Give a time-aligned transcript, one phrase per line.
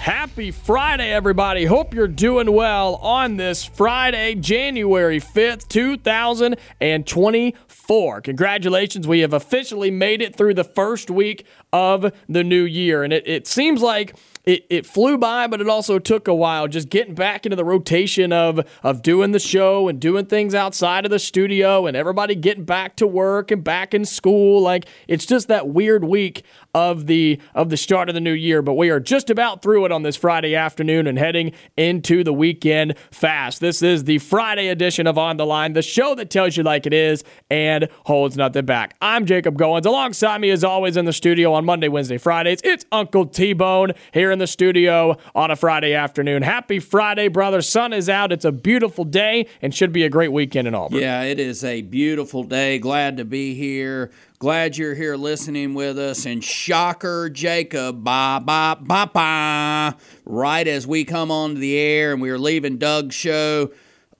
[0.00, 1.66] Happy Friday, everybody.
[1.66, 8.20] Hope you're doing well on this Friday, January 5th, 2024.
[8.22, 9.06] Congratulations.
[9.06, 13.04] We have officially made it through the first week of the new year.
[13.04, 14.16] And it, it seems like
[14.50, 17.64] it, it flew by, but it also took a while just getting back into the
[17.64, 22.34] rotation of, of doing the show and doing things outside of the studio and everybody
[22.34, 24.60] getting back to work and back in school.
[24.60, 26.42] Like it's just that weird week
[26.74, 28.60] of the of the start of the new year.
[28.60, 32.32] But we are just about through it on this Friday afternoon and heading into the
[32.32, 33.60] weekend fast.
[33.60, 36.86] This is the Friday edition of On the Line, the show that tells you like
[36.86, 38.96] it is and holds nothing back.
[39.00, 39.86] I'm Jacob Goins.
[39.86, 43.92] Alongside me, as always, in the studio on Monday, Wednesday, Fridays, it's Uncle T Bone
[44.12, 46.42] here in the studio on a Friday afternoon.
[46.42, 47.62] Happy Friday, brother.
[47.62, 48.32] Sun is out.
[48.32, 50.98] It's a beautiful day and should be a great weekend in Auburn.
[50.98, 52.78] Yeah, it is a beautiful day.
[52.78, 54.10] Glad to be here.
[54.38, 56.24] Glad you're here listening with us.
[56.24, 59.96] And shocker, Jacob, ba ba ba ba.
[60.24, 63.70] Right as we come onto the air and we are leaving Doug's show,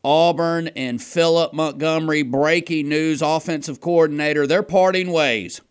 [0.04, 5.62] Auburn and Phillip Montgomery, breaking news, offensive coordinator, they're parting ways.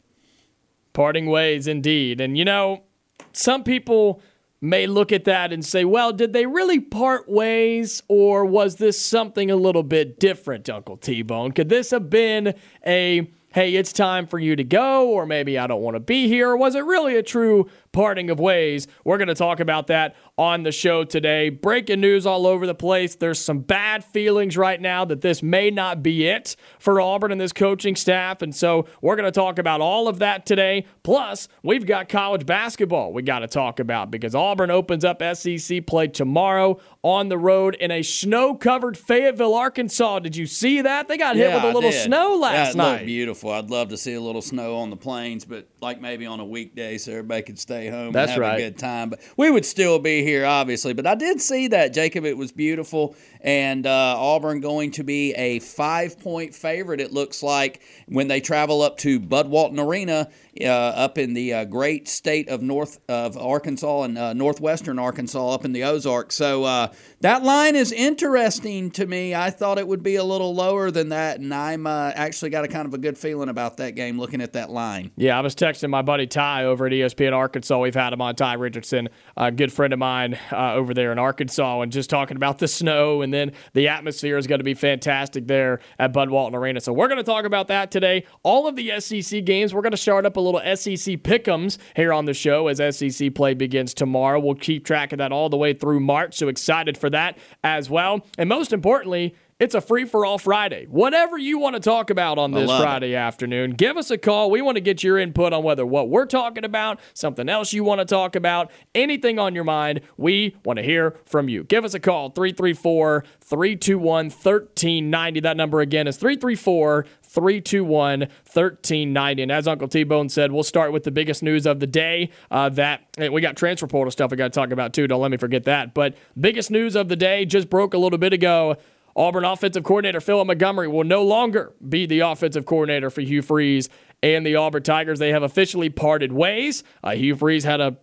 [0.94, 2.19] Parting ways, indeed.
[2.19, 2.84] And you know,
[3.31, 4.22] some people
[4.62, 9.00] may look at that and say, well, did they really part ways or was this
[9.00, 11.52] something a little bit different, Uncle T Bone?
[11.52, 12.53] Could this have been
[12.86, 16.28] a hey, it's time for you to go, or maybe I don't want to be
[16.28, 16.50] here?
[16.50, 18.88] Or was it really a true parting of ways?
[19.03, 21.50] We're going to talk about that on the show today.
[21.50, 23.16] Breaking news all over the place.
[23.16, 27.39] There's some bad feelings right now that this may not be it for Auburn and
[27.41, 28.41] this coaching staff.
[28.41, 30.85] And so we're going to talk about all of that today.
[31.03, 35.85] Plus, we've got college basketball we got to talk about because Auburn opens up SEC
[35.85, 40.19] play tomorrow on the road in a snow covered Fayetteville, Arkansas.
[40.19, 41.07] Did you see that?
[41.07, 43.06] They got hit Yeah, with a little snow last looked night.
[43.06, 43.51] beautiful.
[43.51, 46.45] I'd love to see a little snow on the plains, but like maybe on a
[46.45, 48.59] weekday so everybody could stay home That's and have right.
[48.59, 49.09] a good time.
[49.09, 50.94] But we would still be here, obviously.
[50.94, 52.25] But I did see that, Jacob.
[52.25, 53.16] It was beautiful.
[53.41, 58.41] And uh, Auburn going to be a five point favorite, it looks like, when they
[58.41, 60.29] travel up to Bud Walton Arena
[60.62, 65.53] uh, up in the uh, great state of North of Arkansas and uh, northwestern Arkansas
[65.53, 66.35] up in the Ozarks.
[66.35, 66.91] So uh,
[67.22, 69.34] that line is interesting to me.
[69.34, 72.66] I thought it would be a little lower than that, and I'm uh, actually got
[72.66, 75.12] a kind of a good feeling about that game looking at that line.
[75.16, 77.69] Yeah, I was texting my buddy Ty over at ESPN Arkansas.
[77.69, 81.12] So we've had him on, Ty Richardson, a good friend of mine uh, over there
[81.12, 84.63] in Arkansas, and just talking about the snow and then the atmosphere is going to
[84.63, 86.81] be fantastic there at Bud Walton Arena.
[86.81, 88.25] So we're going to talk about that today.
[88.41, 89.72] All of the SEC games.
[89.72, 93.35] We're going to start up a little SEC pickums here on the show as SEC
[93.35, 94.40] play begins tomorrow.
[94.40, 96.38] We'll keep track of that all the way through March.
[96.38, 98.25] So excited for that as well.
[98.40, 100.88] And most importantly, it's a free for all Friday.
[100.90, 102.84] Whatever you want to talk about on this love it.
[102.84, 104.50] Friday afternoon, give us a call.
[104.50, 107.84] We want to get your input on whether what we're talking about, something else you
[107.84, 110.00] want to talk about, anything on your mind.
[110.16, 111.66] We want to hear from you.
[111.66, 115.40] Give us a call 334 321 1390.
[115.42, 119.44] That number again is 334 321 1390.
[119.44, 122.30] And as Uncle T Bone said, we'll start with the biggest news of the day.
[122.50, 125.06] Uh, that we got transfer portal stuff we got to talk about too.
[125.06, 125.94] Don't let me forget that.
[125.94, 128.78] But biggest news of the day just broke a little bit ago.
[129.19, 133.90] Auburn offensive coordinator Phillip Montgomery will no longer be the offensive coordinator for Hugh Freeze
[134.24, 135.19] and the Auburn Tigers.
[135.19, 136.86] They have officially parted ways.
[137.04, 137.98] Uh, Hugh Freeze had a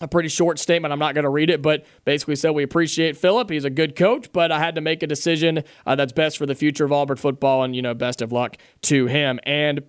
[0.00, 0.92] a pretty short statement.
[0.92, 3.50] I'm not going to read it, but basically said we appreciate Phillip.
[3.50, 6.46] He's a good coach, but I had to make a decision uh, that's best for
[6.46, 9.40] the future of Auburn football, and you know, best of luck to him.
[9.42, 9.82] And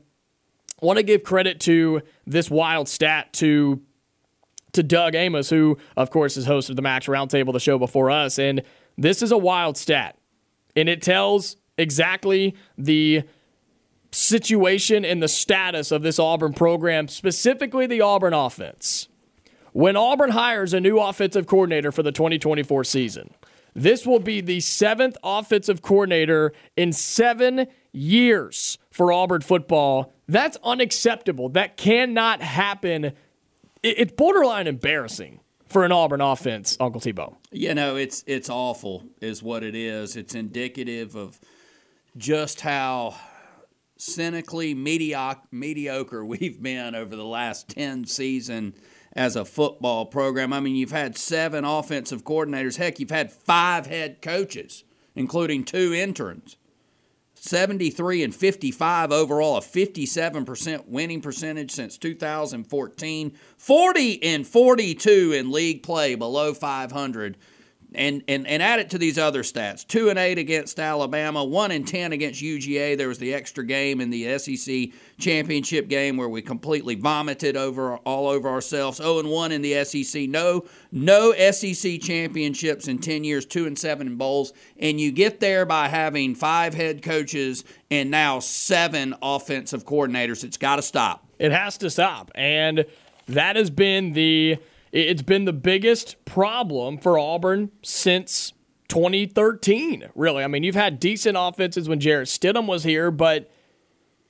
[0.82, 3.84] want to give credit to this wild stat to
[4.72, 8.10] to Doug Amos, who of course is host of the Max Roundtable, the show before
[8.10, 8.64] us, and
[8.98, 10.19] this is a wild stat,
[10.80, 13.24] and it tells exactly the
[14.12, 19.08] situation and the status of this Auburn program, specifically the Auburn offense.
[19.72, 23.34] When Auburn hires a new offensive coordinator for the 2024 season,
[23.76, 30.14] this will be the seventh offensive coordinator in seven years for Auburn football.
[30.28, 31.50] That's unacceptable.
[31.50, 33.14] That cannot happen
[33.82, 37.36] it's borderline embarrassing for an Auburn offense, Uncle T-Bone.
[37.52, 40.16] You know, it's it's awful, is what it is.
[40.16, 41.40] It's indicative of
[42.18, 43.16] just how
[43.98, 48.74] cynically mediocre, mediocre we've been over the last ten season
[49.14, 50.54] as a football program.
[50.54, 52.78] I mean, you've had seven offensive coordinators.
[52.78, 54.84] Heck, you've had five head coaches,
[55.16, 56.58] including two interns.
[57.40, 65.84] 73 and 55 overall, a 57% winning percentage since 2014, 40 and 42 in league
[65.84, 67.38] play below 500
[67.96, 71.72] and, and and add it to these other stats: two and eight against Alabama, one
[71.72, 72.98] and ten against UGA.
[72.98, 77.98] There was the extra game in the SEC championship game where we completely vomited over
[77.98, 78.98] all over ourselves.
[78.98, 80.30] Zero oh and one in the SEC.
[80.30, 83.46] No no SEC championships in ten years.
[83.46, 88.12] Two and seven in bowls, and you get there by having five head coaches and
[88.12, 90.44] now seven offensive coordinators.
[90.44, 91.26] It's got to stop.
[91.40, 92.86] It has to stop, and
[93.28, 94.58] that has been the
[94.92, 98.54] it's been the biggest problem for Auburn since
[98.88, 100.44] 2013, really.
[100.44, 103.52] I mean, you've had decent offenses when Jarrett Stidham was here, but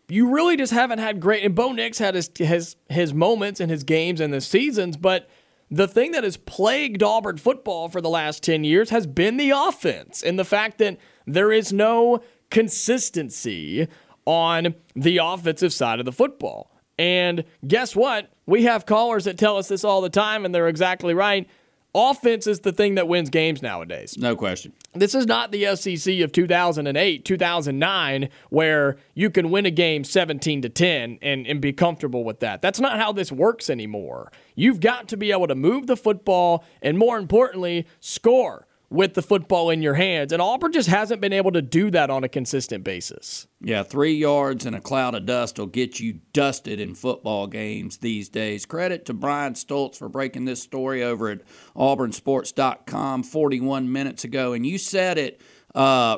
[0.09, 1.43] you really just haven't had great.
[1.43, 5.29] And Bo Nix had his, his, his moments and his games and the seasons, but
[5.71, 9.51] the thing that has plagued Auburn football for the last 10 years has been the
[9.51, 13.87] offense and the fact that there is no consistency
[14.25, 16.71] on the offensive side of the football.
[16.99, 18.29] And guess what?
[18.45, 21.49] We have callers that tell us this all the time, and they're exactly right.
[21.95, 24.17] Offense is the thing that wins games nowadays.
[24.17, 24.73] No question.
[24.93, 30.61] This is not the SEC of 2008, 2009, where you can win a game 17
[30.61, 32.61] to 10 and, and be comfortable with that.
[32.61, 34.31] That's not how this works anymore.
[34.53, 39.21] You've got to be able to move the football and, more importantly, score with the
[39.21, 40.33] football in your hands.
[40.33, 43.47] And Auburn just hasn't been able to do that on a consistent basis.
[43.61, 47.97] Yeah, three yards and a cloud of dust will get you dusted in football games
[47.97, 48.65] these days.
[48.65, 51.41] Credit to Brian Stultz for breaking this story over at
[51.75, 54.53] auburnsports.com 41 minutes ago.
[54.53, 55.41] And you said it
[55.75, 56.17] uh,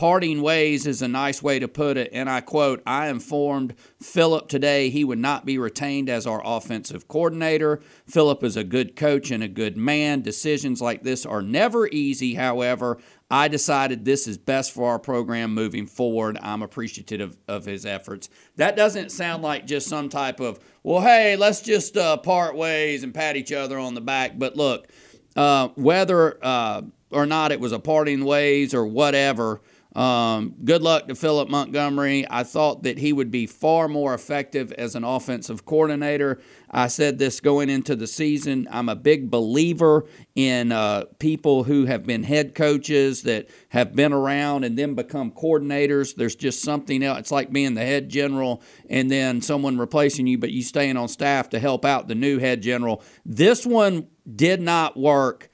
[0.00, 4.48] Parting ways is a nice way to put it, and I quote I informed Phillip
[4.48, 7.82] today he would not be retained as our offensive coordinator.
[8.06, 10.22] Phillip is a good coach and a good man.
[10.22, 12.96] Decisions like this are never easy, however.
[13.30, 16.38] I decided this is best for our program moving forward.
[16.40, 18.30] I'm appreciative of, his efforts.
[18.56, 23.02] That doesn't sound like just some type of, well, hey, let's just uh, part ways
[23.02, 24.38] and pat each other on the back.
[24.38, 24.88] But look,
[25.36, 26.80] uh, whether uh,
[27.10, 29.60] or not it was a parting ways or whatever,
[29.96, 32.24] um, good luck to Phillip Montgomery.
[32.30, 36.40] I thought that he would be far more effective as an offensive coordinator.
[36.70, 38.68] I said this going into the season.
[38.70, 40.06] I'm a big believer
[40.36, 45.32] in uh, people who have been head coaches that have been around and then become
[45.32, 46.14] coordinators.
[46.14, 47.18] There's just something else.
[47.18, 51.08] It's like being the head general and then someone replacing you, but you staying on
[51.08, 53.02] staff to help out the new head general.
[53.26, 54.06] This one
[54.36, 55.49] did not work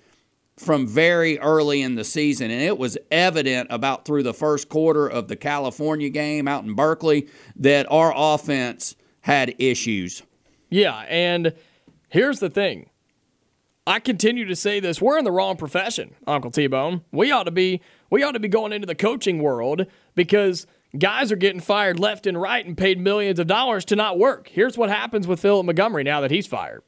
[0.57, 2.51] from very early in the season.
[2.51, 6.75] And it was evident about through the first quarter of the California game out in
[6.75, 10.23] Berkeley that our offense had issues.
[10.71, 11.05] Yeah.
[11.09, 11.53] And
[12.09, 12.89] here's the thing
[13.87, 15.01] I continue to say this.
[15.01, 17.03] We're in the wrong profession, Uncle T Bone.
[17.13, 17.81] We ought to be
[18.11, 20.67] we ought to be going into the coaching world because
[20.99, 24.49] guys are getting fired left and right and paid millions of dollars to not work.
[24.49, 26.83] Here's what happens with Phillip Montgomery now that he's fired.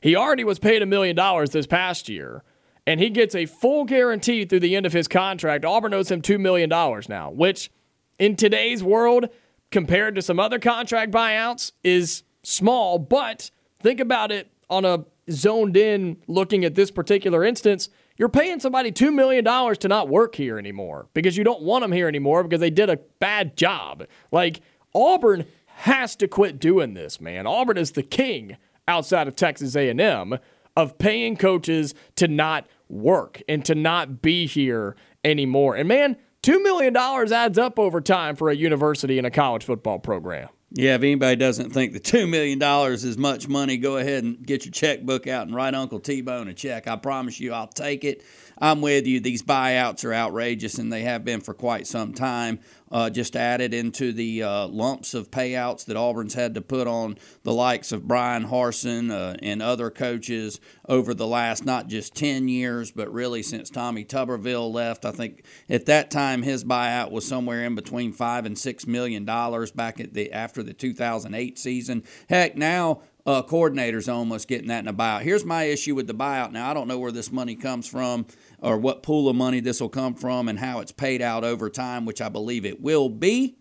[0.00, 2.42] He already was paid a million dollars this past year
[2.86, 5.64] and he gets a full guarantee through the end of his contract.
[5.64, 6.68] Auburn owes him $2 million
[7.08, 7.70] now, which
[8.18, 9.28] in today's world,
[9.70, 12.98] compared to some other contract buyouts, is small.
[12.98, 17.88] But think about it on a zoned in looking at this particular instance.
[18.16, 21.92] You're paying somebody $2 million to not work here anymore because you don't want them
[21.92, 24.06] here anymore because they did a bad job.
[24.30, 24.60] Like,
[24.94, 27.46] Auburn has to quit doing this, man.
[27.46, 30.38] Auburn is the king outside of Texas A&M
[30.80, 35.76] of paying coaches to not work and to not be here anymore.
[35.76, 39.98] And man, $2 million adds up over time for a university and a college football
[39.98, 40.48] program.
[40.72, 44.64] Yeah, if anybody doesn't think the $2 million is much money, go ahead and get
[44.64, 46.86] your checkbook out and write Uncle T Bone a check.
[46.86, 48.22] I promise you, I'll take it.
[48.56, 49.18] I'm with you.
[49.18, 52.60] These buyouts are outrageous, and they have been for quite some time.
[52.90, 57.16] Uh, just added into the uh, lumps of payouts that Auburn's had to put on
[57.44, 62.48] the likes of Bryan Harsin uh, and other coaches over the last not just 10
[62.48, 65.04] years, but really since Tommy Tuberville left.
[65.04, 69.24] I think at that time his buyout was somewhere in between five and six million
[69.24, 72.02] dollars back at the after the 2008 season.
[72.28, 75.22] Heck, now uh, coordinators almost getting that in a buyout.
[75.22, 76.52] Here's my issue with the buyout.
[76.52, 78.26] Now I don't know where this money comes from
[78.60, 81.70] or what pool of money this will come from and how it's paid out over
[81.70, 83.56] time, which I believe it will be.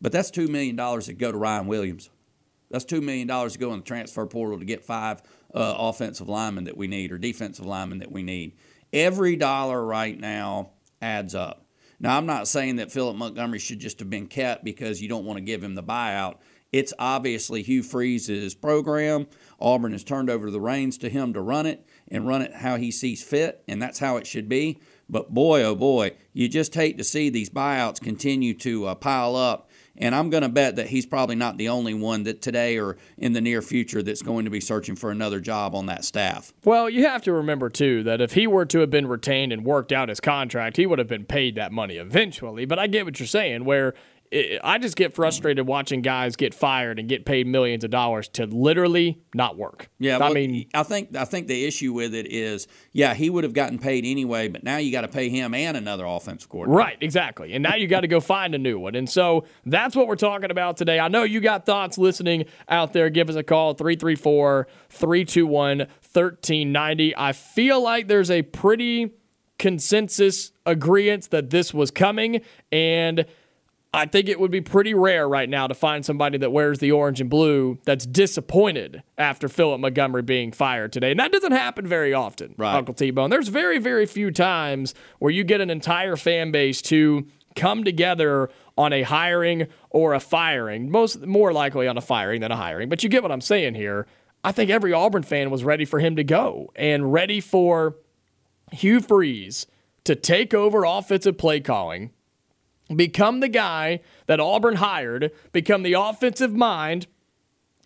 [0.00, 2.10] But that's $2 million that go to Ryan Williams.
[2.70, 5.22] That's $2 million to go in the transfer portal to get five
[5.54, 8.56] uh, offensive linemen that we need or defensive linemen that we need.
[8.92, 11.66] Every dollar right now adds up.
[12.00, 15.24] Now, I'm not saying that Phillip Montgomery should just have been kept because you don't
[15.24, 16.38] want to give him the buyout.
[16.72, 19.28] It's obviously Hugh Freeze's program.
[19.60, 22.76] Auburn has turned over the reins to him to run it and run it how
[22.76, 24.78] he sees fit, and that's how it should be.
[25.08, 29.34] But boy, oh boy, you just hate to see these buyouts continue to uh, pile
[29.34, 29.68] up.
[29.94, 32.96] And I'm going to bet that he's probably not the only one that today or
[33.18, 36.54] in the near future that's going to be searching for another job on that staff.
[36.64, 39.66] Well, you have to remember, too, that if he were to have been retained and
[39.66, 42.64] worked out his contract, he would have been paid that money eventually.
[42.64, 43.92] But I get what you're saying, where
[44.32, 48.46] I just get frustrated watching guys get fired and get paid millions of dollars to
[48.46, 49.90] literally not work.
[49.98, 53.44] Yeah, I mean, I think I think the issue with it is, yeah, he would
[53.44, 56.78] have gotten paid anyway, but now you got to pay him and another offensive coordinator.
[56.78, 57.52] Right, exactly.
[57.52, 58.94] And now you got to go find a new one.
[58.94, 60.98] And so that's what we're talking about today.
[60.98, 63.10] I know you got thoughts listening out there.
[63.10, 67.16] Give us a call 334 321 1390.
[67.16, 69.12] I feel like there's a pretty
[69.58, 72.40] consensus agreement that this was coming
[72.72, 73.26] and
[73.94, 76.92] I think it would be pretty rare right now to find somebody that wears the
[76.92, 81.10] orange and blue that's disappointed after Phillip Montgomery being fired today.
[81.10, 82.74] And that doesn't happen very often, right.
[82.74, 83.28] Uncle T Bone.
[83.28, 88.48] There's very, very few times where you get an entire fan base to come together
[88.78, 90.90] on a hiring or a firing.
[90.90, 92.88] Most more likely on a firing than a hiring.
[92.88, 94.06] But you get what I'm saying here.
[94.42, 97.96] I think every Auburn fan was ready for him to go and ready for
[98.72, 99.66] Hugh Freeze
[100.04, 102.10] to take over offensive play calling
[102.96, 107.06] become the guy that Auburn hired, become the offensive mind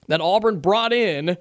[0.08, 1.36] that Auburn brought in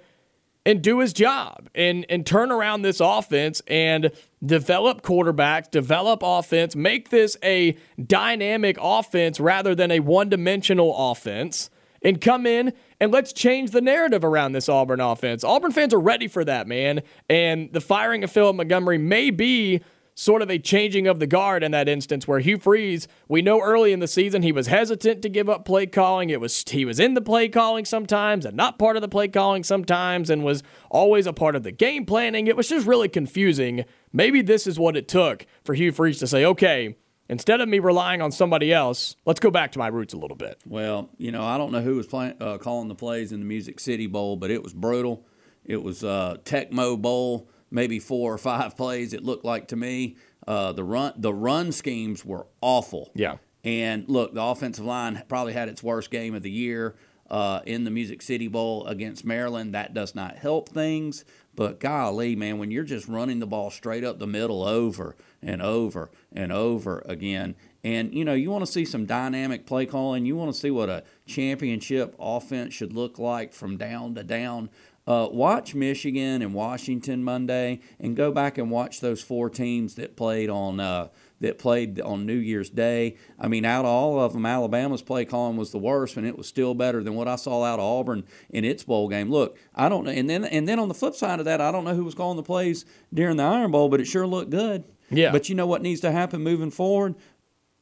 [0.66, 4.12] and do his job and and turn around this offense and
[4.44, 11.70] develop quarterbacks, develop offense, make this a dynamic offense rather than a one-dimensional offense
[12.02, 15.44] and come in and let's change the narrative around this Auburn offense.
[15.44, 17.02] Auburn fans are ready for that, man.
[17.30, 19.82] And the firing of Phillip Montgomery may be
[20.16, 23.62] sort of a changing of the guard in that instance where Hugh Freeze, we know
[23.62, 26.30] early in the season he was hesitant to give up play calling.
[26.30, 29.28] It was he was in the play calling sometimes and not part of the play
[29.28, 32.48] calling sometimes and was always a part of the game planning.
[32.48, 33.84] It was just really confusing.
[34.14, 36.96] Maybe this is what it took for Hugh Freeze to say, "Okay,
[37.28, 40.38] instead of me relying on somebody else, let's go back to my roots a little
[40.38, 43.42] bit." Well, you know, I don't know who was playing, uh, calling the plays in
[43.42, 45.26] the Music City Bowl, but it was brutal.
[45.66, 49.14] It was uh, Tecmo Bowl maybe four or five plays.
[49.14, 50.16] It looked like to me
[50.48, 53.12] uh, the run the run schemes were awful.
[53.14, 53.38] Yeah.
[53.64, 56.96] And look, the offensive line probably had its worst game of the year
[57.30, 59.74] uh, in the Music City Bowl against Maryland.
[59.74, 61.26] That does not help things.
[61.56, 65.62] But golly, man, when you're just running the ball straight up the middle over and
[65.62, 70.26] over and over again, and you know you want to see some dynamic play calling,
[70.26, 74.70] you want to see what a championship offense should look like from down to down.
[75.08, 80.16] Uh, watch Michigan and Washington Monday, and go back and watch those four teams that
[80.16, 81.10] played on uh,
[81.42, 83.18] that played on New Year's Day.
[83.40, 86.36] I mean, out of all of them, Alabama's play calling was the worst, and it
[86.36, 89.30] was still better than what I saw out of Auburn in its bowl game.
[89.30, 91.72] Look, I don't know, and then and then on the flip side of that, I
[91.72, 92.84] don't know who was calling the plays
[93.14, 94.86] during the Iron Bowl, but it sure looked good.
[95.12, 95.32] Yeah.
[95.32, 97.14] But you know what needs to happen moving forward?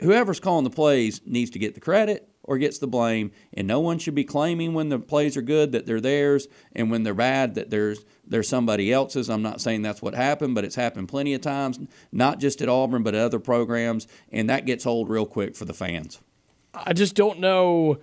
[0.01, 3.79] Whoever's calling the plays needs to get the credit or gets the blame, and no
[3.79, 7.13] one should be claiming when the plays are good that they're theirs, and when they're
[7.13, 9.29] bad that there's there's somebody else's.
[9.29, 11.79] I'm not saying that's what happened, but it's happened plenty of times,
[12.11, 15.65] not just at Auburn but at other programs, and that gets old real quick for
[15.65, 16.19] the fans.
[16.73, 17.99] I just don't know.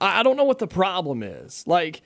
[0.00, 1.66] I don't know what the problem is.
[1.66, 2.02] Like,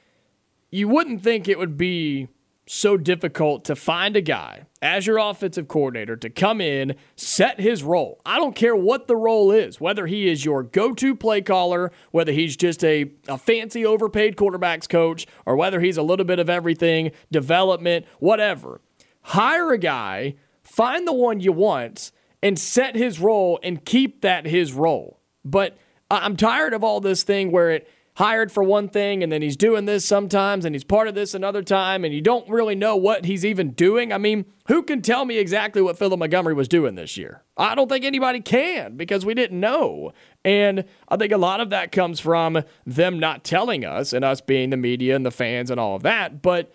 [0.71, 2.29] you wouldn't think it would be
[2.67, 7.83] so difficult to find a guy as your offensive coordinator to come in, set his
[7.83, 8.21] role.
[8.27, 11.93] I don't care what the role is, whether he is your go to play caller,
[12.11, 16.39] whether he's just a, a fancy overpaid quarterbacks coach, or whether he's a little bit
[16.39, 18.81] of everything, development, whatever.
[19.23, 22.11] Hire a guy, find the one you want,
[22.43, 25.21] and set his role and keep that his role.
[25.45, 25.79] But
[26.11, 29.57] I'm tired of all this thing where it hired for one thing and then he's
[29.57, 32.97] doing this sometimes and he's part of this another time and you don't really know
[32.97, 34.11] what he's even doing.
[34.11, 37.43] I mean, who can tell me exactly what Phillip Montgomery was doing this year?
[37.59, 40.13] I don't think anybody can because we didn't know.
[40.47, 44.41] And I think a lot of that comes from them not telling us and us
[44.41, 46.41] being the media and the fans and all of that.
[46.41, 46.73] But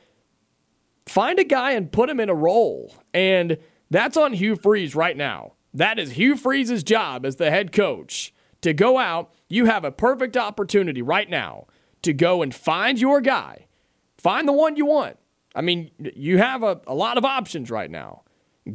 [1.07, 2.93] find a guy and put him in a role.
[3.15, 3.57] And
[3.89, 5.53] that's on Hugh Freeze right now.
[5.73, 8.31] That is Hugh Freeze's job as the head coach
[8.61, 11.67] to go out, you have a perfect opportunity right now
[12.01, 13.67] to go and find your guy.
[14.17, 15.17] Find the one you want.
[15.53, 18.23] I mean, you have a, a lot of options right now.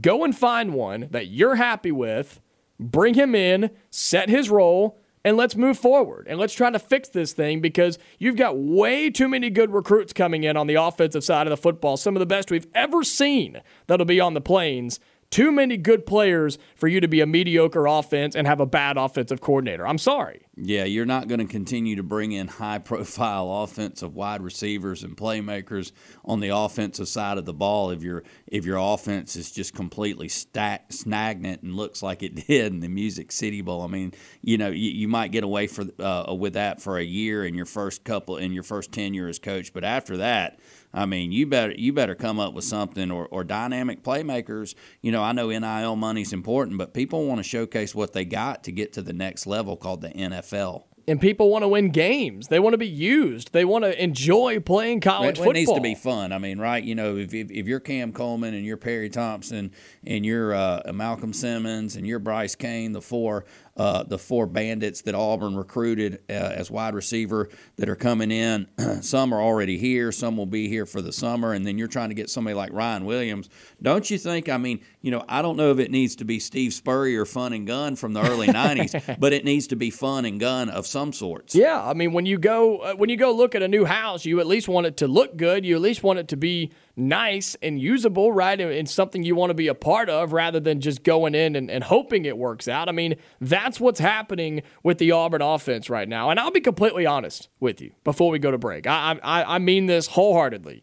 [0.00, 2.40] Go and find one that you're happy with,
[2.78, 7.08] bring him in, set his role, and let's move forward and let's try to fix
[7.08, 11.24] this thing because you've got way too many good recruits coming in on the offensive
[11.24, 11.96] side of the football.
[11.96, 15.00] Some of the best we've ever seen that'll be on the plains.
[15.30, 18.96] Too many good players for you to be a mediocre offense and have a bad
[18.96, 19.86] offensive coordinator.
[19.86, 20.46] I'm sorry.
[20.58, 25.16] Yeah, you're not going to continue to bring in high profile offensive wide receivers and
[25.16, 25.92] playmakers
[26.24, 30.28] on the offensive side of the ball if your if your offense is just completely
[30.28, 33.82] stack, stagnant and looks like it did in the Music City Bowl.
[33.82, 37.04] I mean, you know, you, you might get away for uh, with that for a
[37.04, 40.58] year in your first couple in your first tenure as coach, but after that,
[40.96, 44.74] I mean, you better you better come up with something or, or dynamic playmakers.
[45.02, 48.64] You know, I know NIL money's important, but people want to showcase what they got
[48.64, 52.48] to get to the next level called the NFL and people want to win games.
[52.48, 53.52] They want to be used.
[53.52, 55.50] They want to enjoy playing college it, football.
[55.50, 56.32] It needs to be fun.
[56.32, 56.82] I mean, right?
[56.82, 59.72] You know, if, if, if you're Cam Coleman and you're Perry Thompson
[60.04, 63.44] and you're uh, Malcolm Simmons and you're Bryce Cain, the four
[63.76, 68.66] uh, the four bandits that Auburn recruited uh, as wide receiver that are coming in.
[69.02, 72.08] some are already here, some will be here for the summer, and then you're trying
[72.08, 73.48] to get somebody like Ryan Williams.
[73.82, 74.48] Don't you think?
[74.48, 77.52] I mean, you know, I don't know if it needs to be Steve Spurrier fun
[77.52, 80.86] and gun from the early '90s, but it needs to be fun and gun of
[80.86, 81.54] some sorts.
[81.54, 84.24] Yeah, I mean, when you go uh, when you go look at a new house,
[84.24, 85.64] you at least want it to look good.
[85.64, 88.58] You at least want it to be nice and usable, right?
[88.60, 91.70] And, something you want to be a part of rather than just going in and,
[91.70, 92.88] and hoping it works out.
[92.88, 96.30] I mean, that's what's happening with the Auburn offense right now.
[96.30, 98.86] And I'll be completely honest with you before we go to break.
[98.86, 100.82] I, I, I mean this wholeheartedly.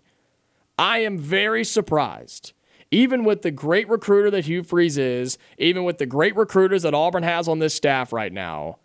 [0.77, 2.53] I am very surprised
[2.93, 6.93] even with the great recruiter that Hugh Freeze is, even with the great recruiters that
[6.93, 8.77] Auburn has on this staff right now,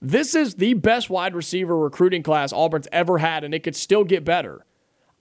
[0.00, 4.04] this is the best wide receiver recruiting class Auburn's ever had, and it could still
[4.04, 4.64] get better.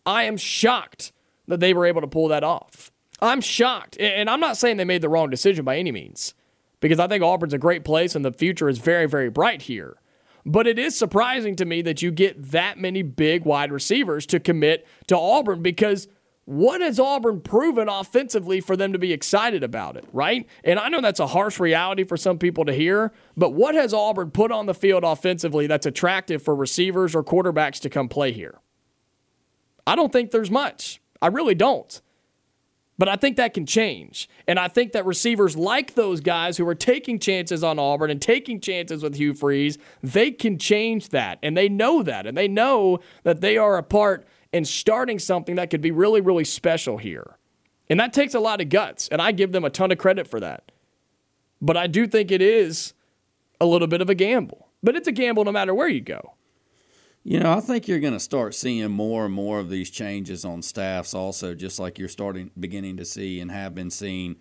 [0.06, 1.12] I am shocked
[1.52, 2.92] that they were able to pull that off.
[3.22, 3.98] I'm shocked.
[4.00, 6.34] And I'm not saying they made the wrong decision by any means,
[6.80, 9.98] because I think Auburn's a great place and the future is very, very bright here.
[10.44, 14.40] But it is surprising to me that you get that many big wide receivers to
[14.40, 16.08] commit to Auburn because
[16.46, 20.48] what has Auburn proven offensively for them to be excited about it, right?
[20.64, 23.94] And I know that's a harsh reality for some people to hear, but what has
[23.94, 28.32] Auburn put on the field offensively that's attractive for receivers or quarterbacks to come play
[28.32, 28.58] here?
[29.86, 31.02] I don't think there's much.
[31.22, 32.02] I really don't.
[32.98, 34.30] But I think that can change.
[34.48, 38.22] And I think that receivers like those guys who are taking chances on Auburn and
[38.22, 41.40] taking chances with Hugh Freeze, they can change that.
[41.42, 42.28] And they know that.
[42.28, 46.22] And they know that they are a part in starting something that could be really,
[46.22, 47.38] really special here.
[47.90, 49.08] And that takes a lot of guts.
[49.08, 50.72] And I give them a ton of credit for that.
[51.60, 52.94] But I do think it is
[53.60, 54.68] a little bit of a gamble.
[54.84, 56.36] But it's a gamble no matter where you go.
[57.24, 60.44] You know, I think you're going to start seeing more and more of these changes
[60.44, 64.38] on staffs also, just like you're starting beginning to see and have been seeing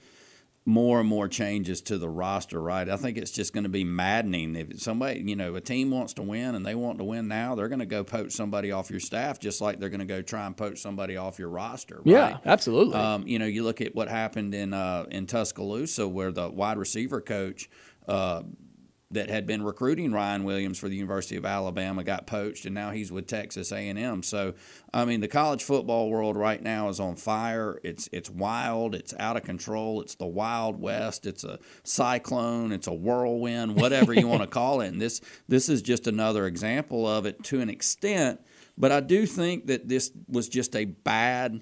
[0.64, 2.88] more and more changes to the roster, right?
[2.88, 4.57] I think it's just going to be maddening.
[4.57, 7.55] If somebody, you know, a team wants to win and they want to win now,
[7.55, 10.23] they're going to go poach somebody off your staff just like they're going to go
[10.23, 12.07] try and poach somebody off your roster, right?
[12.07, 12.95] Yeah, absolutely.
[12.95, 16.79] Um, you know, you look at what happened in uh, in Tuscaloosa where the wide
[16.79, 17.69] receiver coach
[18.07, 18.43] uh,
[19.12, 22.92] that had been recruiting Ryan Williams for the University of Alabama got poached, and now
[22.92, 24.23] he's with Texas A&M.
[24.23, 24.55] So,
[24.94, 27.81] I mean, the college football world right now is on fire.
[27.83, 28.94] It's it's wild.
[28.94, 30.01] It's out of control.
[30.01, 31.27] It's the Wild West.
[31.27, 32.70] It's a cyclone.
[32.70, 33.77] It's a whirlwind.
[33.77, 34.88] Whatever you want to call it.
[34.88, 38.40] And this this is just another example of it to an extent.
[38.79, 41.61] But I do think that this was just a bad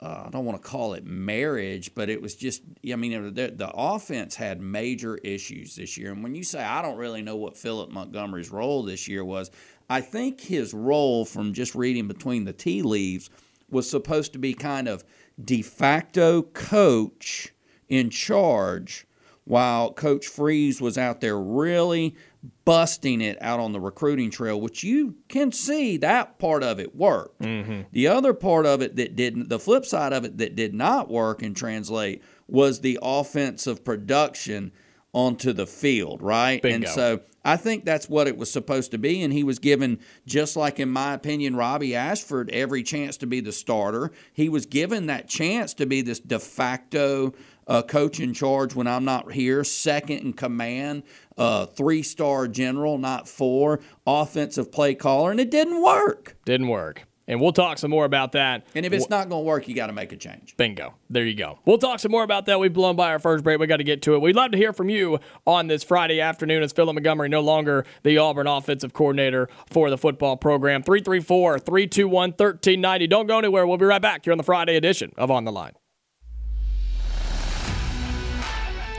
[0.00, 3.48] uh, I don't want to call it marriage, but it was just, I mean, the,
[3.48, 6.12] the, offense had major issues this year.
[6.12, 9.50] And when you say, I don't really know what Phillip Montgomery's role this year was,
[9.88, 13.30] I think his role, from just reading between the tea leaves,
[13.70, 15.02] was supposed to be kind of
[15.42, 17.54] de facto coach
[17.88, 19.06] in charge
[19.44, 22.16] while Coach Freeze was out there really
[22.64, 26.94] busting it out on the recruiting trail, which you can see that part of it
[26.94, 27.40] worked.
[27.40, 27.82] Mm-hmm.
[27.92, 31.08] The other part of it that didn't, the flip side of it that did not
[31.08, 34.72] work and translate was the offensive production
[35.12, 36.60] onto the field, right?
[36.60, 36.86] Bingo.
[36.86, 39.22] And so I think that's what it was supposed to be.
[39.22, 43.40] And he was given, just like in my opinion, Robby Ashford, every chance to be
[43.40, 44.12] the starter.
[44.32, 47.32] He was given that chance to be this de facto
[47.66, 51.02] uh, coach in charge when I'm not here, second in command,
[51.36, 56.36] uh, three star general, not four, offensive play caller, and it didn't work.
[56.44, 57.06] Didn't work.
[57.28, 58.66] And we'll talk some more about that.
[58.74, 60.56] And if it's not going to work, you got to make a change.
[60.56, 60.94] Bingo.
[61.10, 61.58] There you go.
[61.64, 62.60] We'll talk some more about that.
[62.60, 63.58] We've blown by our first break.
[63.58, 64.20] We got to get to it.
[64.20, 67.84] We'd love to hear from you on this Friday afternoon as Phillip Montgomery no longer
[68.04, 70.84] the Auburn offensive coordinator for the football program.
[70.84, 73.06] 334 321 1390.
[73.08, 73.66] Don't go anywhere.
[73.66, 75.72] We'll be right back here on the Friday edition of On the Line.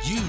[0.03, 0.21] You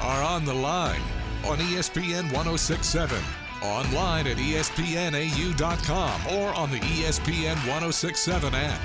[0.00, 1.00] are on the line
[1.46, 3.22] on ESPN 1067,
[3.62, 8.80] online at espnau.com, or on the ESPN 1067 app.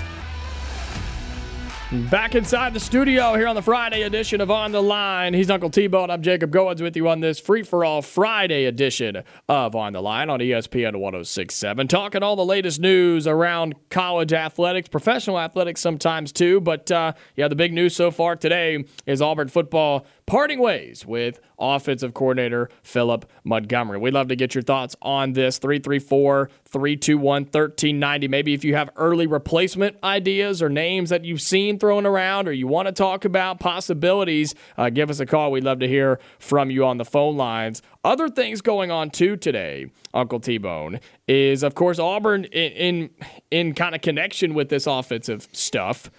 [2.10, 5.34] Back inside the studio here on the Friday edition of On the Line.
[5.34, 6.10] He's Uncle T-Bone.
[6.10, 10.39] I'm Jacob Goins with you on this free-for-all Friday edition of On the Line on
[10.39, 11.89] ESPN 1067.
[11.89, 16.62] Talking all the latest news around college athletics, professional athletics sometimes too.
[16.62, 21.41] But uh, yeah, the big news so far today is Auburn football parting ways with
[21.60, 23.98] offensive coordinator Phillip Montgomery.
[23.98, 25.58] We'd love to get your thoughts on this.
[25.58, 28.30] 334 321 1390.
[28.30, 32.54] Maybe if you have early replacement ideas or names that you've seen thrown around or
[32.54, 35.52] you want to talk about possibilities, uh, give us a call.
[35.52, 37.82] We'd love to hear from you on the phone lines.
[38.06, 43.10] Other things going on too today, Uncle T Bone, is of course Auburn in, in,
[43.52, 46.10] in kind of connection with this offensive stuff.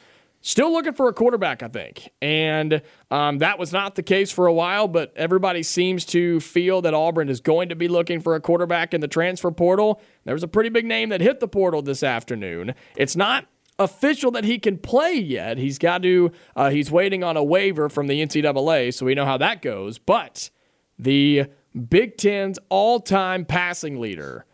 [0.44, 2.10] Still looking for a quarterback, I think.
[2.20, 6.82] And um, that was not the case for a while, but everybody seems to feel
[6.82, 10.02] that Auburn is going to be looking for a quarterback in the transfer portal.
[10.24, 12.74] There was a pretty big name that hit the portal this afternoon.
[12.96, 13.46] It's not
[13.78, 15.58] official that he can play yet.
[15.58, 19.24] He's got to, uh, he's waiting on a waiver from the NCAA, so we know
[19.24, 19.98] how that goes.
[19.98, 20.50] But
[20.98, 21.46] the
[21.88, 24.44] Big Ten's all time passing leader,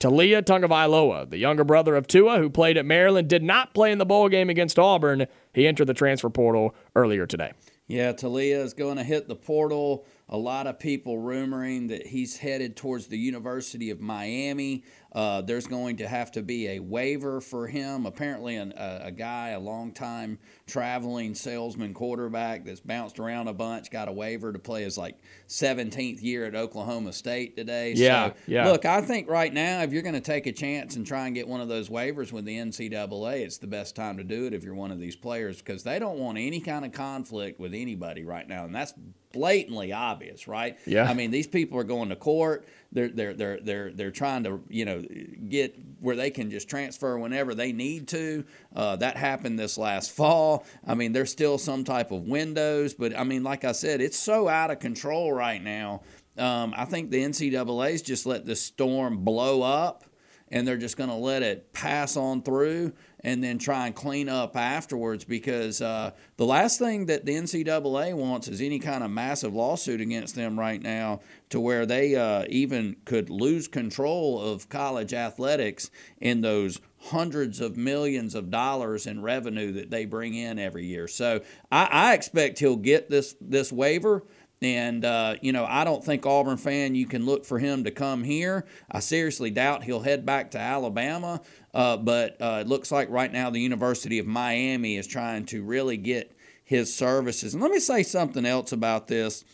[0.00, 3.98] Taulia Tagovailoa, the younger brother of Tua, who played at Maryland, did not play in
[3.98, 5.26] the bowl game against Auburn.
[5.52, 7.52] He entered the transfer portal earlier today.
[7.86, 10.06] Yeah, Taulia is going to hit the portal.
[10.28, 14.84] A lot of people rumoring that he's headed towards the University of Miami.
[15.14, 18.04] Uh, there's going to have to be a waiver for him.
[18.04, 23.90] Apparently, an, a, a guy, a long-time traveling salesman quarterback that's bounced around a bunch,
[23.90, 25.16] got a waiver to play his like
[25.48, 27.92] 17th year at Oklahoma State today.
[27.94, 28.68] Yeah, so, yeah.
[28.70, 31.34] Look, I think right now, if you're going to take a chance and try and
[31.34, 34.54] get one of those waivers with the NCAA, it's the best time to do it
[34.54, 37.72] if you're one of these players because they don't want any kind of conflict with
[37.72, 38.94] anybody right now, and that's
[39.34, 40.78] blatantly obvious, right?
[40.86, 41.04] Yeah.
[41.08, 42.66] I mean, these people are going to court.
[42.92, 45.02] They're they're they're they're they're trying to you know
[45.48, 48.44] get where they can just transfer whenever they need to.
[48.74, 50.64] Uh, that happened this last fall.
[50.86, 54.18] I mean, there's still some type of windows, but I mean, like I said, it's
[54.18, 56.02] so out of control right now.
[56.38, 60.04] Um, I think the NCAA's just let the storm blow up
[60.48, 62.92] and they're just going to let it pass on through
[63.24, 68.14] and then try and clean up afterwards because uh, the last thing that the NCAA
[68.14, 72.44] wants is any kind of massive lawsuit against them right now to where they uh,
[72.50, 79.22] even could lose control of college athletics in those hundreds of millions of dollars in
[79.22, 81.08] revenue that they bring in every year.
[81.08, 81.40] So
[81.72, 84.22] I, I expect he'll get this this waiver.
[84.62, 87.90] And, uh, you know, I don't think Auburn fan, you can look for him to
[87.90, 88.64] come here.
[88.90, 91.42] I seriously doubt he'll head back to Alabama.
[91.74, 95.62] Uh, but uh, it looks like right now the University of Miami is trying to
[95.62, 96.34] really get
[96.64, 97.52] his services.
[97.52, 99.44] And let me say something else about this.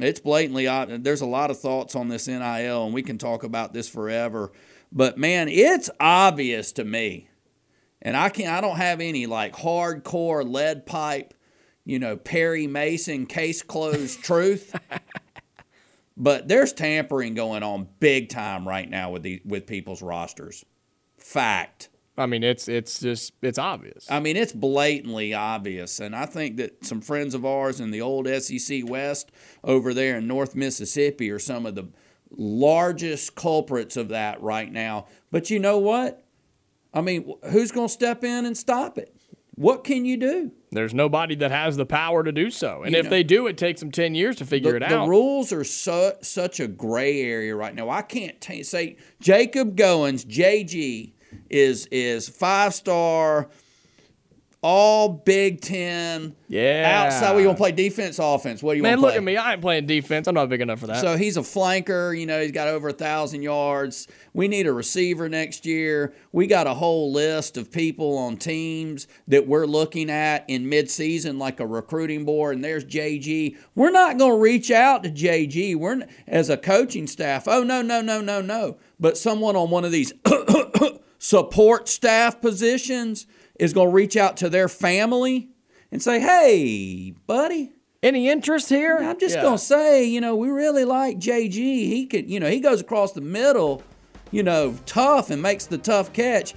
[0.00, 0.66] It's blatantly,
[0.98, 4.52] there's a lot of thoughts on this NIL, and we can talk about this forever.
[4.92, 7.28] But man, it's obvious to me,
[8.02, 11.34] and I can't, I don't have any like hardcore lead pipe
[11.88, 14.78] you know, Perry Mason case closed truth.
[16.18, 20.64] but there's tampering going on big time right now with the with people's rosters.
[21.18, 21.88] Fact.
[22.16, 24.10] I mean, it's it's just it's obvious.
[24.10, 28.00] I mean, it's blatantly obvious, and I think that some friends of ours in the
[28.00, 29.30] old SEC West
[29.62, 31.88] over there in North Mississippi are some of the
[32.30, 35.06] largest culprits of that right now.
[35.30, 36.24] But you know what?
[36.92, 39.14] I mean, who's going to step in and stop it?
[39.58, 40.52] What can you do?
[40.70, 42.82] There's nobody that has the power to do so.
[42.84, 44.82] And You if know, they do, it takes them 10 years to figure the, it
[44.84, 45.04] out.
[45.04, 47.90] the rules are so, such a gray area right now.
[47.90, 51.12] I can't t- say Jacob Goins, JG,
[51.50, 53.48] is is five star,
[54.60, 56.34] all Big Ten.
[56.48, 57.04] Yeah.
[57.06, 58.60] Outside, we to play defense, offense.
[58.60, 59.16] What do you Man, want to look play?
[59.18, 59.36] at me.
[59.36, 60.26] I ain't playing defense.
[60.26, 61.00] I'm not big enough for that.
[61.00, 62.18] So he's a flanker.
[62.18, 64.08] You know, he's got over a thousand yards.
[64.34, 66.12] We need a receiver next year.
[66.32, 71.38] We got a whole list of people on teams that we're looking at in midseason,
[71.38, 72.56] like a recruiting board.
[72.56, 73.56] And there's JG.
[73.76, 75.76] We're not going to reach out to JG.
[75.76, 77.46] We're as a coaching staff.
[77.46, 78.78] Oh no, no, no, no, no.
[78.98, 80.12] But someone on one of these
[81.18, 83.26] support staff positions
[83.58, 85.48] is going to reach out to their family
[85.92, 88.96] and say, "Hey, buddy." Any interest here?
[89.00, 89.42] I'm just Yeah.
[89.42, 91.88] gonna say, you know, we really like JG.
[91.88, 93.82] He could, you know, he goes across the middle,
[94.30, 96.54] you know, tough and makes the tough catch.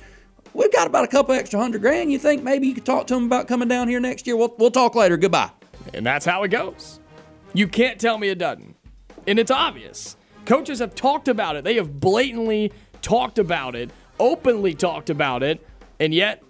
[0.54, 2.12] We've got about a couple extra hundred grand.
[2.12, 4.38] You think maybe you could talk to him about coming down here next year?
[4.38, 5.18] We'll, we'll talk later.
[5.18, 5.50] Goodbye.
[5.96, 7.00] And that's how it goes.
[7.56, 8.76] You can't tell me it doesn't.
[9.26, 10.18] And it's obvious.
[10.46, 11.64] Coaches have talked about it.
[11.64, 15.66] They have blatantly talked about it, openly talked about it,
[16.00, 16.44] and yet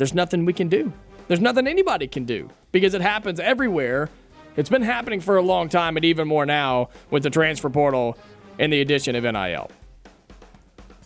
[0.00, 0.90] there's nothing we can do.
[1.28, 4.08] There's nothing anybody can do because it happens everywhere.
[4.56, 8.16] It's been happening for a long time, and even more now with the transfer portal
[8.58, 9.70] and the addition of NIL.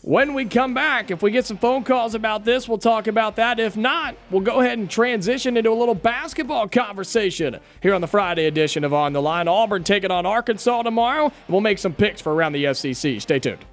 [0.02, 3.34] When we come back, if we get some phone calls about this, we'll talk about
[3.34, 3.58] that.
[3.58, 8.06] If not, we'll go ahead and transition into a little basketball conversation here on the
[8.06, 9.48] Friday edition of On the Line.
[9.48, 11.32] Auburn taking on Arkansas tomorrow.
[11.48, 13.20] We'll make some picks for around the SEC.
[13.20, 13.64] Stay tuned.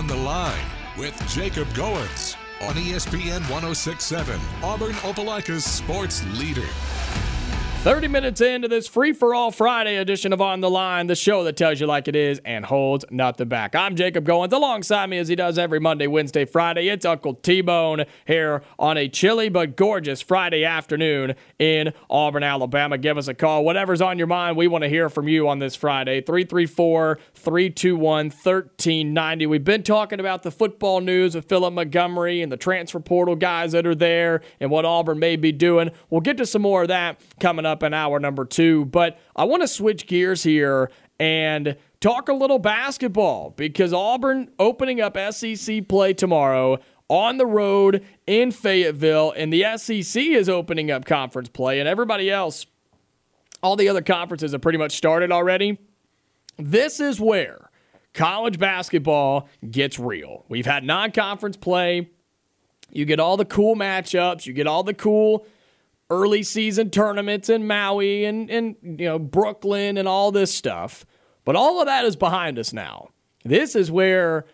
[0.00, 0.64] On the line
[0.96, 6.66] with Jacob Goins on ESPN 1067, Auburn Opelika's sports leader.
[7.82, 11.44] 30 minutes into this free for all Friday edition of On the Line, the show
[11.44, 13.74] that tells you like it is and holds nothing back.
[13.74, 14.52] I'm Jacob Goins.
[14.52, 18.98] Alongside me, as he does every Monday, Wednesday, Friday, it's Uncle T Bone here on
[18.98, 22.98] a chilly but gorgeous Friday afternoon in Auburn, Alabama.
[22.98, 23.64] Give us a call.
[23.64, 26.20] Whatever's on your mind, we want to hear from you on this Friday.
[26.20, 29.46] 334 321 1390.
[29.46, 33.72] We've been talking about the football news with Phillip Montgomery and the transfer portal guys
[33.72, 35.90] that are there and what Auburn may be doing.
[36.10, 38.84] We'll get to some more of that coming up in hour number two.
[38.84, 45.00] But I want to switch gears here and talk a little basketball because Auburn opening
[45.00, 51.04] up SEC play tomorrow on the road in Fayetteville, and the SEC is opening up
[51.04, 52.66] conference play, and everybody else,
[53.62, 55.76] all the other conferences have pretty much started already.
[56.62, 57.70] This is where
[58.14, 60.44] college basketball gets real.
[60.48, 62.10] We've had non conference play.
[62.90, 65.46] You get all the cool matchups, you get all the cool
[66.10, 71.06] early season tournaments in Maui and, and you know Brooklyn and all this stuff.
[71.44, 73.10] But all of that is behind us now.
[73.44, 74.44] This is where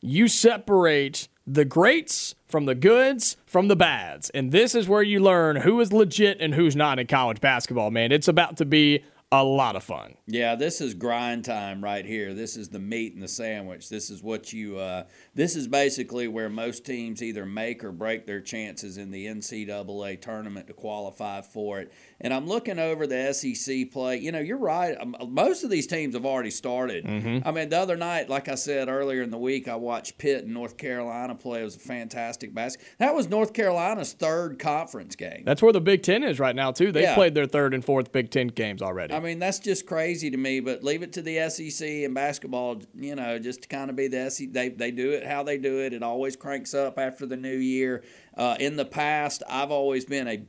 [0.00, 4.30] you separate the greats from the goods from the bads.
[4.30, 7.90] And this is where you learn who is legit and who's not in college basketball,
[7.90, 8.12] man.
[8.12, 10.14] It's about to be a lot of fun.
[10.26, 12.34] Yeah, this is grind time right here.
[12.34, 13.88] This is the meat and the sandwich.
[13.88, 14.78] This is what you.
[14.78, 19.26] Uh, this is basically where most teams either make or break their chances in the
[19.26, 21.92] NCAA tournament to qualify for it.
[22.22, 24.18] And I'm looking over the SEC play.
[24.18, 24.96] You know, you're right.
[25.00, 27.06] Um, Most of these teams have already started.
[27.06, 30.44] I mean, the other night, like I said earlier in the week, I watched Pitt
[30.44, 31.60] and North Carolina play.
[31.62, 32.84] It was a fantastic basket.
[32.98, 35.42] That was North Carolina's third conference game.
[35.46, 36.92] That's where the Big Ten is right now, too.
[36.92, 37.14] They've Yeah.
[37.14, 39.14] played their third and fourth Big Ten games already.
[39.14, 40.60] I mean, that's just crazy to me.
[40.60, 44.08] But leave it to the SEC and basketball, you know, just to kind of be
[44.08, 44.52] the SEC.
[44.52, 45.92] They, they do it how they do it.
[45.94, 48.02] It always cranks up after the new year.
[48.36, 50.42] Uh, in the past, I've always been a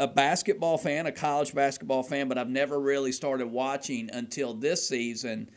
[0.00, 4.88] a basketball fan, a college basketball fan, but I've never really started watching until this
[4.88, 5.50] season.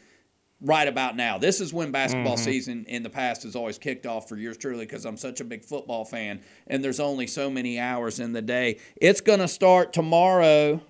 [0.62, 2.44] Right about now, this is when basketball mm-hmm.
[2.44, 5.44] season in the past has always kicked off for yours truly because I'm such a
[5.44, 8.80] big football fan, and there's only so many hours in the day.
[8.96, 10.82] It's going to start tomorrow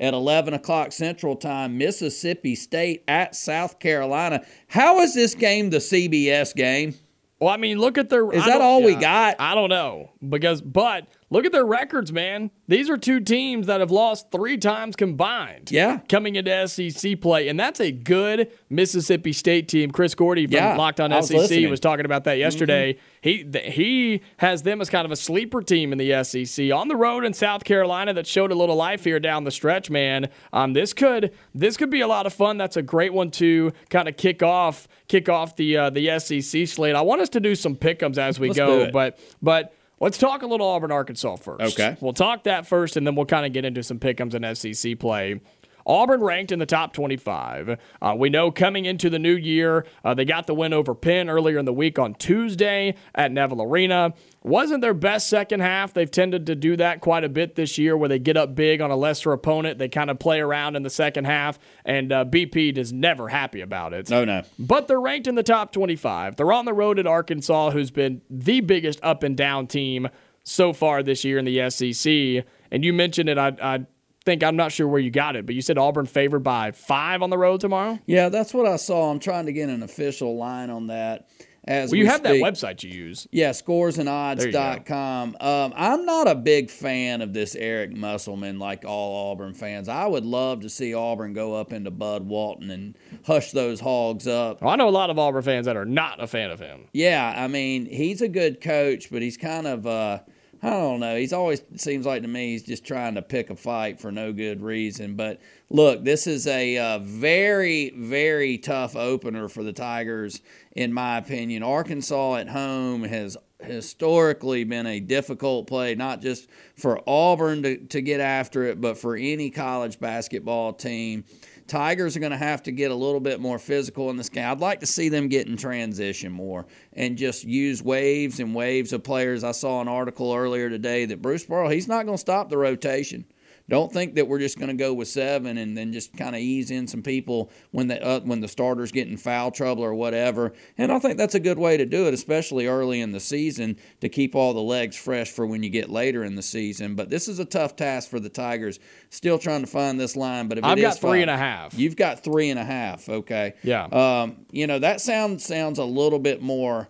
[0.00, 4.44] at 11 o'clock Central Time, Mississippi State at South Carolina.
[4.66, 6.94] How is this game the CBS game?
[7.38, 8.30] Well, I mean, look at their.
[8.32, 9.36] Is that all we got?
[9.38, 12.50] I don't know because, but look at their records, man.
[12.68, 15.70] These are two teams that have lost three times combined.
[15.70, 16.00] Yeah.
[16.08, 19.90] coming into SEC play, and that's a good Mississippi State team.
[19.90, 21.62] Chris Gordy from Yeah, Locked On was SEC listening.
[21.62, 21.70] Mm-hmm.
[21.70, 22.98] was talking about that yesterday.
[23.22, 26.88] He th- he has them as kind of a sleeper team in the SEC on
[26.88, 30.28] the road in South Carolina that showed a little life here down the stretch, man.
[30.52, 32.56] Um, this could this could be a lot of fun.
[32.56, 36.66] That's a great one to kind of kick off kick off the uh, the SEC
[36.66, 36.94] slate.
[36.96, 39.74] I want us to do some pick'ems as we Let's go, but but.
[40.00, 41.78] Let's talk a little Auburn, Arkansas first.
[41.78, 41.96] Okay.
[42.00, 44.98] We'll talk that first, and then we'll kind of get into some pickums and SEC
[44.98, 45.40] play.
[45.86, 47.78] Auburn ranked in the top 25.
[48.00, 51.28] Uh, we know coming into the new year, uh, they got the win over Penn
[51.28, 54.14] earlier in the week on Tuesday at Neville Arena.
[54.42, 55.92] Wasn't their best second half.
[55.92, 58.80] They've tended to do that quite a bit this year where they get up big
[58.80, 59.78] on a lesser opponent.
[59.78, 63.60] They kind of play around in the second half, and uh, BP is never happy
[63.60, 64.08] about it.
[64.08, 64.42] No, no.
[64.58, 66.36] But they're ranked in the top 25.
[66.36, 70.08] They're on the road at Arkansas, who's been the biggest up and down team
[70.42, 72.44] so far this year in the SEC.
[72.70, 73.36] And you mentioned it.
[73.36, 73.86] I, I
[74.30, 77.22] think I'm not sure where you got it, but you said Auburn favored by five
[77.22, 77.98] on the road tomorrow.
[78.06, 79.10] Yeah, that's what I saw.
[79.10, 81.28] I'm trying to get an official line on that.
[81.64, 82.40] As Well, you we have speak.
[82.42, 83.28] that website you use.
[83.32, 85.36] Yeah, scoresandodds.com.
[85.40, 89.88] Um, I'm not a big fan of this Eric Musselman like all Auburn fans.
[89.88, 94.26] I would love to see Auburn go up into Bud Walton and hush those hogs
[94.26, 94.62] up.
[94.62, 96.86] Well, I know a lot of Auburn fans that are not a fan of him.
[96.92, 100.20] Yeah, I mean, he's a good coach, but he's kind of uh
[100.62, 101.16] I don't know.
[101.16, 104.32] He's always seems like to me he's just trying to pick a fight for no
[104.32, 105.14] good reason.
[105.14, 110.42] But look, this is a uh, very very tough opener for the Tigers
[110.72, 111.62] in my opinion.
[111.62, 118.00] Arkansas at home has historically been a difficult play, not just for Auburn to, to
[118.00, 121.24] get after it, but for any college basketball team.
[121.70, 124.44] Tigers are going to have to get a little bit more physical in this game.
[124.44, 128.92] I'd like to see them get in transition more and just use waves and waves
[128.92, 129.44] of players.
[129.44, 132.58] I saw an article earlier today that Bruce Pearl, he's not going to stop the
[132.58, 133.24] rotation.
[133.70, 136.42] Don't think that we're just going to go with seven and then just kind of
[136.42, 139.94] ease in some people when the uh, when the starters get in foul trouble or
[139.94, 140.52] whatever.
[140.76, 143.76] And I think that's a good way to do it, especially early in the season,
[144.00, 146.96] to keep all the legs fresh for when you get later in the season.
[146.96, 148.80] But this is a tough task for the Tigers.
[149.10, 151.78] Still trying to find this line, but if I've got three five- and a half.
[151.78, 153.08] You've got three and a half.
[153.08, 153.54] Okay.
[153.62, 153.84] Yeah.
[153.84, 156.88] Um, you know that sound sounds a little bit more.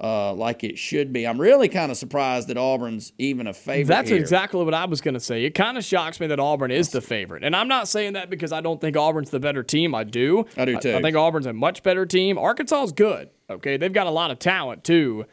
[0.00, 1.26] Uh, like it should be.
[1.26, 3.88] I'm really kind of surprised that Auburn's even a favorite.
[3.88, 4.18] That's here.
[4.18, 5.44] exactly what I was going to say.
[5.44, 7.42] It kind of shocks me that Auburn is the favorite.
[7.42, 9.96] And I'm not saying that because I don't think Auburn's the better team.
[9.96, 10.46] I do.
[10.56, 10.94] I do too.
[10.94, 12.38] I, think Auburn's a much better team.
[12.38, 13.30] Arkansas is good.
[13.50, 13.76] Okay.
[13.76, 15.26] They've got a lot of talent too.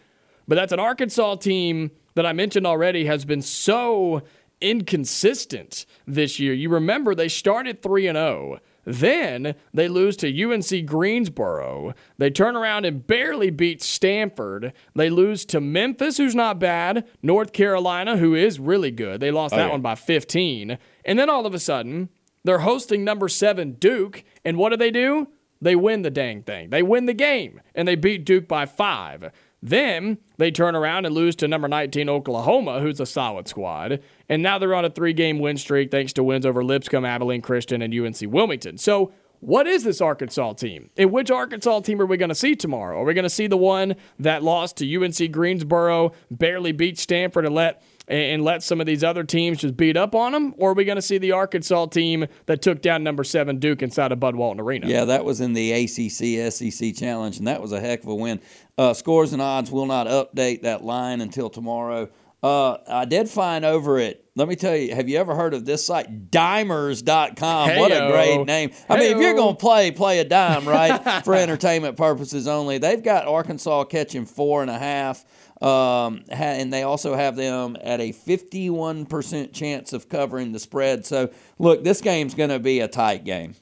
[0.48, 4.24] But that's an Arkansas team that I mentioned already has been so
[4.62, 6.54] inconsistent this year.
[6.54, 8.60] You remember they started 3 and 0.
[8.86, 11.94] Then they lose to UNC Greensboro.
[12.18, 14.74] They turn around and barely beat Stanford.
[14.96, 19.20] They lose to Memphis, who's not bad, North Carolina, who is really good.
[19.20, 19.72] They lost oh, that yeah.
[19.72, 20.78] one by 15.
[21.04, 22.10] And then all of a sudden,
[22.44, 24.24] they're hosting number seven Duke.
[24.46, 25.28] And what do they do?
[25.62, 26.70] They win the dang thing.
[26.70, 29.32] They win the game and they beat Duke by five.
[29.66, 34.00] Then they turn around and lose to number 19 Oklahoma, who's a solid squad.
[34.30, 37.42] And now they're on a three game win streak thanks to wins over Lipscomb, Abilene
[37.42, 38.78] Christian, and UNC Wilmington.
[38.78, 40.92] So, what is this Arkansas team?
[40.98, 43.02] And which Arkansas team are we going to see tomorrow?
[43.02, 47.46] Are we going to see the one that lost to UNC Greensboro, barely beat Stanford,
[47.46, 50.54] and let and let some of these other teams just beat up on them?
[50.58, 53.82] Or are we going to see the Arkansas team that took down number seven Duke
[53.82, 54.88] inside of Bud Walton Arena?
[54.88, 58.16] Yeah, that was in the ACC SEC Challenge, and that was a heck of a
[58.16, 58.42] win.
[58.78, 62.10] Uh, scores and odds will not update that line until tomorrow.
[62.44, 64.24] Uh, I did find over it.
[64.36, 66.30] Let me tell you, have you ever heard of this site?
[66.30, 67.78] Dimers.com.
[67.78, 68.72] What a great name.
[68.88, 71.24] I mean, if you're going to play, play a dime, right?
[71.26, 72.78] For entertainment purposes only.
[72.78, 75.26] They've got Arkansas catching four and a half.
[75.62, 81.06] Um, and they also have them at a 51% chance of covering the spread.
[81.06, 83.56] So, look, this game's going to be a tight game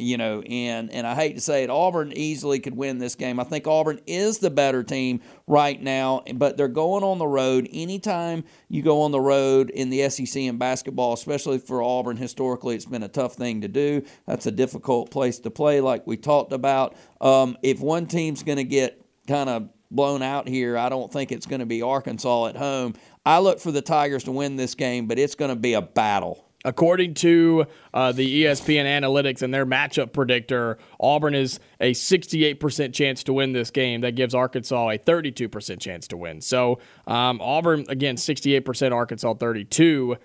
[0.00, 3.38] you know, and and I hate to say it, Auburn easily could win this game.
[3.38, 7.68] I think Auburn is the better team right now, but they're going on the road.
[7.72, 12.74] Anytime you go on the road in the SEC in basketball, especially for Auburn, historically
[12.74, 14.02] it's been a tough thing to do.
[14.26, 16.96] That's a difficult place to play, like we talked about.
[17.20, 21.32] Um, if one team's going to get kind of blown out here, I don't think
[21.32, 22.94] it's going to be Arkansas at home.
[23.24, 25.82] I look for the Tigers to win this game, but it's going to be a
[25.82, 26.46] battle.
[26.62, 33.24] According to uh, the ESPN analytics and their matchup predictor, Auburn is a 68% chance
[33.24, 34.02] to win this game.
[34.02, 36.42] That gives Arkansas a 32% chance to win.
[36.42, 40.18] So um, Auburn, again, 68%, Arkansas 32.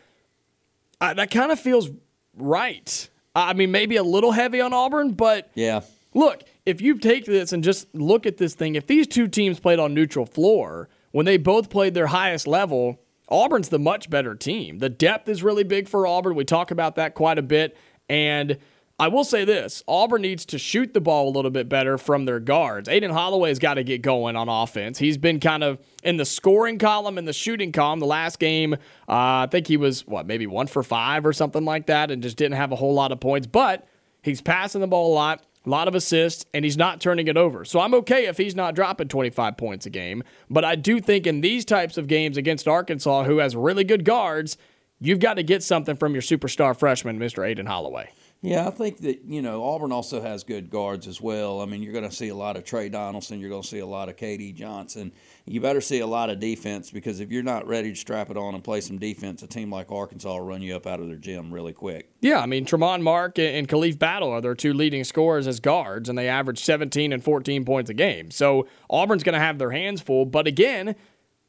[1.00, 1.90] Uh, that kind of feels
[2.36, 3.10] right.
[3.34, 5.82] I mean, maybe a little heavy on Auburn, but Yeah.
[6.14, 9.60] Look, if you take this and just look at this thing, if these two teams
[9.60, 13.00] played on neutral floor, when they both played their highest level,
[13.30, 14.80] Auburn's the much better team.
[14.80, 16.36] The depth is really big for Auburn.
[16.36, 17.78] We talk about that quite a bit.
[18.10, 18.58] And
[18.98, 22.26] I will say this Auburn needs to shoot the ball a little bit better from
[22.26, 22.88] their guards.
[22.88, 24.98] Aden Holloway's got to get going on offense.
[24.98, 28.00] He's been kind of in the scoring column and the shooting column.
[28.00, 31.66] The last game, uh, I think he was, what, maybe one for five or something
[31.66, 33.48] like that and just didn't have a whole lot of points.
[33.48, 33.88] But
[34.22, 37.38] he's passing the ball a lot a lot of assists, and he's not turning it
[37.38, 37.66] over.
[37.66, 40.24] So I'm okay if he's not dropping 25 points a game.
[40.50, 44.06] But I do think in these types of games against Arkansas, who has really good
[44.06, 44.58] guards,
[45.00, 47.48] you've got to get something from your superstar freshman, Mr.
[47.48, 48.10] Aden Holloway.
[48.46, 51.62] Yeah, I think that, you know, Auburn also has good guards as well.
[51.62, 53.40] I mean, you're going to see a lot of Tre Donaldson.
[53.40, 55.12] You're going to see a lot of KD Johnson.
[55.46, 58.38] You better see a lot of defense because if you're not ready to strap it
[58.38, 61.08] on and play some defense, a team like Arkansas will run you up out of
[61.08, 62.12] their gym really quick.
[62.22, 66.08] Yeah, I mean, Tramon Mark and Khalif Battle are their two leading scorers as guards,
[66.08, 68.30] and they average 17 and 14 points a game.
[68.30, 70.26] So Auburn's going to have their hands full.
[70.26, 70.96] But again,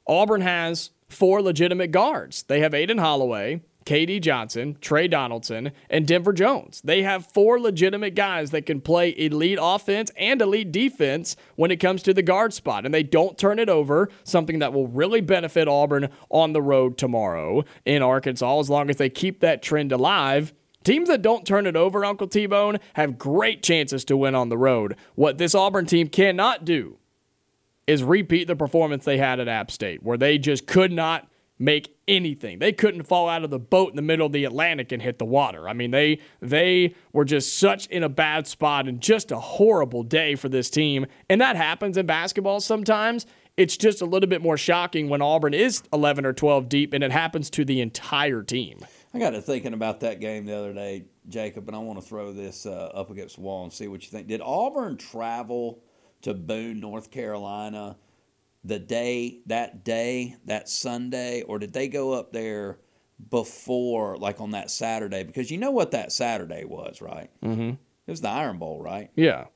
[0.07, 2.45] Auburn has four legitimate guards.
[2.45, 6.83] They have Aden Holloway, KD Johnson, Tre Donaldson, and Denver Jones.
[6.85, 11.77] They have four legitimate guys that can play elite offense and elite defense when it
[11.77, 15.21] comes to the guard spot, and they don't turn it over, something that will really
[15.21, 19.93] benefit Auburn on the road tomorrow in Arkansas as long as they keep that trend
[19.93, 20.53] alive.
[20.83, 24.51] Teams that don't turn it over, Uncle T Bone, have great chances to win on
[24.51, 24.97] the road.
[25.15, 26.99] What this Auburn team cannot do
[27.87, 31.29] is repeat the performance they had at App State, where they just could not
[31.59, 32.59] make anything.
[32.59, 35.19] They couldn't fall out of the boat in the middle of the Atlantic and hit
[35.19, 35.69] the water.
[35.69, 40.03] I mean, they they were just such in a bad spot and just a horrible
[40.03, 41.07] day for this team.
[41.29, 43.27] And that happens in basketball sometimes.
[43.57, 47.03] It's just a little bit more shocking when Auburn is 11 or 12 deep and
[47.03, 48.85] it happens to the entire team.
[49.15, 52.07] I got to thinking about that game the other day, Jacob, and I want to
[52.07, 54.29] throw this uh, up against the wall and see what you think.
[54.29, 55.83] Did Auburn travel
[56.21, 57.97] to Boone, North Carolina,
[58.67, 62.79] the day that day, that Sunday, or did they go up there
[63.31, 65.23] before, like on that Saturday?
[65.23, 67.31] Because you know what that Saturday was, right?
[67.43, 67.71] Mm-hmm.
[67.71, 69.11] It was the Iron Bowl, right?
[69.15, 69.47] Yeah.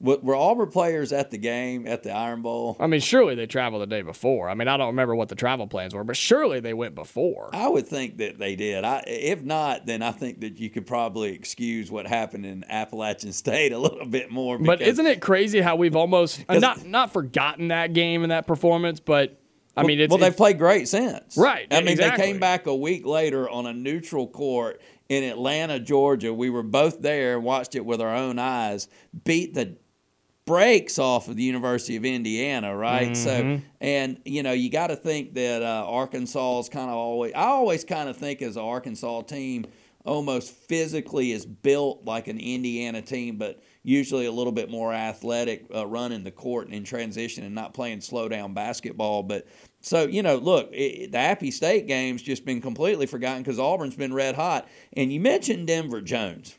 [0.00, 2.74] Were, were Auburn players at the game at the Iron Bowl?
[2.80, 4.48] I mean, surely they traveled the day before.
[4.48, 7.50] I mean, I don't remember what the travel plans were, but surely they went before.
[7.52, 8.82] I would think that they did.
[8.82, 13.32] I, if not, then I think that you could probably excuse what happened in Appalachian
[13.40, 14.58] State a little bit more.
[14.58, 18.46] But isn't it crazy how we've almost uh, not not forgotten that game and that
[18.46, 19.38] performance, but
[19.76, 21.36] I mean, it's, well, they've played great since.
[21.36, 22.24] Right, I mean, exactly.
[22.24, 26.32] they came back a week later on a neutral court in Atlanta, Georgia.
[26.32, 28.88] We were both there, and watched it with our own eyes,
[29.24, 29.76] beat the
[30.50, 33.16] breaks off of the University of Indiana, right?
[33.16, 33.64] So, Mm-hmm.
[33.80, 37.32] and you know, you got to think that uh, Arkansas is kind of always.
[37.34, 39.66] I always kind of think as an Arkansas team,
[40.04, 45.66] almost physically is built like an Indiana team, but usually a little bit more athletic,
[45.72, 49.22] uh, running the court and in transition and not playing slow down basketball.
[49.22, 49.46] But
[49.80, 53.94] so you know, look, it, the Appy State game's just been completely forgotten because Auburn's
[53.94, 54.68] been red hot.
[54.96, 56.56] And you mentioned Denver Jones.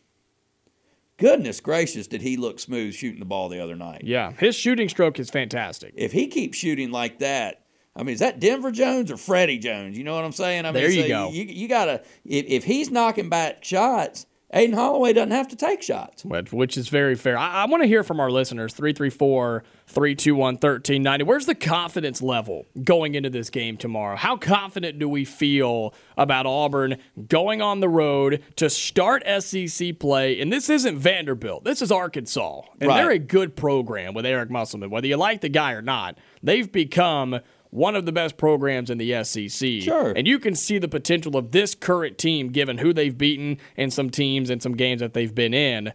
[1.22, 4.02] Goodness gracious, did he look smooth shooting the ball the other night?
[4.04, 5.94] yeah, his shooting stroke is fantastic.
[5.96, 7.64] If he keeps shooting like that,
[7.96, 9.98] I mean, is that Denver Jones or Freddie Jones?
[9.98, 10.66] You know what I'm saying?
[10.66, 11.30] I mean, There you so go.
[11.32, 15.82] You, you gotta if, if he's knocking back shots, Aden Holloway doesn't have to take
[15.82, 16.26] shots.
[16.26, 17.38] Which, which is very fair.
[17.38, 21.24] I, I want to hear from our listeners 334 321 1390.
[21.24, 24.16] Where's the confidence level going into this game tomorrow?
[24.18, 26.98] How confident do we feel about Auburn
[27.30, 30.40] going on the road to start SEC play?
[30.42, 32.62] And this isn't Vanderbilt, this is Arkansas.
[32.82, 32.98] And Right.
[33.02, 34.90] they're a good program with Eric Musselman.
[34.90, 37.40] Whether you like the guy or not, they've become
[37.72, 39.82] one of the best programs in the SEC.
[39.82, 40.14] Sure.
[40.16, 43.92] And you can see the potential of this current team given who they've beaten and
[43.92, 45.94] some teams and some games that they've been in.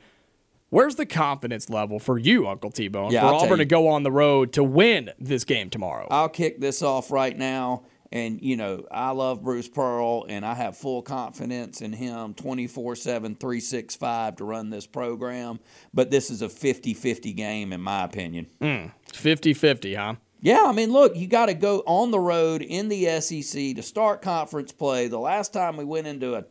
[0.71, 3.89] Where's the confidence level for you, Uncle T Bone, Yeah, for I'll Auburn to go
[3.89, 6.09] on the road to win this game tomorrow?
[6.11, 7.85] I'll kick this off right now.
[8.13, 12.97] And, you know, I love Bruce Pearl, and I have full confidence in him 24
[12.97, 15.59] 7, 365 to run this program.
[15.93, 18.47] But this is a 50 50 game, in my opinion.
[18.61, 18.87] Hmm.
[19.13, 20.15] 50 50, huh?
[20.47, 23.83] Yeah, I mean, look, you got to go on the road in the SEC to
[23.83, 25.09] start conference play.
[25.09, 26.45] The last time we went into a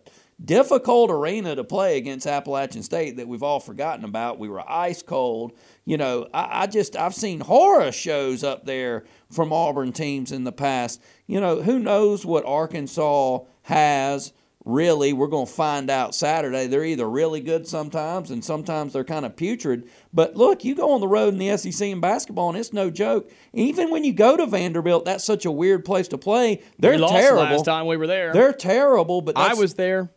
[0.44, 5.02] difficult arena to play against Appalachian State that we've all forgotten about, we were ice
[5.02, 5.54] cold.
[5.86, 10.44] You know, I, I just I've seen horror shows up there from Auburn teams in
[10.44, 11.02] the past.
[11.26, 14.34] You know, who knows what Arkansas has
[14.66, 19.04] really we're going to find out saturday they're either really good sometimes and sometimes they're
[19.04, 22.50] kind of putrid but look you go on the road in the sec in basketball
[22.50, 26.08] and it's no joke even when you go to vanderbilt that's such a weird place
[26.08, 28.34] to play they're we terrible last time we were there.
[28.34, 30.10] they're terrible but I was there.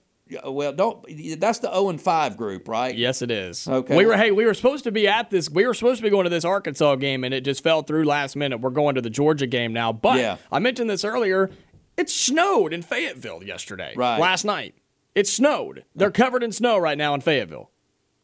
[0.46, 1.04] well don't
[1.38, 3.68] that's the 0 and 5 group right Yes, it is.
[3.68, 3.96] Okay.
[3.96, 5.48] We were hey, we were supposed to be at this.
[5.50, 8.04] We were supposed to be going to this Arkansas game, and it just fell through
[8.04, 8.58] last minute.
[8.60, 9.92] We're going to the Georgia game now.
[9.92, 10.36] But Yeah.
[10.52, 11.50] I mentioned this earlier.
[11.98, 13.92] It snowed in Fayetteville yesterday.
[13.96, 14.20] Right.
[14.20, 14.76] Last night.
[15.16, 15.84] It snowed.
[15.96, 17.70] They're covered in snow right now in Fayetteville.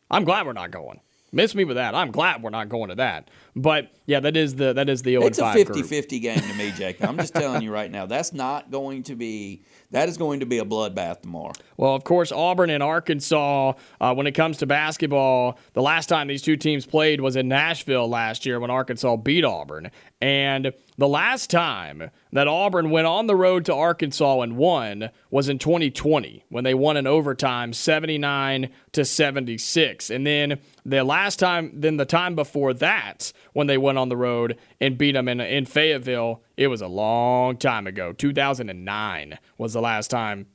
[0.09, 1.01] I'm glad we're not going.
[1.33, 1.97] Miss me with that.
[1.97, 3.29] I'm glad we're not going to that.
[3.57, 5.87] But yeah, that is the that is the 0 it's a 5 50 group.
[5.87, 7.09] 50 game to me, Jacob.
[7.09, 8.05] I'm just telling you right now.
[8.05, 11.53] That's not going to be, that is going to be a bloodbath tomorrow.
[11.77, 16.27] Well, of course, Auburn and Arkansas, uh, when it comes to basketball, the last time
[16.27, 19.91] these two teams played was in Nashville last year when Arkansas beat Auburn.
[20.21, 25.49] And the last time that Auburn went on the road to Arkansas and won was
[25.49, 30.11] in 2020 when they won in overtime 79 to 76.
[30.11, 34.17] And then the last time, then the time before that, when they went on the
[34.17, 38.13] road and beat them in, in Fayetteville, it was a long time ago.
[38.13, 40.47] 2009 was the last time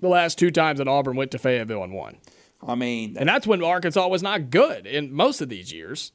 [0.00, 2.18] the last two times that Auburn went to Fayetteville and won.
[2.66, 6.12] I mean, And that's when Arkansas was not good in most of these years.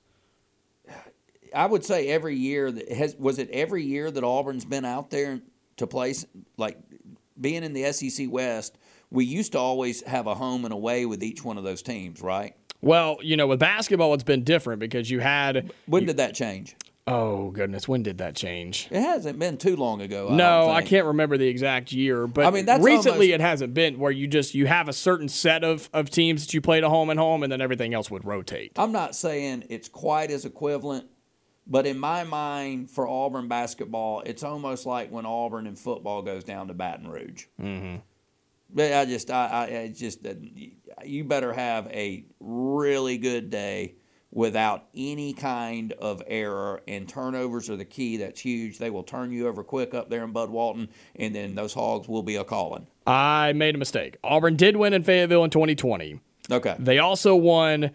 [1.53, 5.09] I would say every year that has was it every year that Auburn's been out
[5.09, 5.41] there
[5.77, 6.13] to play
[6.57, 6.77] like
[7.39, 8.77] being in the SEC West.
[9.09, 12.21] We used to always have a home and away with each one of those teams,
[12.21, 12.55] right?
[12.81, 15.71] Well, you know, with basketball, it's been different because you had.
[15.85, 16.75] When did that change?
[17.07, 17.87] Oh, goodness.
[17.87, 18.87] When did that change?
[18.91, 20.29] It hasn't been too long ago.
[20.29, 23.41] I No, I can't remember the exact year, but I mean, that's recently almost- it
[23.41, 26.61] hasn't been where you just you have a certain set of, of teams that you
[26.61, 28.71] played at home and home, and then everything else would rotate.
[28.75, 31.07] I'm not saying it's quite as equivalent,
[31.65, 36.43] but in my mind, for Auburn basketball, it's almost like when Auburn in football goes
[36.43, 37.45] down to Baton Rouge.
[37.59, 37.97] Mm-hmm.
[38.73, 40.33] But I just, I, I just, uh,
[41.03, 43.95] you better have a really good day
[44.31, 46.81] without any kind of error.
[46.87, 48.17] And turnovers are the key.
[48.17, 48.77] That's huge.
[48.77, 52.07] They will turn you over quick up there in Bud Walton, and then those hogs
[52.07, 52.87] will be a calling.
[53.05, 54.17] I made a mistake.
[54.23, 56.19] Auburn did win in Fayetteville in 2020.
[56.49, 56.75] Okay.
[56.79, 57.91] They also won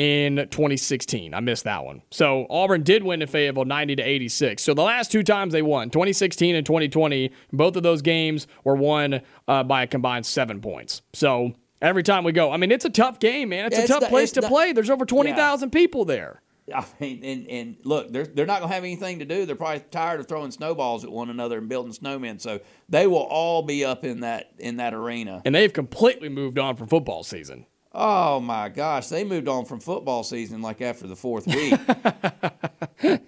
[0.00, 1.34] in 2016.
[1.34, 2.00] I missed that one.
[2.10, 4.62] So Auburn did win in Fayetteville 90 to 86.
[4.62, 8.76] So the last two times they won, 2016 and 2020, both of those games were
[8.76, 11.02] won uh, by a combined seven points.
[11.12, 13.66] So every time we go, I mean, it's a tough game, man.
[13.66, 14.72] It's Yeah, a it's tough the- place to the- play.
[14.72, 16.40] There's over 20,000 people there.
[16.74, 19.44] I mean, and, and look, they're, they're not going to have anything to do.
[19.44, 22.40] They're probably tired of throwing snowballs at one another and building snowmen.
[22.40, 25.42] So they will all be up in that in that arena.
[25.44, 27.66] And they've completely moved on from football season.
[27.92, 31.74] Oh my gosh, they moved on from football season like after the fourth week.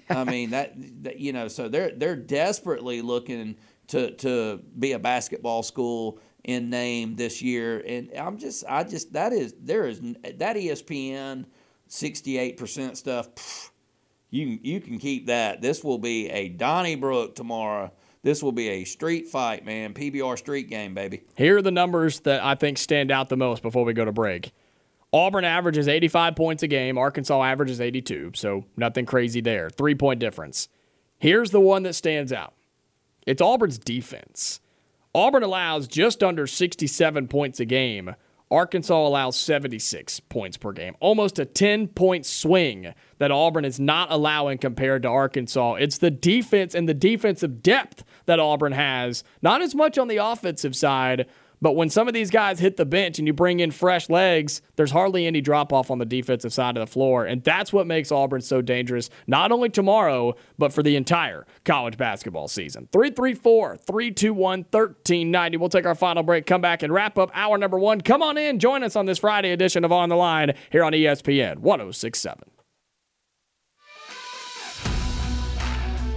[0.09, 3.57] I mean that, that you know, so they're they're desperately looking
[3.89, 9.13] to to be a basketball school in name this year, and I'm just I just
[9.15, 11.47] that is there is that ESPN
[11.89, 13.35] sixty eight percent stuff.
[13.35, 13.71] pff,
[14.31, 15.61] you you can keep that.
[15.61, 17.91] This will be a Donnybrook tomorrow.
[18.23, 19.95] This will be a street fight, man.
[19.95, 21.23] PBR street game, baby.
[21.35, 24.13] Here are the numbers that I think stand out the most before we go to
[24.13, 24.53] break.
[25.13, 26.97] Auburn averages 85 points a game.
[26.97, 29.69] Arkansas averages 82, so nothing crazy there.
[29.71, 30.69] Three point difference.
[31.19, 32.55] Here's the one that stands out
[33.27, 34.61] it's Auburn's defense.
[35.15, 38.15] Auburn allows just under 67 points a game.
[38.53, 40.95] Arkansas allows 76 points per game.
[41.01, 45.75] Almost a 10 point swing that Auburn is not allowing compared to Arkansas.
[45.75, 50.19] It's the defense and the defensive depth that Auburn has, not as much on the
[50.19, 51.27] offensive side.
[51.63, 54.61] But when some of these guys hit the bench and you bring in fresh legs,
[54.75, 57.25] there's hardly any drop off on the defensive side of the floor.
[57.25, 61.97] And that's what makes Auburn so dangerous, not only tomorrow, but for the entire college
[61.97, 62.89] basketball season.
[62.93, 65.57] 334 321 1390.
[65.57, 68.01] We'll take our final break, come back, and wrap up hour number one.
[68.01, 70.93] Come on in, join us on this Friday edition of On the Line here on
[70.93, 72.43] ESPN 1067.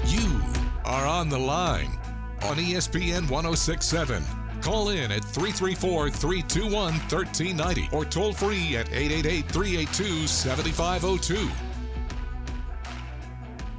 [0.07, 0.41] You
[0.85, 1.99] are on the line
[2.41, 4.23] on ESPN 1067.
[4.65, 11.51] Call in at 334 321 1390 or toll free at 888 382 7502.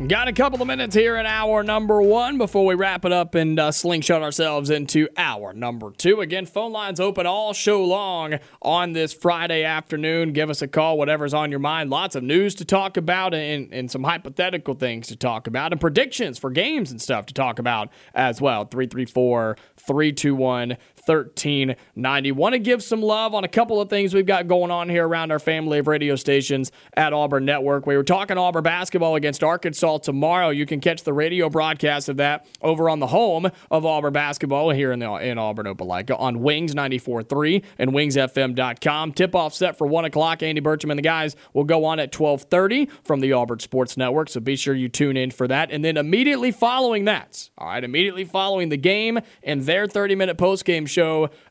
[0.07, 3.35] Got a couple of minutes here in hour number one before we wrap it up
[3.35, 6.21] and uh, slingshot ourselves into hour number two.
[6.21, 10.35] Again, phone lines open all show long on this Friday afternoon.
[10.35, 11.89] Give us a call, whatever's on your mind.
[11.89, 15.81] Lots of news to talk about and, and some hypothetical things to talk about and
[15.81, 18.67] predictions for games and stuff to talk about as well.
[18.67, 19.57] 334
[19.87, 20.77] 321
[21.07, 22.33] 1390.
[22.33, 25.07] Want to give some love on a couple of things we've got going on here
[25.07, 27.87] around our family of radio stations at Auburn Network.
[27.87, 30.51] We were talking Auburn basketball against Arkansas tomorrow.
[30.51, 34.71] You can catch the radio broadcast of that over on the home of Auburn basketball
[34.71, 39.13] here in, the, in Auburn, Opelika on Wings 94.3 and wingsfm.com.
[39.13, 40.43] Tip off set for 1 o'clock.
[40.43, 44.29] Andy Burcham and the guys will go on at 1230 from the Auburn Sports Network,
[44.29, 45.71] so be sure you tune in for that.
[45.71, 50.87] And then immediately following that, all right, immediately following the game and their 30-minute post-game
[50.87, 50.96] show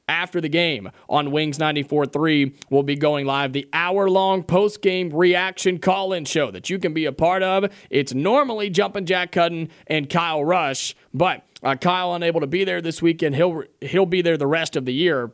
[0.08, 6.26] after the game on Wings 94.3 will be going live the hour-long post-game reaction call-in
[6.26, 7.72] show that you can be a part of.
[7.90, 12.82] It's normally Jumpin' Jack Cudden and Kyle Rush, but uh, Kyle unable to be there
[12.82, 13.36] this weekend.
[13.36, 15.32] He'll he'll be there the rest of the year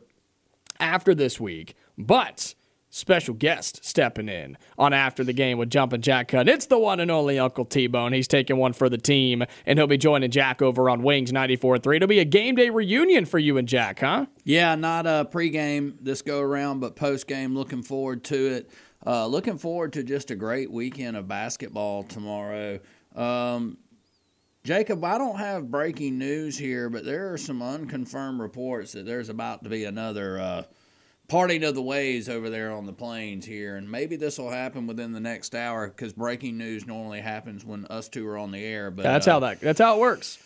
[0.80, 2.54] after this week, but
[2.94, 6.46] special guest stepping in on after the game with Jumpin' Jack Cut.
[6.46, 8.12] It's the one and only Uncle T-Bone.
[8.12, 11.96] He's taking one for the team, and he'll be joining Jack over on Wings 94.3.
[11.96, 14.26] It'll be a game day reunion for you and Jack, huh?
[14.44, 17.54] Yeah, not a pregame this go around, but postgame.
[17.54, 18.70] Looking forward to it.
[19.04, 22.78] Uh, looking forward to just a great weekend of basketball tomorrow.
[23.16, 23.78] Um,
[24.64, 29.30] Jacob, I don't have breaking news here, but there are some unconfirmed reports that there's
[29.30, 30.62] about to be another uh,
[31.28, 34.86] parting of the ways over there on the plains here, and maybe this will happen
[34.86, 38.64] within the next hour because breaking news normally happens when us two are on the
[38.64, 38.90] air.
[38.90, 39.60] But That's uh, how that.
[39.60, 40.38] That's how it works.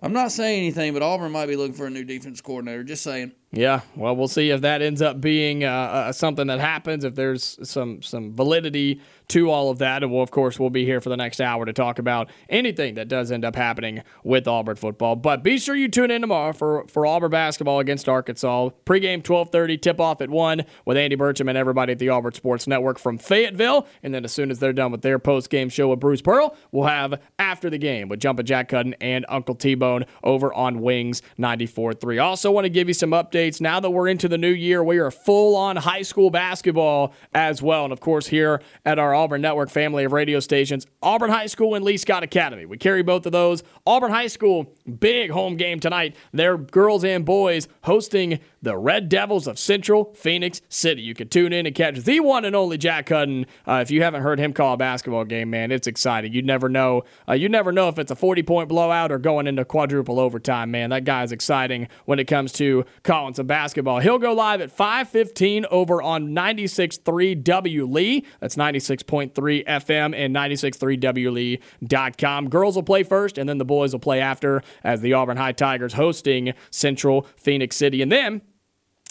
[0.00, 2.84] I'm not saying anything, but Auburn might be looking for a new defense coordinator.
[2.84, 3.32] Just saying.
[3.54, 7.04] Yeah, well, we'll see if that ends up being uh, uh, something that happens.
[7.04, 10.86] If there's some some validity to all of that, and we'll of course we'll be
[10.86, 14.48] here for the next hour to talk about anything that does end up happening with
[14.48, 15.16] Auburn football.
[15.16, 18.70] But be sure you tune in tomorrow for for Auburn basketball against Arkansas.
[18.86, 22.32] Pregame twelve thirty, tip off at one with Andy Burcham and everybody at the Auburn
[22.32, 23.86] Sports Network from Fayetteville.
[24.02, 26.56] And then as soon as they're done with their post game show with Bruce Pearl,
[26.70, 30.80] we'll have after the game with Jumpin' Jack Cudden and Uncle T Bone over on
[30.80, 32.22] Wings 94.3.
[32.22, 33.60] Also want to give you some updates updates.
[33.60, 37.62] Now that we're into the new year, we are full on high school basketball as
[37.62, 37.84] well.
[37.84, 41.74] And of course, here at our Auburn Network family of radio stations, Auburn High School
[41.74, 42.66] and Lee Scott Academy.
[42.66, 43.62] We carry both of those.
[43.86, 46.16] Auburn High School, big home game tonight.
[46.32, 51.02] Their girls and boys hosting the Red Devils of Central Phoenix City.
[51.02, 53.46] You can tune in and catch the one and only Jack Hudden.
[53.66, 56.32] Uh, if you haven't heard him call a basketball game, man, it's exciting.
[56.32, 57.02] You never know.
[57.28, 60.70] Uh, you never know if it's a 40 point blowout or going into quadruple overtime,
[60.70, 60.90] man.
[60.90, 63.98] That guy's exciting when it comes to calling some basketball.
[63.98, 68.24] He'll go live at 5:15 over on 96.3 W Lee.
[68.40, 72.48] That's 96.3 FM and 96.3 WLE.com.
[72.48, 75.52] Girls will play first, and then the boys will play after as the Auburn High
[75.52, 78.42] Tigers hosting Central Phoenix City, and then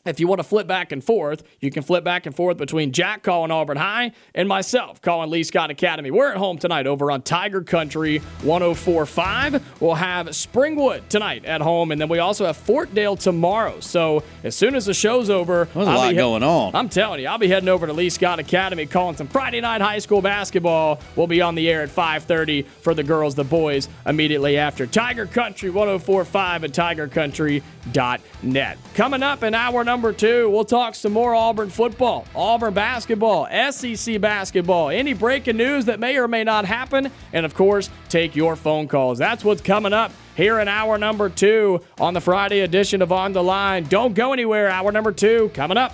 [0.06, 2.92] if you want to flip back and forth, you can flip back and forth between
[2.92, 6.12] Jack calling Auburn High and myself calling Lee Scott Academy.
[6.12, 9.82] We're at home tonight over on Tiger Country 1045.
[9.82, 13.80] We'll have Springwood tonight at home, and then we also have Fort Dale tomorrow.
[13.80, 16.76] So as soon as the show's over, there's a lot he- going on.
[16.76, 19.82] I'm telling you, I'll be heading over to Lee Scott Academy calling some Friday night
[19.82, 21.00] high school basketball.
[21.16, 25.26] We'll be on the air at 5:30 for the girls, the boys immediately after Tiger
[25.26, 28.78] Country 1045 at tigercountry.net.
[28.94, 34.22] Coming up in hour number two, we'll talk some more Auburn football, Auburn basketball, SEC
[34.22, 38.56] basketball, any breaking news that may or may not happen, and of course, take your
[38.56, 39.18] phone calls.
[39.18, 43.34] That's what's coming up here in hour number two on the Friday edition of On
[43.34, 43.84] the Line.
[43.84, 44.70] Don't go anywhere.
[44.70, 45.94] Hour number two coming up.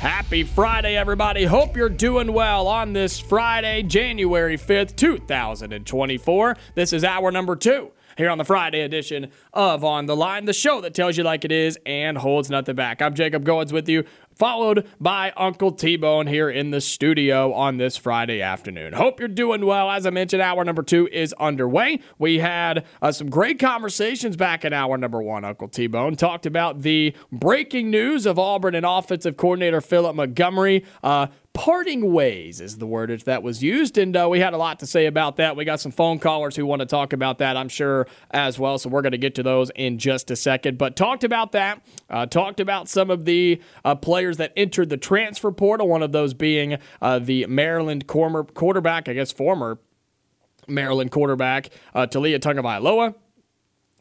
[0.00, 1.44] Happy Friday, everybody.
[1.44, 6.56] Hope you're doing well on this Friday, January 5th, 2024.
[6.74, 10.54] This is hour number two here on the Friday edition of On the Line, the
[10.54, 13.02] show that tells you like it is and holds nothing back.
[13.02, 14.04] I'm Jacob Goins with you,
[14.40, 18.94] followed by Uncle T Bone here in the studio on this Friday afternoon.
[18.94, 19.90] Hope you're doing well.
[19.90, 22.00] As I mentioned, hour number two is underway.
[22.18, 26.16] We had uh, some great conversations back in hour number one, Uncle T Bone.
[26.16, 30.86] Talked about the breaking news of Auburn and offensive coordinator Phillip Montgomery.
[31.02, 34.78] Uh, parting ways is the wordage that was used, and uh, we had a lot
[34.80, 35.56] to say about that.
[35.56, 38.78] We got some phone callers who want to talk about that, I'm sure, as well.
[38.78, 40.78] So we're going to get to those in just a second.
[40.78, 44.96] But talked about that, uh, talked about some of the uh, players that entered the
[44.96, 49.78] transfer portal, one of those being uh, the Maryland corner, quarterback, I guess former
[50.68, 53.14] Maryland quarterback, uh, Taulia Tagovailoa.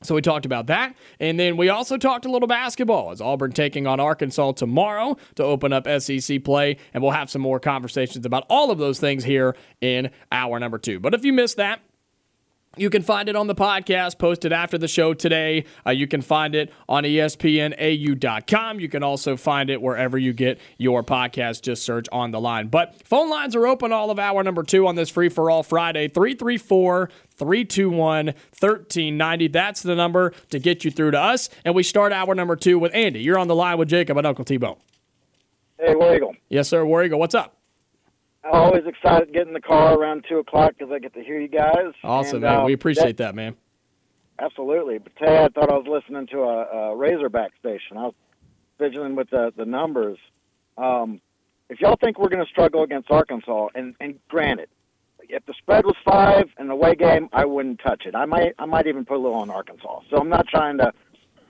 [0.01, 0.95] So we talked about that.
[1.19, 5.43] And then we also talked a little basketball as Auburn taking on Arkansas tomorrow to
[5.43, 6.77] open up SEC play.
[6.93, 10.77] And we'll have some more conversations about all of those things here in hour number
[10.77, 10.99] two.
[10.99, 11.81] But if you missed that,
[12.77, 15.65] you can find it on the podcast posted after the show today.
[15.85, 18.79] Uh, you can find it on espnau.com.
[18.79, 21.61] You can also find it wherever you get your podcast.
[21.61, 22.67] Just search on the line.
[22.67, 25.63] But phone lines are open all of hour number two on this free for all
[25.63, 29.47] Friday 334 321 1390.
[29.47, 31.49] That's the number to get you through to us.
[31.65, 33.21] And we start hour number two with Andy.
[33.21, 34.77] You're on the line with Jacob and Uncle T Bone.
[35.79, 36.35] Hey, War Eagle.
[36.49, 36.85] Yes, sir.
[36.85, 37.58] War Eagle, what's up?
[38.43, 41.23] I'm always excited to get in the car around 2 o'clock because I get to
[41.23, 41.93] hear you guys.
[42.03, 42.55] Awesome, And, man.
[42.61, 43.55] uh, we appreciate that, man.
[44.39, 44.99] Absolutely.
[44.99, 47.97] But today I thought I was listening to a, a Razorback station.
[47.97, 48.13] I was
[48.79, 50.17] vigiling with the, the numbers.
[50.77, 51.19] Um,
[51.69, 54.69] if y'all think we're going to struggle against Arkansas, and, and granted,
[55.27, 58.15] if the spread was five in the away game, I wouldn't touch it.
[58.15, 59.99] I might I might even put a little on Arkansas.
[60.09, 60.91] So I'm not trying to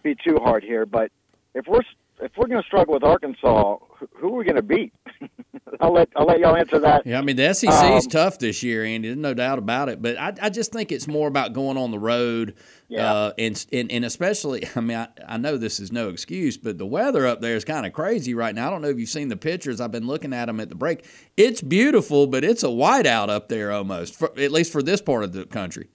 [0.03, 1.11] be too hard here, but
[1.53, 1.83] if we're
[2.21, 3.77] if we're going to struggle with Arkansas,
[4.17, 4.93] who, are we going to beat?
[5.81, 7.05] I'll let I'll let y'all answer that.
[7.05, 9.07] Yeah, I mean the SEC is Um, tough this year, Andy.
[9.09, 10.01] There's no doubt about it.
[10.01, 12.55] But I, I just think it's more about going on the road,
[12.89, 13.11] Yeah.
[13.13, 16.77] uh, and, and and especially, I mean, I, I know this is no excuse, but
[16.77, 18.67] the weather up there is kind of crazy right now.
[18.67, 19.79] I don't know if you've seen the pictures.
[19.79, 21.05] I've been looking at them at the break.
[21.37, 25.23] It's beautiful, but it's a whiteout up there almost, for, at least for this part
[25.23, 25.89] of the country.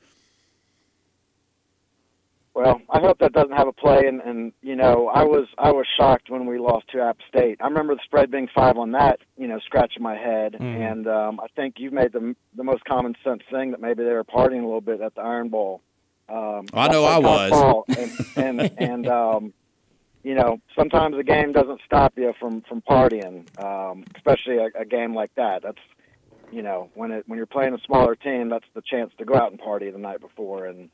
[2.54, 4.06] Well, I hope that doesn't have a play.
[4.06, 7.58] And, and you know, I was I was shocked when we lost to App State.
[7.60, 9.18] I remember the spread being five on that.
[9.36, 10.54] You know, scratching my head.
[10.60, 14.12] And um, I think you've made the the most common sense thing that maybe they
[14.12, 15.82] were partying a little bit at the Iron Bowl.
[16.28, 17.84] Um, I know I played was.
[18.36, 19.52] and and, and um,
[20.22, 24.84] you know, sometimes a game doesn't stop you from from partying, um, especially a, a
[24.84, 25.62] game like that.
[25.62, 25.78] That's
[26.52, 29.34] you know, when it when you're playing a smaller team, that's the chance to go
[29.34, 30.66] out and party the night before.
[30.66, 30.88] And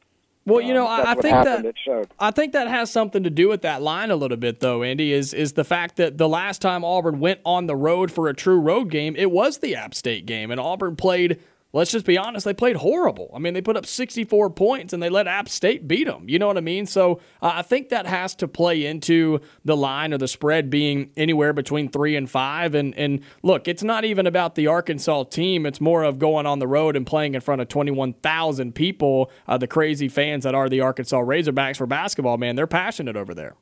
[0.50, 1.64] Well, you know, um, I, I think happened.
[1.64, 2.08] that.
[2.18, 5.12] I think that has something to do with that line a little bit, though, Andy.
[5.12, 8.34] Is is the fact that the last time Auburn went on the road for a
[8.34, 11.40] true road game, it was the App State game, and Auburn played.
[11.72, 13.30] Let's just be honest, they played horrible.
[13.32, 16.28] I mean, they put up 64 points and they let App State beat them.
[16.28, 16.84] You know what I mean?
[16.84, 21.12] So uh, I think that has to play into the line or the spread being
[21.16, 22.74] anywhere between three and five.
[22.74, 25.64] And and look, it's not even about the Arkansas team.
[25.64, 29.56] It's more of going on the road and playing in front of 21,000 people, uh,
[29.56, 32.36] the crazy fans that are the Arkansas Razorbacks for basketball.
[32.36, 33.54] Man, they're passionate over there.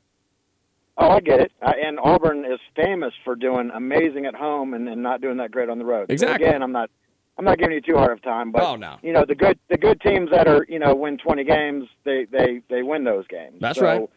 [0.97, 1.51] Oh, I get it.
[1.61, 5.51] Uh, and Auburn is famous for doing amazing at home and, and not doing that
[5.51, 6.07] great on the road.
[6.09, 6.47] So Exactly.
[6.47, 6.89] again, I'm not
[7.39, 8.97] I'm not giving you too hard of time, but Oh, no.
[9.01, 12.25] you know the good the good teams that are you know win 20 games, they
[12.29, 13.55] they they win those games.
[13.61, 14.09] That's so, right.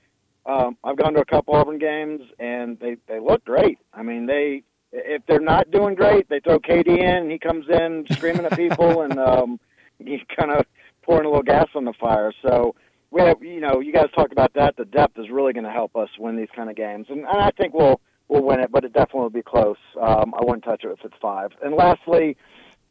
[0.44, 3.78] Um, I've gone to a couple Auburn games and they they look great.
[3.94, 7.04] I mean they if they're not doing great, they throw KD in.
[7.22, 9.60] and He comes in screaming at people and um,
[10.00, 10.66] he's kind of
[11.02, 12.32] pouring a little gas on the fire.
[12.42, 12.74] So
[13.12, 14.76] we have, you know, you guys talked about that.
[14.76, 17.38] The depth is really going to help us win these kind of games, and, and
[17.40, 19.76] I think we'll we'll win it, but it definitely will be close.
[20.00, 21.50] Um, I wouldn't touch it if it's five.
[21.62, 22.36] And lastly,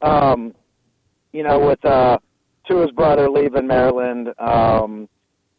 [0.01, 0.53] um,
[1.33, 2.17] you know, with uh,
[2.67, 5.07] Tua's brother leaving Maryland, um,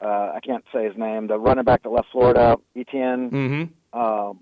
[0.01, 3.31] uh, I can't say his name, the running back that left Florida, Etienne.
[3.31, 3.99] Mm-hmm.
[3.99, 4.41] Um,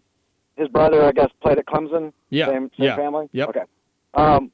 [0.56, 2.12] his brother, I guess, played at Clemson.
[2.30, 3.28] Yeah, Same, same yeah, family.
[3.32, 3.48] yep.
[3.50, 3.64] Okay.
[4.14, 4.50] Um,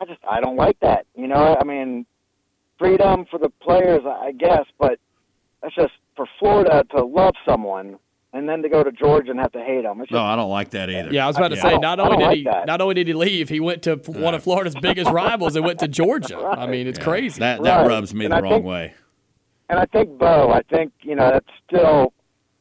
[0.00, 1.06] I just I don't like that.
[1.14, 2.06] You know, I mean,
[2.78, 4.98] freedom for the players, I I guess, but
[5.62, 7.98] that's just for Florida to love someone
[8.32, 10.00] and then to go to Georgia and have to hate them.
[10.00, 11.12] It's just, No, I don't like that either.
[11.12, 11.62] Yeah, I was about to Yeah.
[11.62, 12.66] say I don't- only did like he that.
[12.66, 15.78] not only did he leave, he went to one of Florida's biggest rivals and went
[15.80, 16.38] to Georgia.
[16.38, 17.38] I mean, it's crazy.
[17.40, 17.88] That that Right.
[17.88, 18.94] rubs me And the I wrong think- way.
[19.68, 22.12] and I think Bo, I think you know that's still,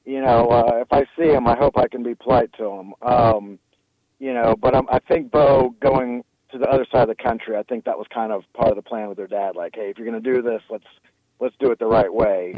[0.06, 2.94] you know, uh, if I see him, I hope I can be polite to him.
[3.02, 3.60] Um,
[4.20, 7.58] you know, but I'm, I think Bo going to the other side of the country,
[7.58, 9.56] I think that was kind of part of the plan with their dad.
[9.58, 10.86] Like, hey, if you're going to do this, let's
[11.40, 12.54] let's do it the right way.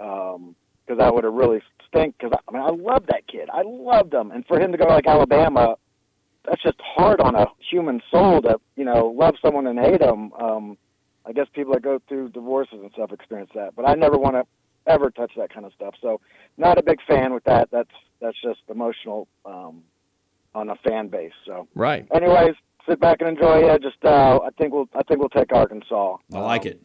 [0.00, 0.54] Um,
[0.86, 1.60] because that would have really
[1.92, 2.14] stink.
[2.18, 3.48] Because I mean, I love that kid.
[3.52, 5.76] I loved him, and for him to go to like Alabama,
[6.44, 10.32] that's just hard on a human soul to you know love someone and hate them.
[10.34, 10.78] Um,
[11.24, 14.34] I guess people that go through divorces and stuff experience that, but I never want
[14.34, 14.44] to
[14.86, 15.94] ever touch that kind of stuff.
[16.00, 16.20] So,
[16.58, 17.68] not a big fan with that.
[17.70, 17.90] That's
[18.20, 19.82] that's just emotional um,
[20.54, 21.32] on a fan base.
[21.46, 22.06] So, Right.
[22.12, 22.54] anyways,
[22.88, 23.82] sit back and enjoy it.
[23.82, 26.16] Just uh, I think we'll I think we'll take Arkansas.
[26.34, 26.80] I like Um, it.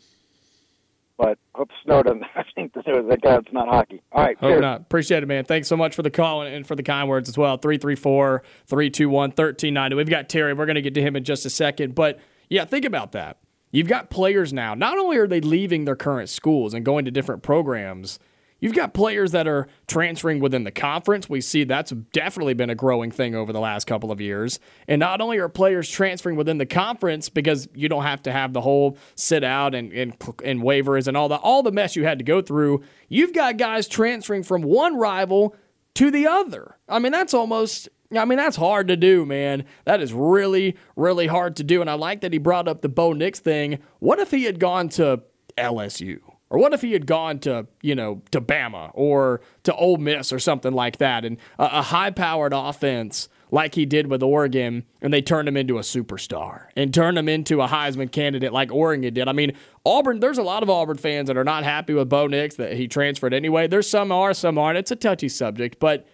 [1.17, 2.23] But hope snow doesn't.
[2.35, 4.01] I think that it's not hockey.
[4.11, 4.61] All right, Hope cheers.
[4.61, 4.81] not.
[4.81, 5.45] Appreciate it, man.
[5.45, 7.57] Thanks so much for the call and, and for the kind words as well.
[7.57, 9.95] 334 321 1390.
[9.95, 10.53] We've got Terry.
[10.53, 11.95] We're going to get to him in just a second.
[11.95, 13.37] But yeah, think about that.
[13.71, 14.73] You've got players now.
[14.75, 18.17] Not only are they leaving their current schools and going to different programs,
[18.59, 21.29] you've got players that are transferring within the conference.
[21.29, 24.59] We see that's definitely been a growing thing over the last couple of years.
[24.87, 28.53] And not only are players transferring within the conference because you don't have to have
[28.53, 32.03] the whole sit out and, and, and waivers and all the all the mess you
[32.03, 35.55] had to go through, you've got guys transferring from one rival
[35.95, 36.77] to the other.
[36.87, 39.65] I mean, that's almost I mean, that's hard to do, man.
[39.85, 41.81] That is really, really hard to do.
[41.81, 43.79] And I like that he brought up the Bo Nix thing.
[43.99, 45.23] What if he had gone to
[45.57, 46.19] LSU?
[46.49, 50.31] Or what if he had gone to, you know, to Bama or to Ole Miss
[50.31, 54.85] or something like that and a, a high powered offense like he did with Oregon
[55.01, 58.71] and they turned him into a superstar and turned him into a Heisman candidate like
[58.71, 59.27] Oregon did.
[59.27, 59.53] I mean,
[59.85, 62.73] Auburn, there's a lot of Auburn fans that are not happy with Bo Nix that
[62.73, 63.67] he transferred anyway.
[63.67, 64.77] There's some are, some aren't.
[64.77, 66.07] It's a touchy subject, but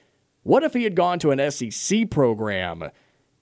[0.43, 2.89] what if he had gone to an SEC program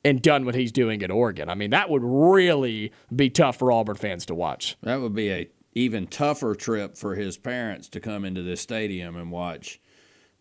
[0.03, 1.49] and done what he's doing at Oregon?
[1.49, 4.77] I mean, that would really be tough for Auburn fans to watch.
[4.83, 9.15] That would be a even tougher trip for his parents to come into this stadium
[9.15, 9.79] and watch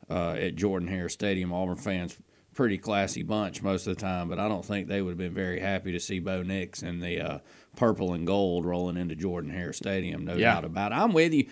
[0.08, 1.52] uh, at Jordan Hare Stadium.
[1.52, 2.16] Auburn fans,
[2.54, 5.32] pretty classy bunch most of the time, but I don't think they would have been
[5.34, 7.38] very happy to see Bo Nix in the uh,
[7.76, 10.24] purple and gold rolling into Jordan Hare Stadium.
[10.24, 10.54] No Yeah.
[10.54, 10.96] doubt about it.
[10.96, 11.46] I'm with you.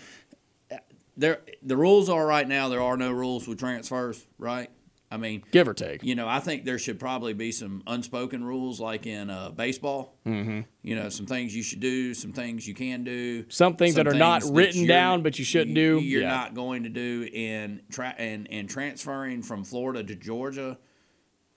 [1.17, 2.69] There, the rules are right now.
[2.69, 4.69] There are no rules with transfers, right?
[5.11, 6.03] I mean, give or take.
[6.03, 10.19] you know, I think there should probably be some unspoken rules, like in uh, baseball.
[10.25, 10.61] Mm-hmm.
[10.83, 14.07] You know, some things you should do, some things you can do, Some things that
[14.07, 15.97] are not written down, but you shouldn't do.
[15.99, 16.29] You're Yeah.
[16.29, 20.77] not going to do in tra- and and transferring from Florida to Georgia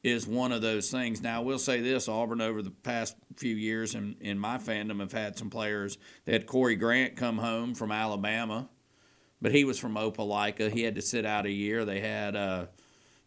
[0.03, 1.21] is one of those things.
[1.23, 5.01] Now, I will say this: Auburn over the past few years, in in my fandom,
[5.01, 5.99] have had some players.
[6.25, 8.71] They had Corey Grant come home from Alabama,
[9.43, 10.71] but he was from Opelika.
[10.73, 11.85] He had to sit out a year.
[11.85, 12.35] They had.
[12.35, 12.67] Uh,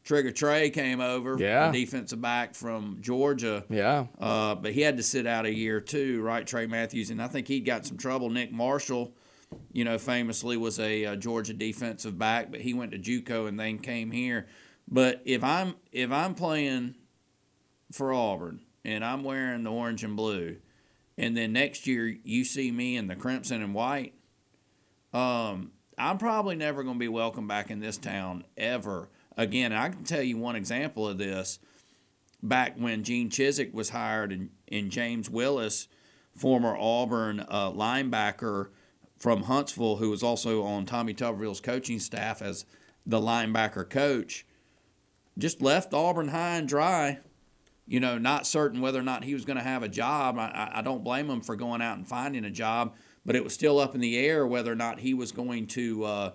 [0.05, 1.69] Trigger Trey came over, Yeah.
[1.69, 3.65] a defensive back from Georgia.
[3.69, 4.05] Yeah.
[4.19, 6.45] Uh, but he had to sit out a year too, right?
[6.45, 8.29] Tray Matthews, and I think he'd got some trouble.
[8.29, 9.15] Nick Marshall,
[9.73, 13.59] you know, famously was a uh, Georgia defensive back, but he went to JUCO and
[13.59, 14.45] then came here.
[14.87, 16.93] But if I'm if I'm playing
[17.91, 20.57] for Auburn and I'm wearing the orange and blue,
[21.17, 24.13] and then next year you see me in the crimson and white,
[25.13, 29.73] um, I'm probably never going to be welcome back in this town ever again.
[29.73, 31.59] I can tell you one example of this
[32.41, 35.87] back when Gene Chizik was hired and, and James Willis,
[36.35, 38.69] former Auburn uh, linebacker
[39.17, 42.65] from Huntsville, who was also on Tommy Tuberville's coaching staff as
[43.05, 44.45] the linebacker coach,
[45.37, 47.19] just left Auburn high and dry.
[47.87, 50.39] You know, not certain whether or not he was going to have a job.
[50.39, 53.53] I, I- don't blame him for going out and finding a job, but it was
[53.53, 56.31] still up in the air whether or not he was going to uh,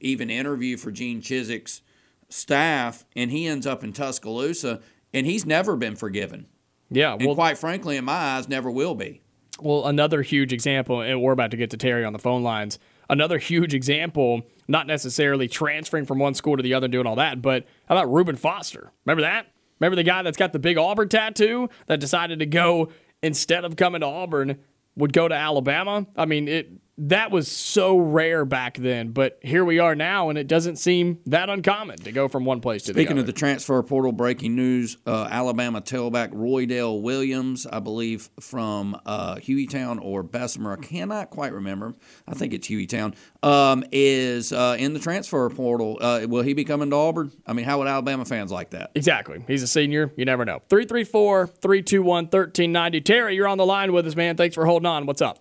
[0.00, 1.82] even interview for Gene Chizik's
[2.28, 4.80] staff, and he ends up in Tuscaloosa,
[5.12, 6.46] and he's never been forgiven.
[6.90, 7.14] Yeah.
[7.14, 9.22] And Well, quite frankly, in my eyes, never will be.
[9.60, 12.78] Well, another huge example, and we're about to get to Terry on the phone lines.
[13.10, 17.16] Another huge example, not necessarily transferring from one school to the other, and doing all
[17.16, 18.92] that, but how about Reuben Foster?
[19.04, 19.46] Remember that?
[19.80, 22.90] Remember the guy that's got the big Auburn tattoo that decided to go
[23.22, 24.58] instead of coming to Auburn,
[24.96, 26.06] would go to Alabama?
[26.16, 30.38] I mean, it that was so rare back then, but here we are now, and
[30.38, 33.02] it doesn't seem that uncommon to go from one place to the other.
[33.02, 39.00] Speaking of the transfer portal, breaking news: uh, Alabama tailback Roydell Williams, I believe from
[39.06, 41.94] uh, Hueytown or Bessemer, I cannot quite remember.
[42.26, 43.14] I think it's Hueytown.
[43.42, 45.98] Um, is uh, in the transfer portal.
[46.00, 47.30] Uh, will he be coming to Auburn?
[47.46, 48.90] I mean, how would Alabama fans like that?
[48.96, 49.44] Exactly.
[49.46, 50.12] He's a senior.
[50.16, 50.62] You never know.
[50.68, 53.00] 334 321 1390.
[53.02, 54.36] Terry, you're on the line with us, man.
[54.36, 55.06] Thanks for holding on.
[55.06, 55.38] What's up?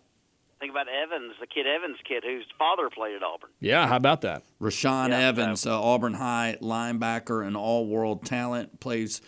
[0.67, 3.49] Think about Evans, the kid Evans kid whose father played at Auburn.
[3.61, 4.43] Yeah, how about that?
[4.61, 9.21] Rashaan Yeah, Evans, uh, Auburn High linebacker and all-world talent, plays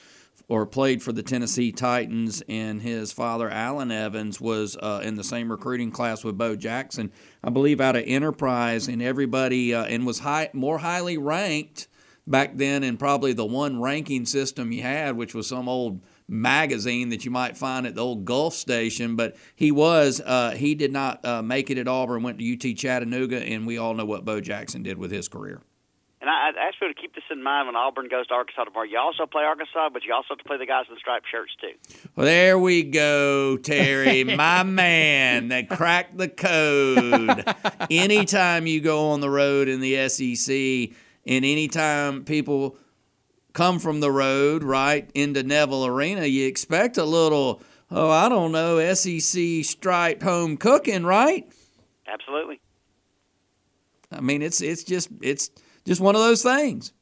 [0.50, 5.24] or played for the Tennessee Titans, and his father Alan Evans was uh, in the
[5.24, 7.10] same recruiting class with Bo Jackson,
[7.42, 11.88] I believe, out of Enterprise, and everybody uh, and was high, more highly ranked
[12.28, 17.10] back then, and probably the one ranking system you had, which was some old magazine
[17.10, 19.16] that you might find at the old Gulf station.
[19.16, 22.78] But he was uh, he did not uh, make it at Auburn, went to UT
[22.78, 25.62] Chattanooga, and we all know what Bo Jackson did with his career.
[26.22, 28.66] And I, I'd ask you to keep this in mind when Auburn goes to Arkansas
[28.66, 28.86] tomorrow.
[28.86, 31.28] You also play Arkansas, but you also have to play the guys in the striped
[31.32, 32.10] shirts too.
[32.16, 37.46] Well, there we go, Terry, my man that cracked the code.
[37.90, 42.76] anytime you go on the road in the SEC, and anytime people
[43.54, 48.52] come from the road right into Neville Arena, you expect a little, oh, I don't
[48.52, 51.48] know, SEC striped home cooking, right?
[52.08, 52.60] Absolutely.
[54.12, 55.52] I mean, it's it's just it's
[55.86, 56.94] just one of those things.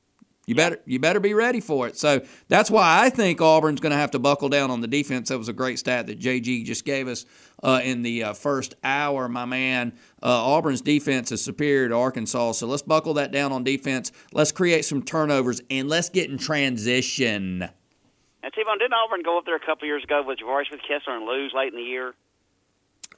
[0.47, 1.97] You better you better be ready for it.
[1.97, 5.27] So that's why I think Auburn's going to have to buckle down on the defense.
[5.27, 7.25] That was a great stat that JG just gave us
[7.61, 9.91] uh, in the uh, first hour, my man.
[10.23, 14.13] Uh, Auburn's defense is superior to Arkansas, so let's buckle that down on defense.
[14.31, 17.63] Let's create some turnovers and let's get in transition.
[18.41, 21.17] And T-Bone, didn't Auburn go up there a couple years ago with Javaris with Kessler
[21.17, 22.13] and lose late in the year?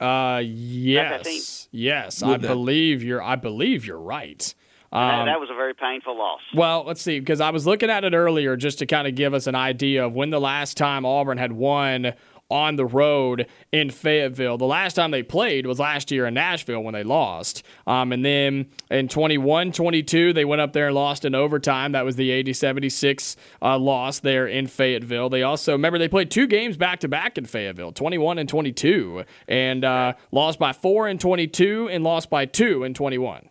[0.00, 0.50] Uh, team.
[0.56, 3.22] yes, yes, I that- believe you're.
[3.22, 4.52] I believe you're right.
[4.92, 6.40] Um, that, that was a very painful loss.
[6.54, 9.34] well, let's see, because I was looking at it earlier just to kind of give
[9.34, 12.14] us an idea of when the last time Auburn had won
[12.50, 14.58] on the road in Fayetteville.
[14.58, 17.62] The last time they played was last year in Nashville when they lost.
[17.86, 21.92] Um, and then in 21 22, they went up there and lost in overtime.
[21.92, 25.28] That was the 80 76 uh, loss there in Fayetteville.
[25.28, 29.24] They also, remember, they played two games back to back in Fayetteville 21 and 22,
[29.46, 33.49] and uh, lost by four in 22 and lost by two in 21.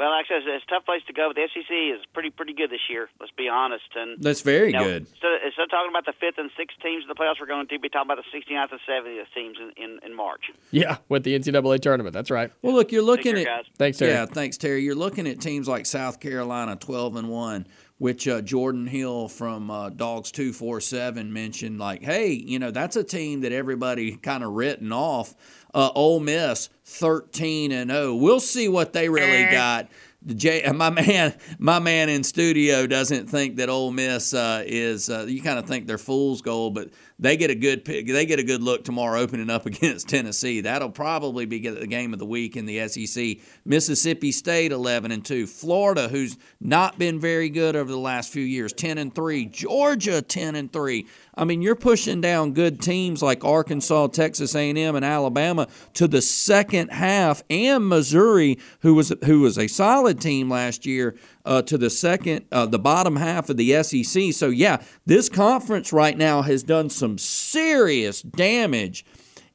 [0.00, 1.28] Well, actually, it's, it's a tough place to go.
[1.28, 3.10] But the SEC is pretty pretty good this year.
[3.20, 3.84] Let's be honest.
[3.94, 5.02] And That's very you know, good.
[5.02, 7.46] Instead of, instead of talking about the fifth and sixth teams in the playoffs, we're
[7.46, 10.50] going to be talking about the 69th and 70th teams in, in, in March.
[10.70, 12.14] Yeah, with the NCAA tournament.
[12.14, 12.50] That's right.
[12.62, 13.64] Well, look, you're looking care, at guys.
[13.76, 14.12] Thanks, Terry.
[14.12, 14.82] Yeah, thanks, Terry.
[14.82, 17.66] You're looking at teams like South Carolina, 12 and one,
[17.98, 21.78] which uh, Jordan Hill from uh, Dogs two four seven mentioned.
[21.78, 25.34] Like, hey, you know that's a team that everybody kind of written off.
[25.74, 28.14] Uh, Ole Miss, 13 and 0.
[28.16, 29.88] We'll see what they really got.
[30.26, 35.08] Jay, my man, my man in studio doesn't think that Ole Miss uh, is.
[35.08, 36.90] Uh, you kind of think they're fool's gold, but
[37.20, 38.06] they get a good pick.
[38.06, 40.62] They get a good look tomorrow, opening up against Tennessee.
[40.62, 43.36] That'll probably be the game of the week in the SEC.
[43.64, 45.46] Mississippi State, eleven and two.
[45.46, 49.44] Florida, who's not been very good over the last few years, ten and three.
[49.44, 51.06] Georgia, ten and three.
[51.34, 56.20] I mean, you're pushing down good teams like Arkansas, Texas A&M, and Alabama to the
[56.20, 61.78] second half, and Missouri, who was who was a solid team last year, uh, to
[61.78, 64.32] the second, uh, the bottom half of the SEC.
[64.32, 69.04] So yeah, this conference right now has done some serious damage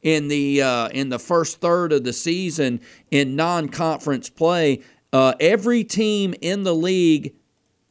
[0.01, 2.81] in the uh, in the first third of the season
[3.11, 4.81] in non-conference play.
[5.11, 7.33] Uh, every team in the league,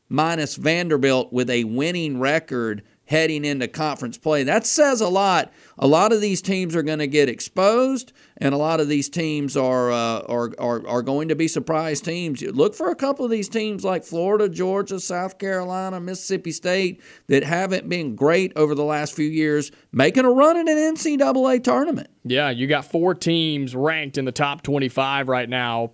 [0.08, 4.42] minus Vanderbilt, with a winning record heading into conference play.
[4.42, 5.52] That says a lot.
[5.78, 9.08] A lot of these teams are going to get exposed, and a lot of these
[9.08, 12.42] teams are, uh, are, are, are going to be surprise teams.
[12.42, 17.44] Look for a couple of these teams like Florida, Georgia, South Carolina, Mississippi State that
[17.44, 22.08] haven't been great over the last few years, making a run in an NCAA tournament.
[22.24, 25.92] Yeah, you got four teams ranked in the top 25 right now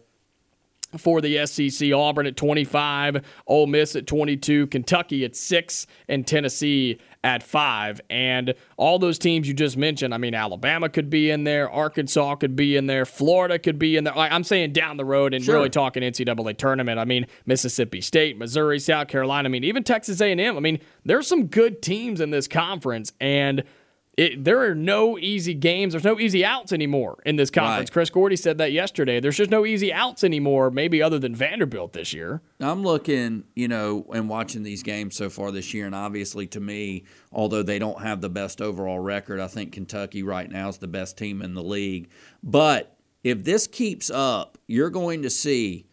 [0.96, 1.92] for the SEC.
[1.92, 8.00] Auburn at 25, Ole Miss at 22, Kentucky at 6, and Tennessee at 5.
[8.10, 12.36] And all those teams you just mentioned, I mean, Alabama could be in there, Arkansas
[12.36, 14.16] could be in there, Florida could be in there.
[14.16, 15.56] I'm saying down the road and sure.
[15.56, 16.98] really talking NCAA tournament.
[16.98, 19.48] I mean, Mississippi State, Missouri, South Carolina.
[19.48, 20.56] I mean, even Texas A&M.
[20.56, 23.64] I mean, there's some good teams in this conference and–
[24.16, 25.92] it, there are no easy games.
[25.92, 27.90] There's no easy outs anymore in this conference.
[27.90, 27.92] Right.
[27.92, 29.20] Chris Gordy said that yesterday.
[29.20, 32.42] There's just no easy outs anymore, maybe other than Vanderbilt this year.
[32.58, 36.60] I'm looking, you know, and watching these games so far this year, and obviously to
[36.60, 40.78] me, although they don't have the best overall record, I think Kentucky right now is
[40.78, 42.08] the best team in the league.
[42.42, 45.86] But if this keeps up, you're going to see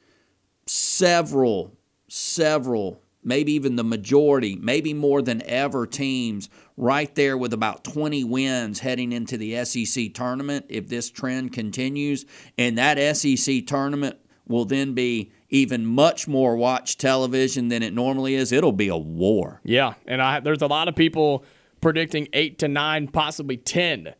[0.66, 1.78] several,
[2.10, 8.24] several maybe even the majority, maybe more than ever teams right there with about 20
[8.24, 12.26] wins heading into the SEC tournament if this trend continues.
[12.58, 14.18] And that SEC tournament
[14.48, 18.52] will then be even much more watch television than it normally is.
[18.52, 19.60] It'll be a war.
[19.64, 21.44] Yeah, and I, there's a lot of people
[21.82, 24.14] predicting 8 to 9, possibly 10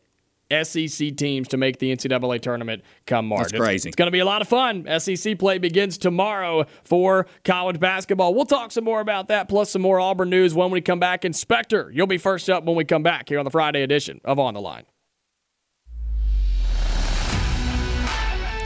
[0.50, 3.50] SEC teams to make the NCAA tournament come March.
[3.52, 3.74] That's crazy.
[3.76, 4.86] It's, it's going to be a lot of fun.
[4.98, 8.34] SEC play begins tomorrow for college basketball.
[8.34, 11.24] We'll talk some more about that, plus some more Auburn news when we come back.
[11.24, 14.38] Inspector, you'll be first up when we come back here on the Friday edition of
[14.38, 14.84] On the Line.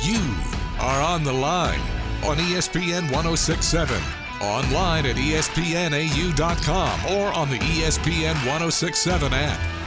[0.02, 0.34] You
[0.80, 1.80] are on the line
[2.24, 4.02] on ESPN 1067
[4.40, 9.81] online at espnau.com or on the ESPN 1067 app.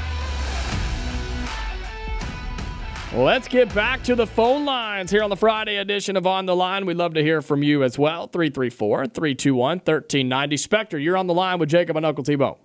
[3.13, 6.55] Let's get back to the phone lines here on the Friday edition of On the
[6.55, 6.85] Line.
[6.85, 8.27] We'd love to hear from you as well.
[8.27, 10.57] 334 321 1390.
[10.57, 12.57] Spectre, you're on the line with Jacob and Uncle T Bone.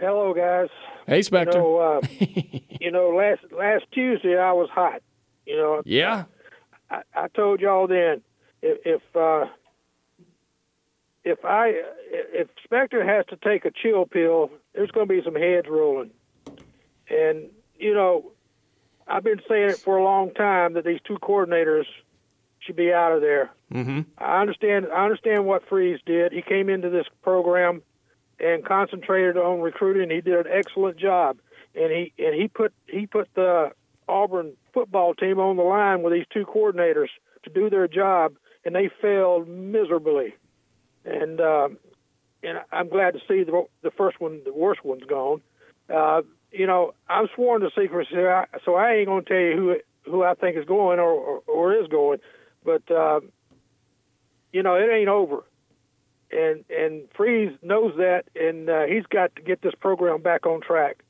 [0.00, 0.68] Hello, guys.
[1.06, 1.58] Hey, Spectre.
[1.58, 2.00] You know, uh,
[2.80, 5.02] you know, last last Tuesday I was hot.
[5.46, 5.82] You know.
[5.84, 6.24] Yeah.
[6.90, 8.22] I, I told y'all then
[8.62, 9.46] if if, uh,
[11.22, 11.80] if I
[12.10, 16.10] if Spectre has to take a chill pill, there's going to be some heads rolling,
[17.08, 18.32] and you know
[19.06, 21.84] I've been saying it for a long time that these two coordinators
[22.60, 23.50] should be out of there.
[23.72, 24.00] Mm-hmm.
[24.18, 24.86] I understand.
[24.92, 26.32] I understand what Freeze did.
[26.32, 27.82] He came into this program
[28.40, 30.10] and concentrated on recruiting.
[30.10, 31.38] He did an excellent job,
[31.74, 33.70] and he and he put he put the
[34.08, 37.08] Auburn football team on the line with these two coordinators
[37.44, 38.34] to do their job,
[38.64, 40.34] and they failed miserably.
[41.04, 41.68] And uh,
[42.42, 45.40] and I'm glad to see the the first one, the worst one's gone.
[45.92, 46.22] Uh,
[46.56, 48.14] you know, I'm sworn to secrecy,
[48.64, 51.42] so I ain't going to tell you who who I think is going or or,
[51.46, 52.18] or is going,
[52.64, 53.20] but uh,
[54.52, 55.44] you know, it ain't over,
[56.30, 60.60] and and Freeze knows that, and uh, he's got to get this program back on
[60.60, 61.02] track.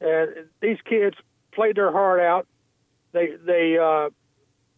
[0.00, 1.16] And these kids
[1.52, 2.46] played their heart out.
[3.12, 4.10] They they uh,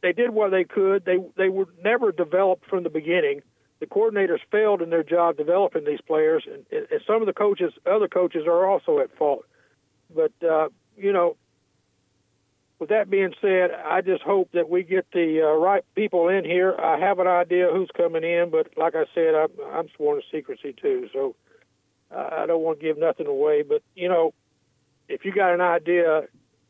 [0.03, 1.05] they did what they could.
[1.05, 3.41] They they were never developed from the beginning.
[3.81, 7.73] The coordinators failed in their job developing these players, and, and some of the coaches,
[7.85, 9.45] other coaches, are also at fault.
[10.15, 11.37] But uh, you know,
[12.79, 16.45] with that being said, I just hope that we get the uh, right people in
[16.45, 16.75] here.
[16.79, 20.27] I have an idea who's coming in, but like I said, I'm, I'm sworn to
[20.31, 21.35] secrecy too, so
[22.11, 23.63] I don't want to give nothing away.
[23.63, 24.35] But you know,
[25.09, 26.23] if you got an idea,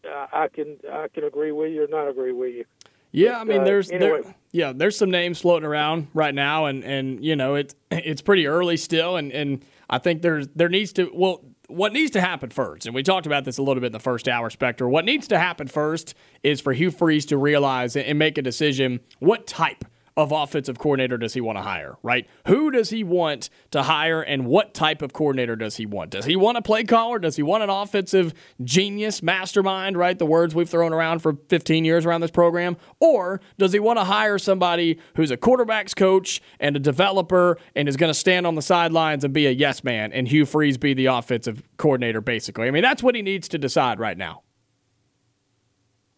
[0.04, 2.64] I can I can agree with you or not agree with you.
[3.12, 4.22] Yeah, I mean, uh, there's anyway.
[4.22, 8.22] there, yeah, there's some names floating around right now, and and you know, it's it's
[8.22, 11.44] pretty early still, and and I think there's there needs to well
[11.74, 14.00] what needs to happen first, and we talked about this a little bit in the
[14.00, 14.88] first hour, Spectre.
[14.88, 19.00] What needs to happen first is for Hugh Freeze to realize and make a decision
[19.18, 19.84] what type
[20.16, 22.28] of offensive coordinator does he want to hire, right?
[22.46, 26.10] Who does he want to hire and what type of coordinator does he want?
[26.10, 27.18] Does he want a play caller?
[27.18, 30.16] Does he want an offensive genius, mastermind, right?
[30.16, 32.76] The words we've thrown around for 15 years around this program.
[33.00, 37.88] Or does he want to hire somebody who's a quarterback's coach and a developer and
[37.88, 40.78] is going to stand on the sidelines and be a yes man and Hugh Freeze
[40.78, 42.68] be the offensive coordinator, basically?
[42.68, 44.42] I mean, that's what he needs to decide right now.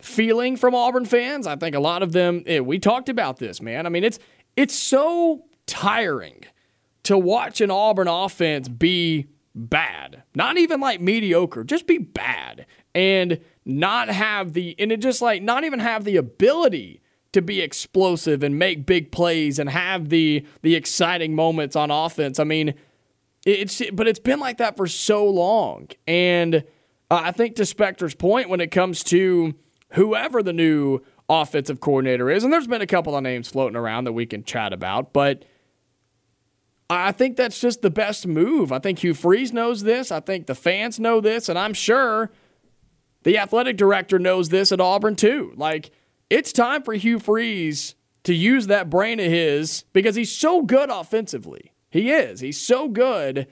[0.00, 1.44] feeling from Auburn fans.
[1.46, 2.44] I think a lot of them.
[2.46, 3.84] eh, we talked about this, man.
[3.84, 4.20] I mean, it's
[4.56, 6.44] it's so tiring
[7.04, 13.40] to watch an Auburn offense be bad, not even like mediocre, just be bad, and
[13.64, 17.00] not have the and it just like not even have the ability
[17.32, 22.38] to be explosive and make big plays and have the the exciting moments on offense.
[22.38, 22.74] I mean,
[23.44, 26.56] it's but it's been like that for so long, and
[27.10, 29.54] uh, I think to Spectre's point when it comes to
[29.92, 34.04] whoever the new offensive coordinator is, and there's been a couple of names floating around
[34.04, 35.44] that we can chat about, but
[36.90, 38.72] I think that's just the best move.
[38.72, 40.10] I think Hugh Freeze knows this.
[40.10, 42.30] I think the fans know this, and I'm sure
[43.24, 45.52] the athletic director knows this at Auburn too.
[45.56, 45.90] Like
[46.30, 50.90] it's time for Hugh Freeze to use that brain of his because he's so good
[50.90, 51.72] offensively.
[51.90, 52.40] He is.
[52.40, 53.46] He's so good.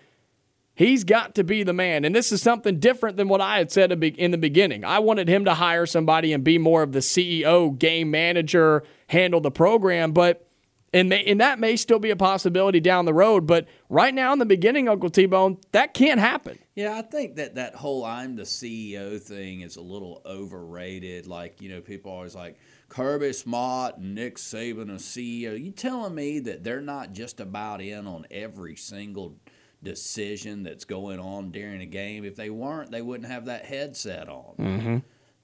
[0.75, 2.05] He's got to be the man.
[2.05, 4.85] And this is something different than what I had said in the beginning.
[4.85, 9.41] I wanted him to hire somebody and be more of the CEO, game manager, handle
[9.41, 10.46] the program, but
[10.93, 13.47] and, may, and that may still be a possibility down the road.
[13.47, 16.59] But right now, in the beginning, Uncle T Bone, that can't happen.
[16.75, 21.27] Yeah, I think that that whole "I'm the CEO" thing is a little overrated.
[21.27, 22.59] Like, you know, people always like
[22.89, 25.63] Kirby Smart and Nick Saban, a CEO.
[25.63, 29.37] You telling me that they're not just about in on every single
[29.83, 32.25] decision that's going on during a game?
[32.25, 34.55] If they weren't, they wouldn't have that headset on.
[34.59, 34.97] Mm-hmm.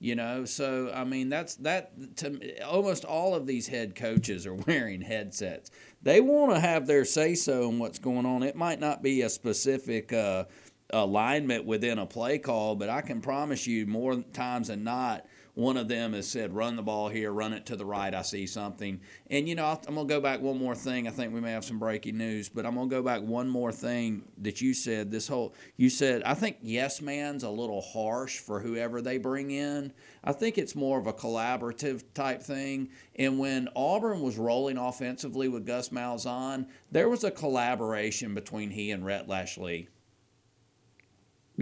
[0.03, 2.17] You know, so I mean, that's that.
[2.17, 5.71] To almost all of these head coaches are wearing headsets.
[6.03, 8.43] They want to have their say so on what's going on.
[8.43, 10.47] It might not be a specific uh,
[10.91, 15.25] alignment within a play call, but I can promise you, more times than not,
[15.55, 18.15] one of them has said, "Run the ball here, run it to the right.
[18.15, 19.01] I see something."
[19.31, 21.07] And you know, I'm gonna go back one more thing.
[21.07, 23.73] I think we may have some breaking news, but I'm gonna go back one more
[23.73, 25.11] thing that you said.
[25.11, 29.51] This whole you said, I think yes man's a little harsh for whoever they bring
[29.51, 29.93] in.
[30.25, 32.89] I think it's more of a collaborative type thing.
[33.17, 38.91] And when Auburn was rolling offensively with Gus Malzahn, there was a collaboration between he
[38.91, 39.89] and Rhett Lashlee.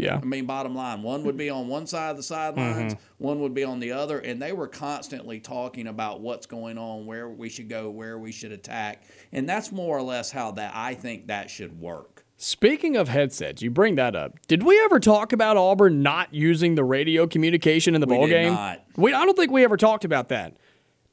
[0.00, 0.18] Yeah.
[0.22, 3.24] I mean, bottom line, one would be on one side of the sidelines, mm-hmm.
[3.24, 7.06] one would be on the other, and they were constantly talking about what's going on,
[7.06, 10.72] where we should go, where we should attack, and that's more or less how that
[10.74, 12.24] I think that should work.
[12.42, 14.38] Speaking of headsets, you bring that up.
[14.48, 18.26] Did we ever talk about Auburn not using the radio communication in the We ball
[18.28, 18.54] game?
[18.54, 18.82] not.
[18.96, 20.56] We, I don't think we ever talked about that.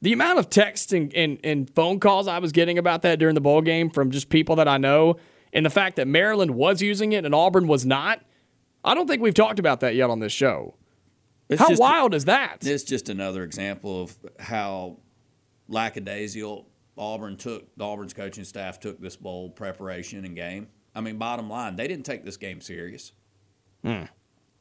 [0.00, 3.34] The amount of texts and, and, and phone calls I was getting about that during
[3.34, 5.16] the bowl game from just people that I know,
[5.52, 8.22] and the fact that Maryland was using it and Auburn was not,
[8.84, 10.74] I don't think we've talked about that yet on this show.
[11.48, 12.66] It's How just- wild is that?
[12.66, 14.98] It's just another example of how
[15.68, 20.68] lackadaisical Auburn took Auburn's coaching staff took this bowl preparation and game.
[20.94, 23.12] I mean, bottom line, they didn't take this game serious.
[23.84, 24.08] I mean,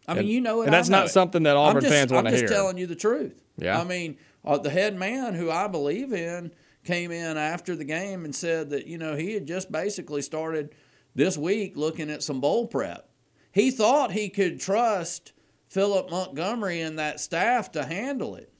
[0.08, 0.12] Hmm.
[0.20, 0.66] And- you know it.
[0.66, 1.10] and that's know not it.
[1.10, 2.38] something that Auburn just, fans wanna hear.
[2.40, 3.42] I'm just telling you the truth.
[3.58, 3.80] Yeah.
[3.80, 6.52] I mean, uh, the head man, who I believe in,
[6.86, 10.74] came in after the game and said that you know he had just basically started
[11.16, 13.07] this week looking at some bowl prep.
[13.52, 15.34] He thought he could trust
[15.70, 18.52] Phillip Montgomery and that staff to handle it.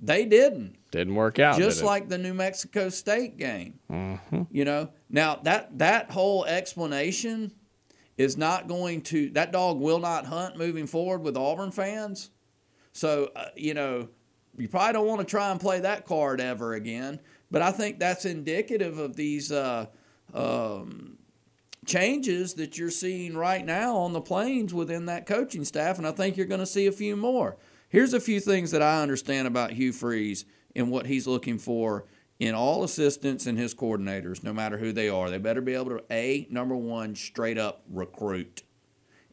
[0.00, 0.76] They didn't.
[0.90, 1.58] Didn't work out.
[1.58, 3.78] just like the New Mexico State game.
[4.50, 7.52] You know, now that that whole explanation
[8.16, 12.30] is not going to that dog will not hunt moving forward with Auburn fans.
[12.92, 14.08] So uh, you know,
[14.56, 17.20] you probably don't want to try and play that card ever again.
[17.50, 19.86] But I think that's indicative of these uh,
[20.32, 21.17] um,
[21.88, 26.12] changes that you're seeing right now on the plains within that coaching staff, and I
[26.12, 27.56] think you're going to see a few more.
[27.88, 30.44] Here's a few things that I understand about Hugh Freeze
[30.76, 32.04] and what he's looking for
[32.38, 35.30] in all assistants and his coordinators, no matter who they are.
[35.30, 38.62] They better be able to a number one straight up recruit.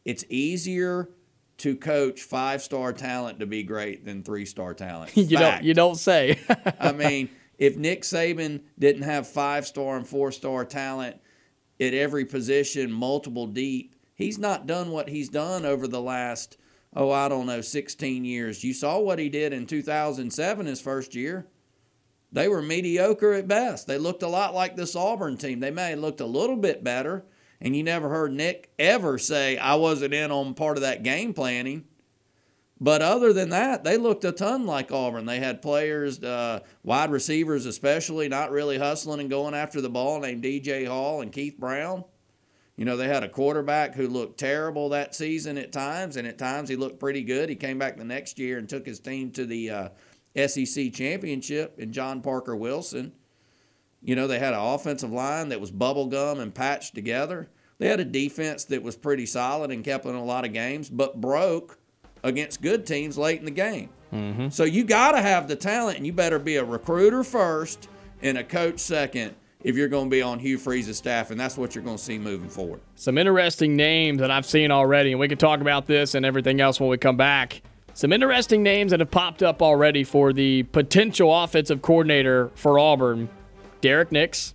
[0.04, 1.10] It's easier
[1.58, 5.16] to coach five star talent to be great than three star talent.
[5.16, 5.58] you Fact.
[5.58, 6.38] don't you don't say.
[6.80, 7.28] I mean,
[7.58, 11.20] if Nick Saban didn't have five star and four star talent
[11.80, 16.56] at every position, multiple deep, he's not done what he's done over the last,
[16.94, 18.64] oh, I don't know, 16 years.
[18.64, 21.46] You saw what he did in 2007, his first year.
[22.32, 23.86] They were mediocre at best.
[23.86, 25.60] They looked a lot like this Auburn team.
[25.60, 27.24] They may have looked a little bit better,
[27.60, 31.32] and you never heard Nick ever say, I wasn't in on part of that game
[31.32, 31.84] planning.
[32.78, 35.24] But other than that, they looked a ton like Auburn.
[35.24, 40.20] They had players, uh, wide receivers especially, not really hustling and going after the ball,
[40.20, 42.04] named DJ Hall and Keith Brown.
[42.76, 46.36] You know, they had a quarterback who looked terrible that season at times, and at
[46.36, 47.48] times he looked pretty good.
[47.48, 49.88] He came back the next year and took his team to the uh,
[50.46, 53.12] SEC championship in John Parker Wilson.
[54.02, 57.48] You know, they had an offensive line that was bubblegum and patched together.
[57.78, 60.90] They had a defense that was pretty solid and kept in a lot of games,
[60.90, 61.78] but broke
[62.26, 63.88] against good teams late in the game.
[64.12, 64.48] Mm-hmm.
[64.48, 67.88] So you got to have the talent, and you better be a recruiter first
[68.22, 71.56] and a coach second if you're going to be on Hugh Freeze's staff, and that's
[71.56, 72.80] what you're going to see moving forward.
[72.94, 76.60] Some interesting names that I've seen already, and we can talk about this and everything
[76.60, 77.62] else when we come back.
[77.94, 83.28] Some interesting names that have popped up already for the potential offensive coordinator for Auburn
[83.80, 84.54] Derrick Nix,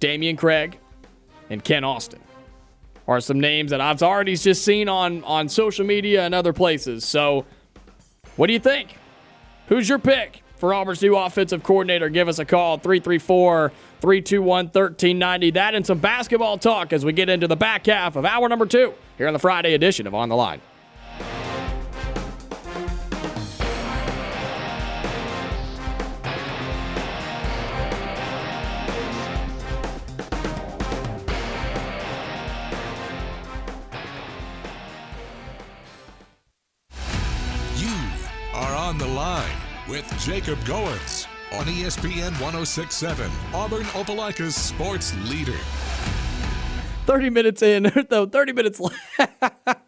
[0.00, 0.78] Damian Craig,
[1.50, 2.20] and Kent Austin
[3.08, 7.06] are some names that I've already just seen on, on social media and other places.
[7.06, 7.46] So,
[8.36, 8.96] what do you think?
[9.68, 12.10] Who's your pick for Auburn's new offensive coordinator?
[12.10, 15.50] Give us a call 334 321 1390.
[15.52, 18.66] That and some basketball talk as we get into the back half of hour number
[18.66, 20.60] two here on the Friday edition of On the Line.
[38.88, 39.44] On the line
[39.86, 45.58] with Jacob Goins on ESPN 1067, Auburn Opelika's sports leader.
[47.04, 49.87] 30 minutes in, though, 30 minutes left.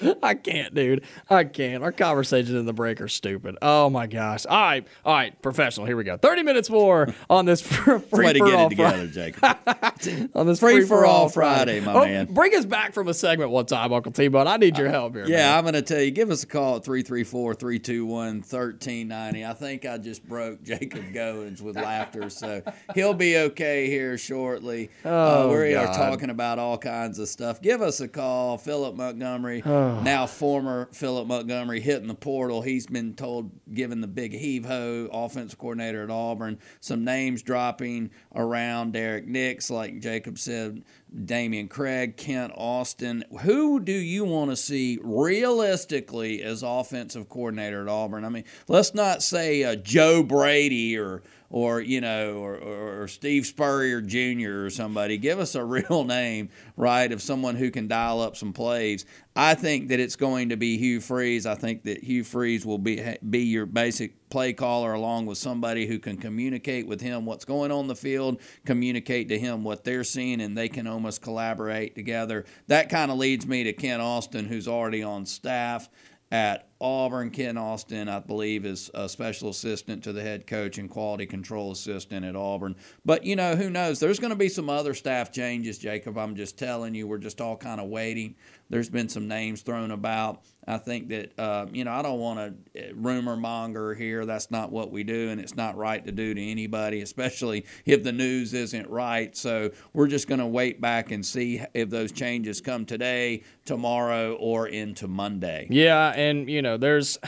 [0.22, 1.04] I can't, dude.
[1.28, 1.82] I can't.
[1.82, 3.56] Our conversations in the break are stupid.
[3.62, 4.46] Oh my gosh.
[4.46, 5.86] All right, all right, professional.
[5.86, 6.16] Here we go.
[6.16, 9.58] Thirty minutes more on this free Way to for get all it together, Jacob.
[10.34, 12.26] On this Free free, for all Friday, my Oh, man.
[12.32, 14.28] Bring us back from a segment one time, Uncle T.
[14.28, 15.26] But I need your help here.
[15.26, 15.58] Yeah, man.
[15.58, 19.44] I'm going to tell you, give us a call at 334 321 1390.
[19.44, 22.62] I think I just broke Jacob Goins with laughter, so
[22.94, 24.90] he'll be okay here shortly.
[25.04, 25.08] uh,
[25.42, 27.60] Oh, we are talking about all kinds of stuff.
[27.60, 28.56] Give us a call.
[28.58, 29.62] Phillip Montgomery,
[30.02, 32.62] now former Phillip Montgomery, hitting the portal.
[32.62, 36.58] He's been told, given the big heave ho, offensive coordinator at Auburn.
[36.80, 40.82] Some names dropping around Derrick Nix, like Jacob said,
[41.24, 43.24] Damian Craig, Kent Austin.
[43.42, 48.24] Who do you want to see realistically as offensive coordinator at Auburn?
[48.24, 53.08] I mean, let's not say uh, Joe Brady or or you know or, or, or
[53.08, 54.64] Steve Spurrier Jr.
[54.64, 55.18] or somebody.
[55.18, 59.04] Give us a real name, right, of someone who can dial up some plays.
[59.36, 61.46] I think that it's going to be Hugh Freeze.
[61.46, 65.86] I think that Hugh Freeze will be be your basic play caller along with somebody
[65.86, 70.04] who can communicate with him what's going on the field, communicate to him what they're
[70.04, 72.44] seeing, and they can almost collaborate together.
[72.68, 75.88] That kind of leads me to Kent Austin, who's already on staff
[76.30, 77.30] at Auburn.
[77.30, 81.72] Kent Austin, I believe, is a special assistant to the head coach and quality control
[81.72, 82.76] assistant at Auburn.
[83.04, 84.00] But, you know, who knows?
[84.00, 86.16] There's going to be some other staff changes, Jacob.
[86.18, 88.34] I'm just telling you, we're just all kind of waiting.
[88.70, 90.42] There's been some names thrown about.
[90.66, 94.24] I think that, uh, you know, I don't want to rumor monger here.
[94.24, 98.04] That's not what we do, and it's not right to do to anybody, especially if
[98.04, 99.36] the news isn't right.
[99.36, 104.34] So we're just going to wait back and see if those changes come today, tomorrow,
[104.34, 105.66] or into Monday.
[105.70, 107.18] Yeah, and you know, there's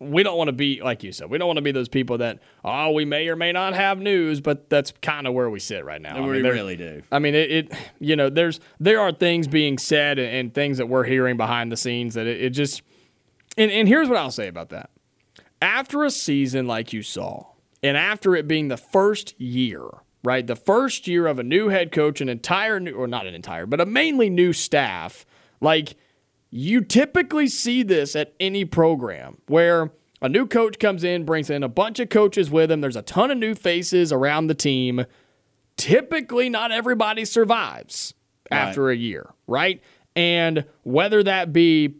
[0.00, 1.30] we don't want to be like you said.
[1.30, 3.98] We don't want to be those people that oh, we may or may not have
[4.00, 6.16] news, but that's kind of where we sit right now.
[6.16, 7.02] I We mean, there- really do.
[7.12, 7.72] I mean, it, it.
[8.00, 11.70] You know, there's there are things being said and, and things that we're hearing behind
[11.72, 12.82] the scenes that it, it just.
[13.56, 14.90] And and here's what I'll say about that.
[15.62, 17.46] after a season like you saw,
[17.82, 19.84] and after it being the first year,
[20.24, 20.44] right?
[20.46, 23.64] The first year of a new head coach, an entire new, or not an entire,
[23.64, 25.24] but a mainly new staff,
[25.60, 25.94] like
[26.56, 29.90] you typically see this at any program where
[30.22, 32.80] a new coach comes in, brings in a bunch of coaches with him.
[32.80, 35.04] There's a ton of new faces around the team.
[35.76, 38.14] Typically, not everybody survives
[38.52, 39.82] after a year, right?
[40.14, 41.96] And whether that be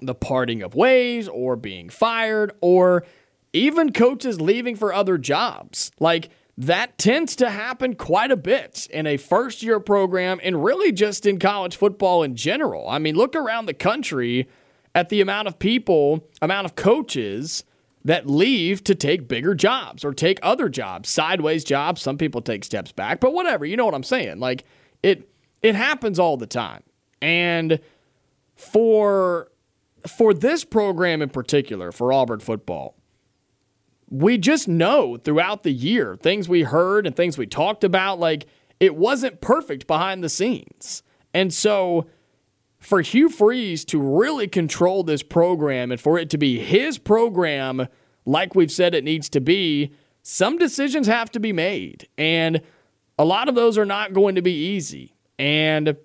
[0.00, 3.04] the parting of ways or being fired or
[3.52, 9.06] even coaches leaving for other jobs, like that tends to happen quite a bit in
[9.06, 12.90] a first year program and really just in college football in general.
[12.90, 14.48] I mean, look around the country
[14.92, 17.62] at the amount of people, amount of coaches
[18.04, 22.02] that leave to take bigger jobs or take other jobs, sideways jobs.
[22.02, 24.40] Some people take steps back, but whatever, you know what I'm saying?
[24.40, 24.64] Like
[25.04, 25.30] it
[25.62, 26.82] it happens all the time.
[27.22, 27.78] And
[28.56, 29.52] for
[30.08, 32.97] for this program in particular, for Auburn football,
[34.10, 38.46] we just know throughout the year things we heard and things we talked about like
[38.80, 41.02] it wasn't perfect behind the scenes.
[41.34, 42.06] And so
[42.78, 47.88] for Hugh Freeze to really control this program and for it to be his program
[48.24, 52.06] like we've said it needs to be, some decisions have to be made.
[52.18, 52.60] And
[53.18, 55.14] a lot of those are not going to be easy.
[55.38, 55.96] And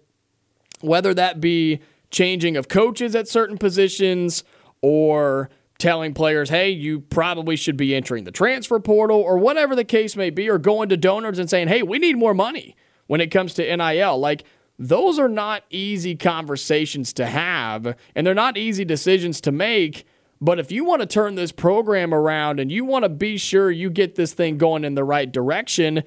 [0.82, 1.80] whether that be
[2.12, 4.44] changing of coaches at certain positions
[4.82, 9.84] or telling players, hey, you probably should be entering the transfer portal or whatever the
[9.84, 12.76] case may be, or going to donors and saying, hey, we need more money
[13.08, 14.18] when it comes to NIL.
[14.18, 14.44] Like,
[14.80, 20.06] those are not easy conversations to have, and they're not easy decisions to make.
[20.42, 23.72] But if you want to turn this program around and you want to be sure
[23.72, 26.04] you get this thing going in the right direction,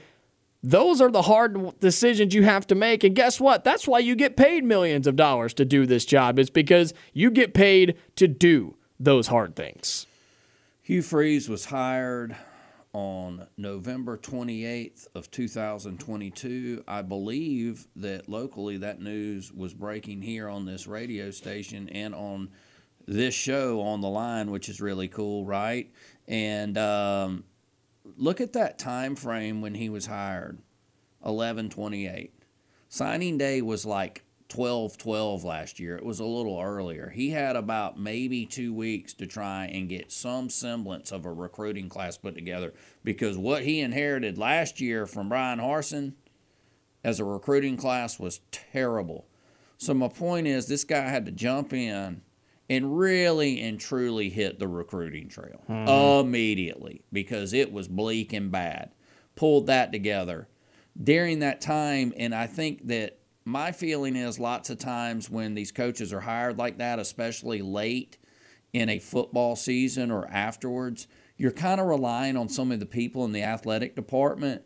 [0.63, 3.05] those are the hard decisions you have to make.
[3.05, 3.65] And guess what?
[3.65, 6.39] That's why you get paid millions of dollars to do this job.
[6.39, 10.07] It's because you get paid to do those hard things.
[10.83, 12.37] Hugh Freeze was hired
[12.93, 16.85] on November 28th of 2022.
[16.89, 22.49] I believe that locally that news was breaking here on this radio station and on
[23.07, 25.93] this show on the line, which is really cool, right?
[26.27, 27.45] And um,
[28.17, 30.59] look at that time frame when he was hired,
[31.21, 32.33] 1128.
[32.89, 35.97] Signing day was like 12 12 last year.
[35.97, 37.11] It was a little earlier.
[37.11, 41.89] He had about maybe two weeks to try and get some semblance of a recruiting
[41.89, 46.13] class put together because what he inherited last year from Bryan Harsin
[47.03, 49.27] as a recruiting class was terrible.
[49.79, 52.23] So, my point is, this guy had to jump in
[52.69, 55.87] and really and truly hit the recruiting trail hmm.
[56.27, 58.91] immediately because it was bleak and bad.
[59.35, 60.49] Pulled that together
[61.01, 65.71] during that time, and I think that my feeling is lots of times when these
[65.71, 68.19] coaches are hired like that, especially late
[68.73, 71.07] in a football season or afterwards,
[71.37, 74.63] you're kind of relying on some of the people in the athletic department,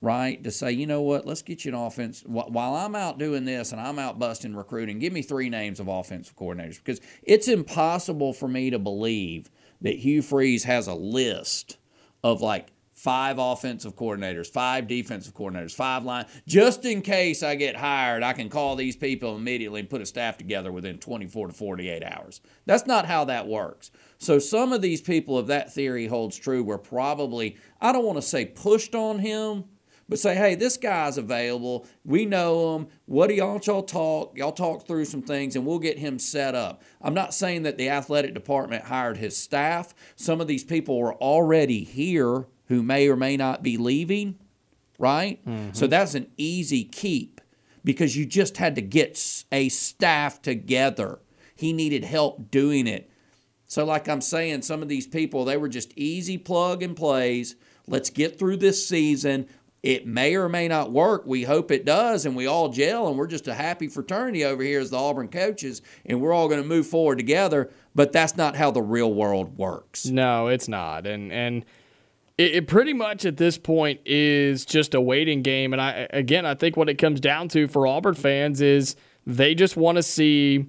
[0.00, 2.22] right, to say, you know what, let's get you an offense.
[2.24, 5.88] While I'm out doing this and I'm out busting recruiting, give me three names of
[5.88, 9.50] offensive coordinators because it's impossible for me to believe
[9.82, 11.76] that Hugh Freeze has a list
[12.24, 12.68] of like
[12.98, 16.26] five offensive coordinators, five defensive coordinators, five line.
[16.48, 20.06] Just in case I get hired, I can call these people immediately and put a
[20.06, 22.40] staff together within 24 to 48 hours.
[22.66, 23.92] That's not how that works.
[24.18, 28.18] So some of these people, if that theory holds true, were probably, I don't want
[28.18, 29.66] to say pushed on him,
[30.08, 31.86] but say, hey, this guy's available.
[32.04, 32.88] We know him.
[33.06, 34.36] What do y'all, y'all talk?
[34.36, 36.82] Y'all talk through some things and we'll get him set up.
[37.00, 39.94] I'm not saying that the athletic department hired his staff.
[40.16, 44.38] Some of these people were already here who may or may not be leaving,
[44.98, 45.40] right?
[45.44, 45.86] So mm-hmm.
[45.86, 47.40] that's an easy keep
[47.84, 51.18] because you just had to get a staff together.
[51.54, 53.10] He needed help doing it.
[53.66, 57.54] So, like I'm saying, some of these people, they were just easy plug and plays.
[57.86, 59.46] Let's get through this season.
[59.82, 61.24] It may or may not work.
[61.26, 64.62] We hope it does, and we all gel, and we're just a happy fraternity over
[64.62, 67.70] here as the Auburn coaches, and we're all going to move forward together.
[67.94, 70.06] But that's not how the real world works.
[70.06, 71.06] No, it's not.
[71.06, 71.64] And and
[72.38, 75.72] it, it pretty much at this point is just a waiting game.
[75.72, 78.96] And I again, I think what it comes down to for Auburn fans is
[79.26, 80.66] they just want to see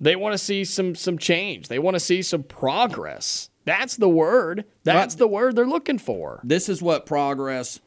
[0.00, 1.68] they want to see some some change.
[1.68, 3.50] They want to see some progress.
[3.64, 4.64] That's the word.
[4.84, 6.40] That's the word they're looking for.
[6.44, 7.78] this is what progress,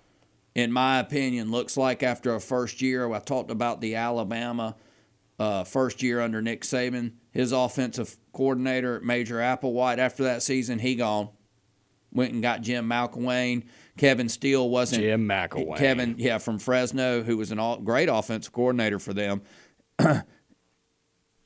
[0.53, 3.11] in my opinion, looks like after a first year.
[3.11, 4.75] I talked about the Alabama
[5.39, 7.13] uh, first year under Nick Saban.
[7.31, 11.29] His offensive coordinator, Major Applewhite, after that season, he gone.
[12.13, 13.63] Went and got Jim McElwain.
[13.97, 15.01] Kevin Steele wasn't.
[15.01, 15.77] Jim McElwain.
[15.77, 19.41] Kevin, yeah, from Fresno, who was an all, great offensive coordinator for them.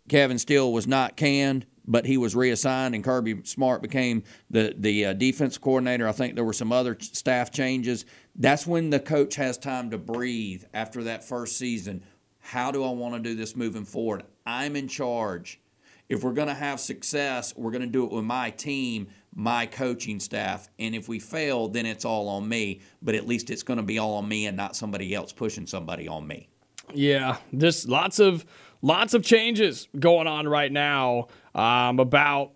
[0.10, 1.66] Kevin Steele was not canned.
[1.88, 6.08] but he was reassigned, and Kirby Smart became the the uh, defense coordinator.
[6.08, 8.06] I think there were some other staff changes.
[8.36, 12.04] That's when the coach has time to breathe after that first season.
[12.40, 14.24] How do I want to do this moving forward?
[14.46, 15.60] I'm in charge.
[16.10, 19.08] If we're going to have success, we're going to do it with my team,
[19.38, 20.68] my coaching staff.
[20.80, 22.82] And if we fail, then it's all on me.
[23.04, 25.68] But at least it's going to be all on me and not somebody else pushing
[25.68, 26.50] somebody on me.
[26.94, 28.46] Yeah, just lots of
[28.82, 32.54] lots of changes going on right now um, about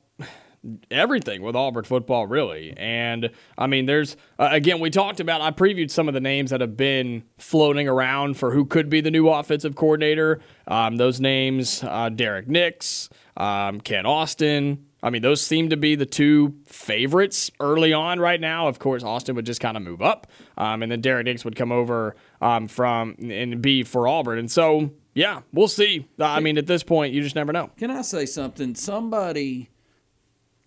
[0.89, 2.73] everything with Auburn football, really.
[2.77, 5.41] And I mean, there's uh, again, we talked about.
[5.41, 9.01] I previewed some of the names that have been floating around for who could be
[9.01, 10.39] the new offensive coordinator.
[10.65, 14.87] Um, those names: uh, Derrick Nix, um, Kent Austin.
[15.03, 18.68] I mean, those seem to be the two favorites early on right now.
[18.68, 21.56] Of course, Austin would just kind of move up, um, and then Derrick Nix would
[21.56, 24.38] come over um, from and be for Auburn.
[24.38, 26.07] And so, yeah, we'll see.
[26.19, 27.72] I mean, at this point, you just never know.
[27.78, 28.76] Can I say something?
[28.76, 29.69] Somebody,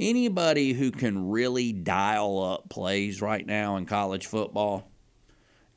[0.00, 4.90] anybody who can really dial up plays right now in college football.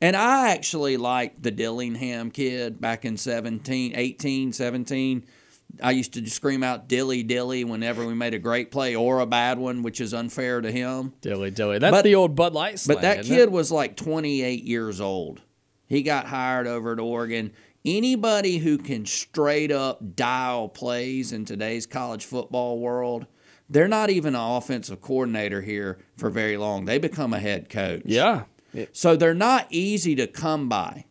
[0.00, 5.26] And I actually like the Dillingham kid back in 17, 18, 17.
[5.82, 9.26] I used to scream out dilly dilly whenever we made a great play or a
[9.26, 11.12] bad one, which is unfair to him.
[11.20, 11.78] Dilly dilly.
[11.78, 12.96] That's But- the old Bud Light slang.
[12.96, 13.52] But that kid it?
[13.52, 15.42] was like 28 years old.
[15.86, 17.52] He got hired over at Oregon.
[17.84, 23.26] Anybody who can straight up dial plays in today's college football world,
[23.70, 26.84] they're not even an offensive coordinator here for very long.
[26.86, 28.02] They become a head coach.
[28.04, 28.44] Yeah.
[28.92, 31.04] So they're not easy to come by.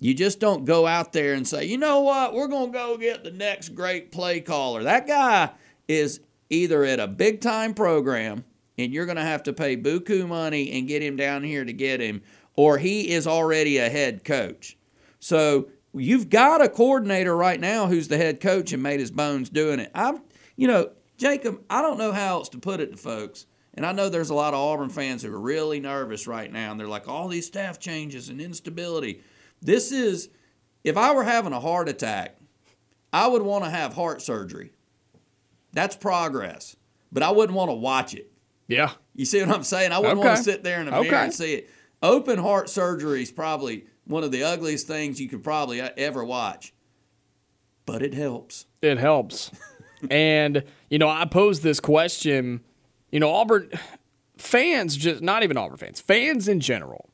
[0.00, 2.96] You just don't go out there and say, you know what, we're going to go
[2.96, 4.82] get the next great play caller.
[4.82, 5.50] That guy
[5.88, 8.44] is either at a big time program
[8.78, 11.72] and you're going to have to pay buku money and get him down here to
[11.72, 12.22] get him,
[12.56, 14.78] or he is already a head coach.
[15.18, 19.50] So you've got a coordinator right now who's the head coach and made his bones
[19.50, 19.90] doing it.
[19.94, 20.22] I'm,
[20.56, 23.44] you know, Jacob, I don't know how else to put it to folks.
[23.74, 26.70] And I know there's a lot of Auburn fans who are really nervous right now,
[26.70, 29.22] and they're like, all these staff changes and instability.
[29.62, 30.28] This is,
[30.84, 32.36] if I were having a heart attack,
[33.12, 34.72] I would want to have heart surgery.
[35.72, 36.76] That's progress,
[37.12, 38.30] but I wouldn't want to watch it.
[38.68, 38.92] Yeah.
[39.14, 39.92] You see what I'm saying?
[39.92, 40.26] I wouldn't Okay.
[40.28, 41.16] want to sit there in a mirror Okay.
[41.24, 41.70] and see it.
[42.02, 46.24] Open heart surgery is probably one of the ugliest things you could probably uh, ever
[46.24, 46.72] watch,
[47.84, 48.66] but it helps.
[48.80, 49.50] It helps.
[50.10, 52.60] and, you know, I posed this question,
[53.12, 53.70] you know, Auburn
[54.38, 57.09] fans, just not even Auburn fans, fans in general,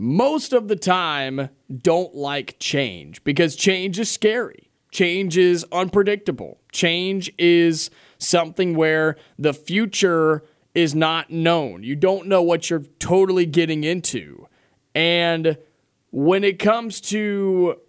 [0.00, 4.70] most of the time don't like change because change is scary.
[4.92, 6.60] Change is unpredictable.
[6.70, 11.82] Change is something where the future is not known.
[11.82, 14.46] You don't know what you're totally getting into.
[14.94, 15.58] And
[16.12, 17.80] when it comes to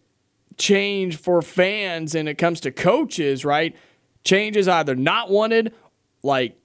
[0.57, 3.75] change for fans and it comes to coaches, right?
[4.23, 5.73] Change is either not wanted,
[6.23, 6.57] like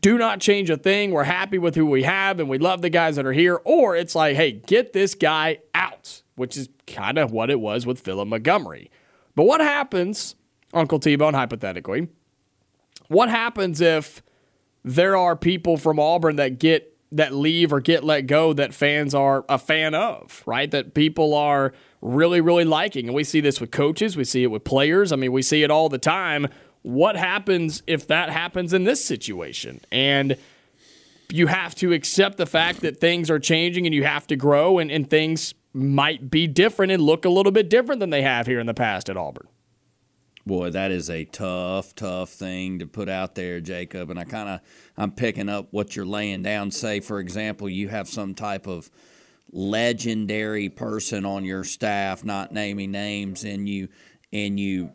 [0.00, 1.12] do not change a thing.
[1.12, 3.96] We're happy with who we have and we love the guys that are here, or
[3.96, 8.00] it's like, hey, get this guy out, which is kind of what it was with
[8.00, 8.90] Phillip Montgomery.
[9.34, 10.34] But what happens,
[10.74, 12.08] Uncle T Bone, hypothetically,
[13.08, 14.22] what happens if
[14.84, 19.14] there are people from Auburn that get that leave or get let go that fans
[19.14, 20.70] are a fan of, right?
[20.70, 23.06] That people are really, really liking.
[23.06, 25.10] And we see this with coaches, we see it with players.
[25.10, 26.48] I mean, we see it all the time.
[26.88, 29.82] What happens if that happens in this situation?
[29.92, 30.38] And
[31.30, 34.78] you have to accept the fact that things are changing and you have to grow
[34.78, 38.46] and, and things might be different and look a little bit different than they have
[38.46, 39.48] here in the past at Auburn.
[40.46, 44.08] Boy, that is a tough, tough thing to put out there, Jacob.
[44.08, 44.60] And I kind of,
[44.96, 46.70] I'm picking up what you're laying down.
[46.70, 48.90] Say, for example, you have some type of
[49.52, 53.88] legendary person on your staff, not naming names, and you,
[54.32, 54.90] and you,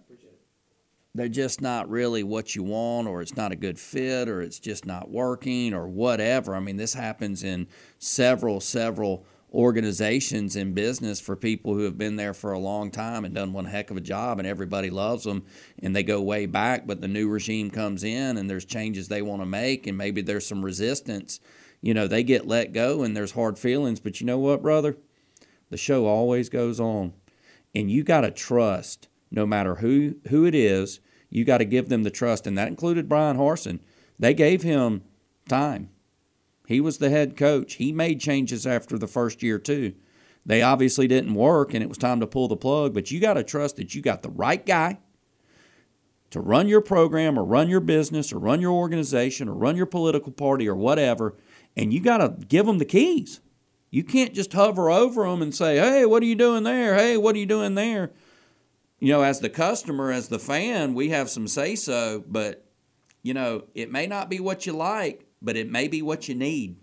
[1.16, 4.60] they're just not really what you want, or it's not a good fit, or it's
[4.60, 6.56] just not working, or whatever.
[6.56, 7.68] I mean, this happens in
[8.00, 13.24] several, several organizations in business for people who have been there for a long time
[13.24, 15.46] and done one heck of a job and everybody loves them
[15.84, 19.22] and they go way back but the new regime comes in and there's changes they
[19.22, 21.40] want to make and maybe there's some resistance
[21.82, 24.98] you know they get let go and there's hard feelings but you know what brother
[25.70, 27.14] the show always goes on
[27.76, 31.90] and you got to trust no matter who who it is you got to give
[31.90, 33.80] them the trust and that included Bryan Harsin
[34.18, 35.04] they gave him
[35.50, 35.90] time
[36.68, 37.76] he was the head coach.
[37.76, 39.94] He made changes after the first year, too.
[40.46, 43.36] They obviously didn't work, and it was time to pull the plug, but you got
[43.36, 45.00] to trust that you got the right guy
[46.32, 49.86] to run your program or run your business or run your organization or run your
[49.86, 51.36] political party or whatever,
[51.78, 53.40] and you got to give them the keys.
[53.90, 56.96] You can't just hover over them and say, hey, what are you doing there?
[56.96, 58.12] Hey, what are you doing there?
[59.04, 62.64] You know, as the customer, as the fan, we have some say so, but
[63.22, 66.36] you know, it may not be what you like, but it may be what you
[66.36, 66.78] need.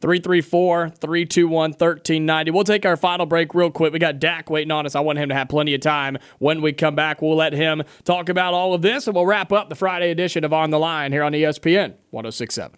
[0.00, 2.50] 334 321 1390.
[2.50, 3.92] We'll take our final break real quick.
[3.92, 4.96] We got Dak waiting on us.
[4.96, 6.18] I want him to have plenty of time.
[6.40, 9.52] When we come back, we'll let him talk about all of this and we'll wrap
[9.52, 12.76] up the Friday edition of On the Line here on ESPN 1067.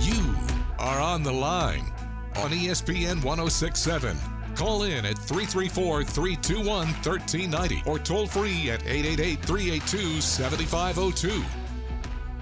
[0.00, 0.36] You
[0.78, 1.90] are on the line
[2.36, 4.33] on ESPN 1067.
[4.54, 11.42] Call in at 334 321 1390 or toll free at 888 382 7502.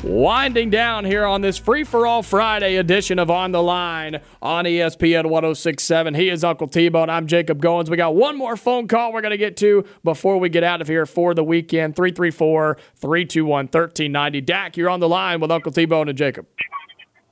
[0.04, 4.64] Winding down here on this free for all Friday edition of On the Line on
[4.64, 6.14] ESPN 1067.
[6.14, 7.08] He is Uncle T Bone.
[7.08, 7.88] I'm Jacob Goins.
[7.88, 10.80] We got one more phone call we're going to get to before we get out
[10.80, 14.40] of here for the weekend 334 321 1390.
[14.40, 16.46] Dak, you're on the line with Uncle T Bone and Jacob.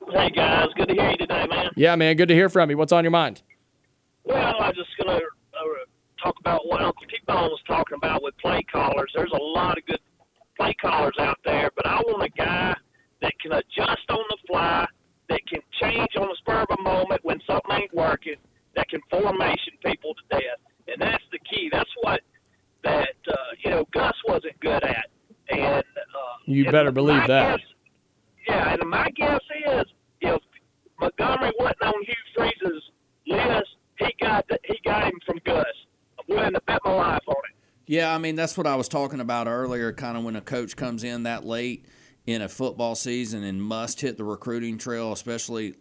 [0.09, 1.71] Hey guys, good to hear you today, man.
[1.75, 2.77] Yeah, man, good to hear from you.
[2.77, 3.41] What's on your mind?
[4.23, 5.63] Well, I'm just gonna uh,
[6.21, 9.11] talk about what Uncle T Bone was talking about with play callers.
[9.15, 9.99] There's a lot of good
[10.57, 12.75] play callers out there, but I want a guy
[13.21, 14.85] that can adjust on the fly,
[15.29, 18.35] that can change on the spur of a moment when something ain't working,
[18.75, 21.69] that can formation people to death, and that's the key.
[21.71, 22.21] That's what
[22.83, 23.33] that uh,
[23.63, 25.05] you know Gus wasn't good at,
[25.49, 27.57] and uh, You and better believe that.
[27.59, 27.67] guess-
[28.47, 29.85] yeah, and my guess is
[30.21, 30.41] if
[30.99, 32.83] Montgomery wasn't on Hugh Freeze's
[33.27, 33.69] list,
[34.05, 35.65] he got he got him from Gus.
[36.19, 37.55] I'm willing to bet my life on it.
[37.87, 39.91] Yeah, I mean that's what I was talking about earlier.
[39.91, 41.85] Kind of when a coach comes in that late
[42.25, 45.75] in a football season and must hit the recruiting trail, especially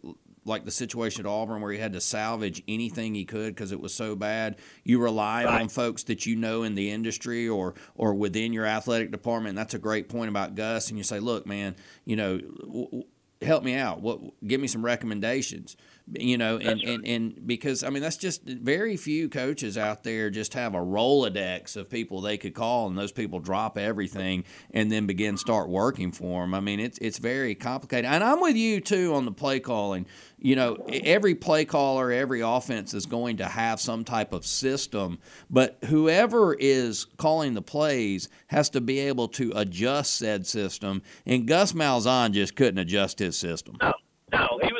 [0.46, 3.80] like the situation at Auburn where he had to salvage anything he could because it
[3.80, 4.56] was so bad.
[4.84, 9.10] You rely on folks that you know in the industry or or within your athletic
[9.10, 9.50] department.
[9.50, 10.88] And that's a great point about Gus.
[10.88, 12.38] And you say, look, man, you know.
[12.38, 13.04] W- w-
[13.42, 15.74] help me out what give me some recommendations
[16.12, 20.30] you know and, and and because i mean that's just very few coaches out there
[20.30, 24.90] just have a rolodex of people they could call and those people drop everything and
[24.90, 28.06] then begin start working for them i mean it's it's very complicated.
[28.06, 30.06] And i'm with you too on the play calling.
[30.42, 35.18] You know every play caller every offense is going to have some type of system
[35.50, 41.02] but whoever is calling the plays has to be able to adjust said system.
[41.26, 43.76] And gus malzahn just couldn't adjust his system.
[43.80, 43.92] No,
[44.32, 44.79] no, he was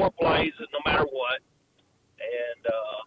[0.00, 1.40] with four plays no matter what.
[2.20, 3.00] And, uh,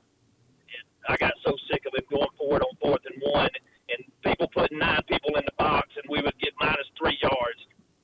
[0.76, 3.50] and I got so sick of him going forward on fourth and one,
[3.90, 7.60] and people putting nine people in the box, and we would get minus three yards.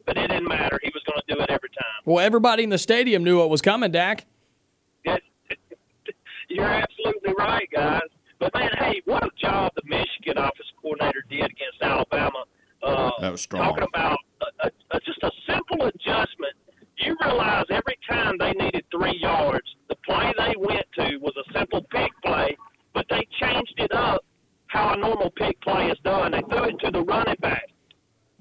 [0.06, 0.80] But it didn't matter.
[0.84, 2.02] He was going to do it every time.
[2.06, 4.26] Well, everybody in the stadium knew what was coming, Dak.
[5.04, 5.22] It,
[6.50, 8.02] you're absolutely right, guys.
[8.40, 12.44] But man, hey, what a job the Michigan office coordinator did against Alabama.
[12.84, 13.64] Uh, That was strong.
[13.64, 16.54] Talking about a, a, a, just a simple adjustment.
[16.98, 17.87] You realize every time they needed
[18.98, 22.56] three yards, the play they went to was a simple pick play,
[22.94, 24.24] but they changed it up
[24.68, 26.32] how a normal pick play is done.
[26.32, 27.68] They threw it to the running back,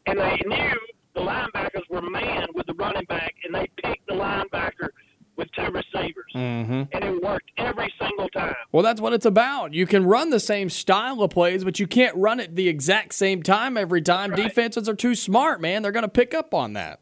[0.06, 0.74] and they knew
[1.14, 4.88] the linebackers were manned with the running back, and they picked the linebacker
[5.36, 6.82] with two receivers, Mm-hmm.
[6.92, 8.54] and it worked every single time.
[8.72, 9.74] Well, that's what it's about.
[9.74, 13.12] You can run the same style of plays, but you can't run it the exact
[13.14, 14.30] same time every time.
[14.30, 14.44] Right.
[14.44, 15.82] Defenses are too smart, man.
[15.82, 17.00] They're going to pick up on that.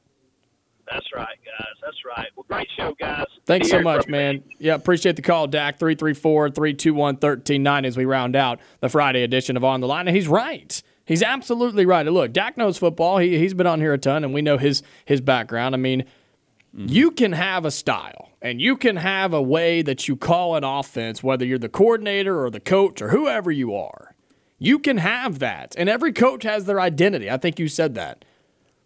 [0.91, 1.75] That's right, guys.
[1.81, 2.27] That's right.
[2.37, 3.27] Well, great show, guys.
[3.47, 4.43] Thanks so much, man.
[4.59, 5.79] Yeah, appreciate the call, Dak.
[5.79, 10.09] 334 321 1390 as we round out the Friday edition of On the Line.
[10.09, 10.83] And he's right.
[11.05, 12.07] He's absolutely right.
[12.07, 13.19] And look, Dak knows football.
[13.19, 15.75] He, he's been on here a ton, and we know his, his background.
[15.75, 16.05] I mean,
[16.73, 20.65] you can have a style and you can have a way that you call an
[20.65, 24.15] offense, whether you're the coordinator or the coach or whoever you are.
[24.59, 25.75] You can have that.
[25.79, 27.31] And every coach has their identity.
[27.31, 28.25] I think you said that.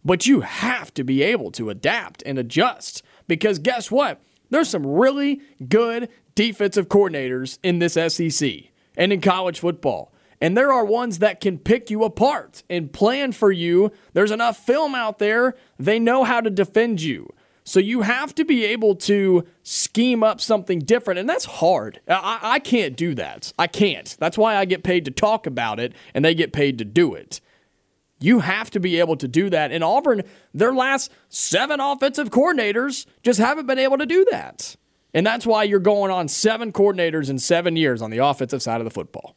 [0.04, 4.20] But you have to be able to adapt and adjust because guess what?
[4.50, 8.50] There's some really good defensive coordinators in this SEC
[8.96, 10.12] and in college football.
[10.40, 13.92] And there are ones that can pick you apart and plan for you.
[14.12, 17.32] There's enough film out there, they know how to defend you.
[17.64, 22.00] So you have to be able to scheme up something different, and that's hard.
[22.08, 23.52] I, I can't do that.
[23.58, 24.16] I can't.
[24.18, 27.12] That's why I get paid to talk about it, and they get paid to do
[27.14, 27.42] it.
[28.20, 29.70] You have to be able to do that.
[29.70, 30.22] And Auburn,
[30.52, 34.76] their last seven offensive coordinators just haven't been able to do that.
[35.14, 38.80] And that's why you're going on seven coordinators in seven years on the offensive side
[38.80, 39.36] of the football.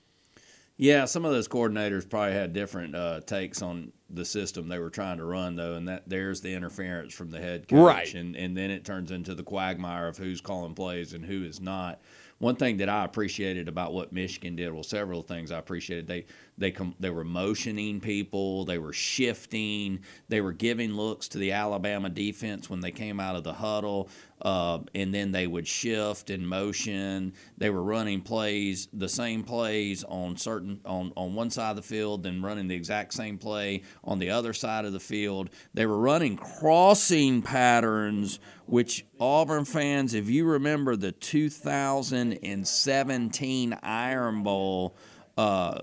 [0.77, 4.89] Yeah, some of those coordinators probably had different uh, takes on the system they were
[4.89, 8.13] trying to run, though, and that there's the interference from the head coach, Right.
[8.15, 11.61] and and then it turns into the quagmire of who's calling plays and who is
[11.61, 12.01] not.
[12.39, 16.07] one thing that I appreciated about what Michigan did, well, several things I appreciated.
[16.07, 16.25] They
[16.61, 21.51] they com- they were motioning people, they were shifting, they were giving looks to the
[21.51, 24.09] Alabama defense when they came out of the huddle,
[24.41, 27.33] uh, and then they would shift and motion.
[27.57, 31.81] They were running plays, the same plays on certain on on one side of the
[31.81, 35.49] field, then running the exact same play on the other side of the field.
[35.73, 38.39] They were running crossing patterns
[38.71, 44.95] which Auburn fans, if you remember the 2017 Iron Bowl,
[45.37, 45.81] uh,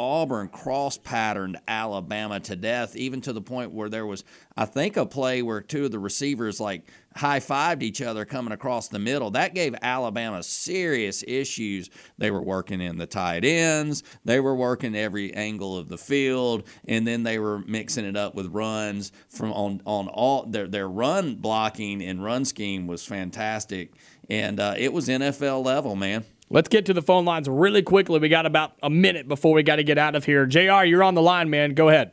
[0.00, 4.24] Auburn cross patterned Alabama to death, even to the point where there was,
[4.56, 8.52] I think, a play where two of the receivers like high fived each other coming
[8.52, 9.30] across the middle.
[9.32, 11.90] That gave Alabama serious issues.
[12.16, 16.66] They were working in the tight ends, they were working every angle of the field,
[16.88, 20.88] and then they were mixing it up with runs from on on all their their
[20.88, 23.92] run blocking and run scheme was fantastic,
[24.30, 26.24] and uh, it was NFL level, man.
[26.52, 28.18] Let's get to the phone lines really quickly.
[28.18, 30.46] We got about a minute before we got to get out of here.
[30.46, 31.74] JR, you're on the line, man.
[31.74, 32.10] Go ahead.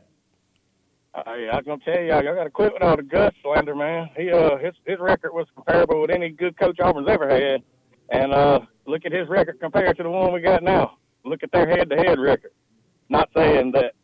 [1.12, 3.74] Uh, I was gonna tell y'all, y'all got to quit with all the Gus slander,
[3.74, 4.08] man.
[4.16, 7.62] He uh his his record was comparable with any good coach Auburn's ever had,
[8.10, 10.98] and uh look at his record compared to the one we got now.
[11.24, 12.52] Look at their head-to-head record.
[13.08, 13.94] Not saying that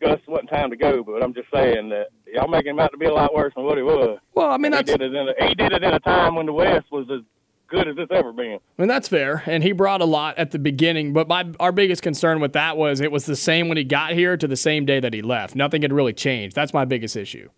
[0.00, 2.98] Gus wasn't time to go, but I'm just saying that y'all making him out to
[2.98, 4.18] be a lot worse than what he was.
[4.34, 6.46] Well, I mean, he did it in a, he did it in a time when
[6.46, 7.22] the West was as
[7.70, 8.58] good as it's ever been.
[8.78, 9.42] I mean, that's fair.
[9.46, 12.76] And he brought a lot at the beginning, but my our biggest concern with that
[12.76, 15.22] was it was the same when he got here to the same day that he
[15.22, 15.54] left.
[15.54, 16.54] Nothing had really changed.
[16.54, 17.48] That's my biggest issue.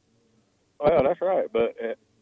[0.79, 1.77] Well, that's right, but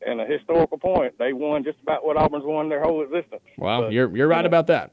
[0.06, 3.42] in a historical point, they won just about what Auburn's won their whole existence.
[3.58, 4.92] Wow, But, you're you're right know, about that.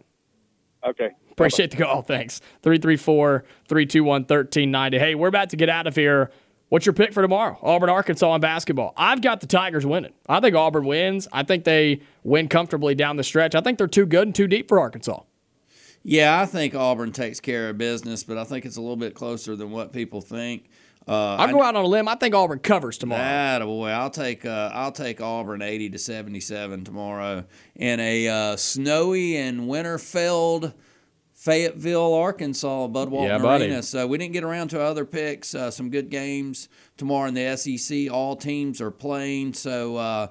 [0.86, 1.10] Okay.
[1.32, 2.02] Appreciate the call.
[2.02, 2.40] Thanks.
[2.64, 5.00] 334 321 1390.
[5.00, 6.32] Hey, we're about to get out of here.
[6.70, 7.58] What's your pick for tomorrow?
[7.62, 8.94] Auburn, Arkansas in basketball.
[8.98, 10.14] I've got the Tigers winning.
[10.28, 11.28] I think Auburn wins.
[11.32, 13.56] I think they win comfortably down the stretch.
[13.56, 15.22] I think they're too good and too deep for Arkansas.
[16.04, 19.14] Yeah, I think Auburn takes care of business, but I think it's a little bit
[19.14, 20.70] closer than what people think.
[21.08, 22.10] Uh, I'll go out on a limb.
[22.10, 23.22] I think Auburn covers tomorrow.
[23.22, 27.46] That boy, I'll take uh, I'll take Auburn eighty to seventy seven tomorrow
[27.78, 30.74] in a uh, snowy and winter filled
[31.48, 33.66] Fayetteville, Arkansas, Bud Walton Yeah, buddy.
[33.68, 33.82] Arena.
[33.82, 35.56] So we didn't get around to other picks.
[35.56, 36.68] Uh, some good games
[36.98, 38.12] tomorrow in the SEC.
[38.12, 39.54] All teams are playing.
[39.54, 40.28] So uh,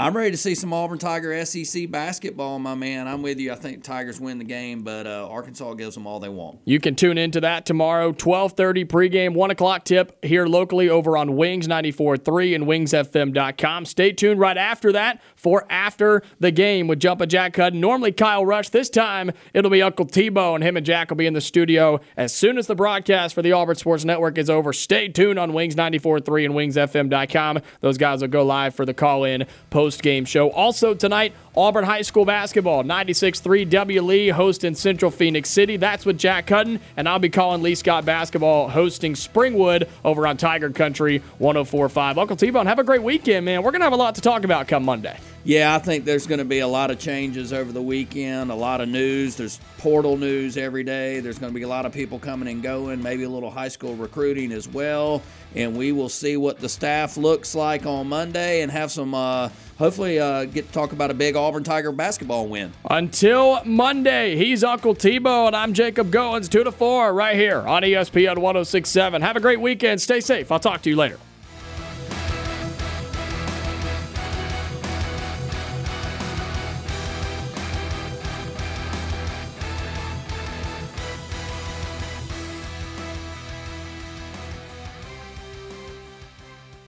[0.00, 3.08] I'm ready to see some Auburn Tiger SEC basketball, my man.
[3.08, 3.50] I'm with you.
[3.50, 6.60] I think Tigers win the game, but uh, Arkansas gives them all they want.
[6.64, 11.34] You can tune into that tomorrow, 1230 pregame, 1 o'clock tip here locally over on
[11.34, 13.86] Wings 94.3 and wingsfm.com.
[13.86, 17.80] Stay tuned right after that for After the Game with Jumpin' Jack Hudden.
[17.80, 18.68] Normally Kyle Rush.
[18.68, 22.00] This time it'll be Uncle T-Bone, and him and Jack will be in the studio
[22.16, 24.72] as soon as the broadcast for the Auburn Sports Network is over.
[24.72, 27.58] Stay tuned on Wings 94.3 and wingsfm.com.
[27.80, 29.44] Those guys will go live for the call-in
[29.88, 30.50] post-game show.
[30.50, 34.02] Also tonight, Auburn High School basketball, 96.3 W.
[34.02, 35.78] Lee hosting Central Phoenix City.
[35.78, 40.36] That's with Jack Hutton, and I'll be calling Lee Scott basketball hosting Springwood over on
[40.36, 42.18] Tiger Country 104.5.
[42.18, 43.62] Uncle T-Bone, have a great weekend, man.
[43.62, 45.18] We're going to have a lot to talk about come Monday.
[45.44, 48.54] Yeah, I think there's going to be a lot of changes over the weekend, a
[48.54, 49.36] lot of news.
[49.36, 51.20] There's portal news every day.
[51.20, 53.68] There's going to be a lot of people coming and going, maybe a little high
[53.68, 55.22] school recruiting as well.
[55.54, 59.48] And we will see what the staff looks like on Monday and have some, uh,
[59.78, 62.72] hopefully, uh, get to talk about a big Auburn Tiger basketball win.
[62.90, 67.82] Until Monday, he's Uncle T-Bone, and I'm Jacob Goins, 2 to 4, right here on
[67.82, 69.22] ESPN 1067.
[69.22, 70.02] Have a great weekend.
[70.02, 70.50] Stay safe.
[70.52, 71.18] I'll talk to you later.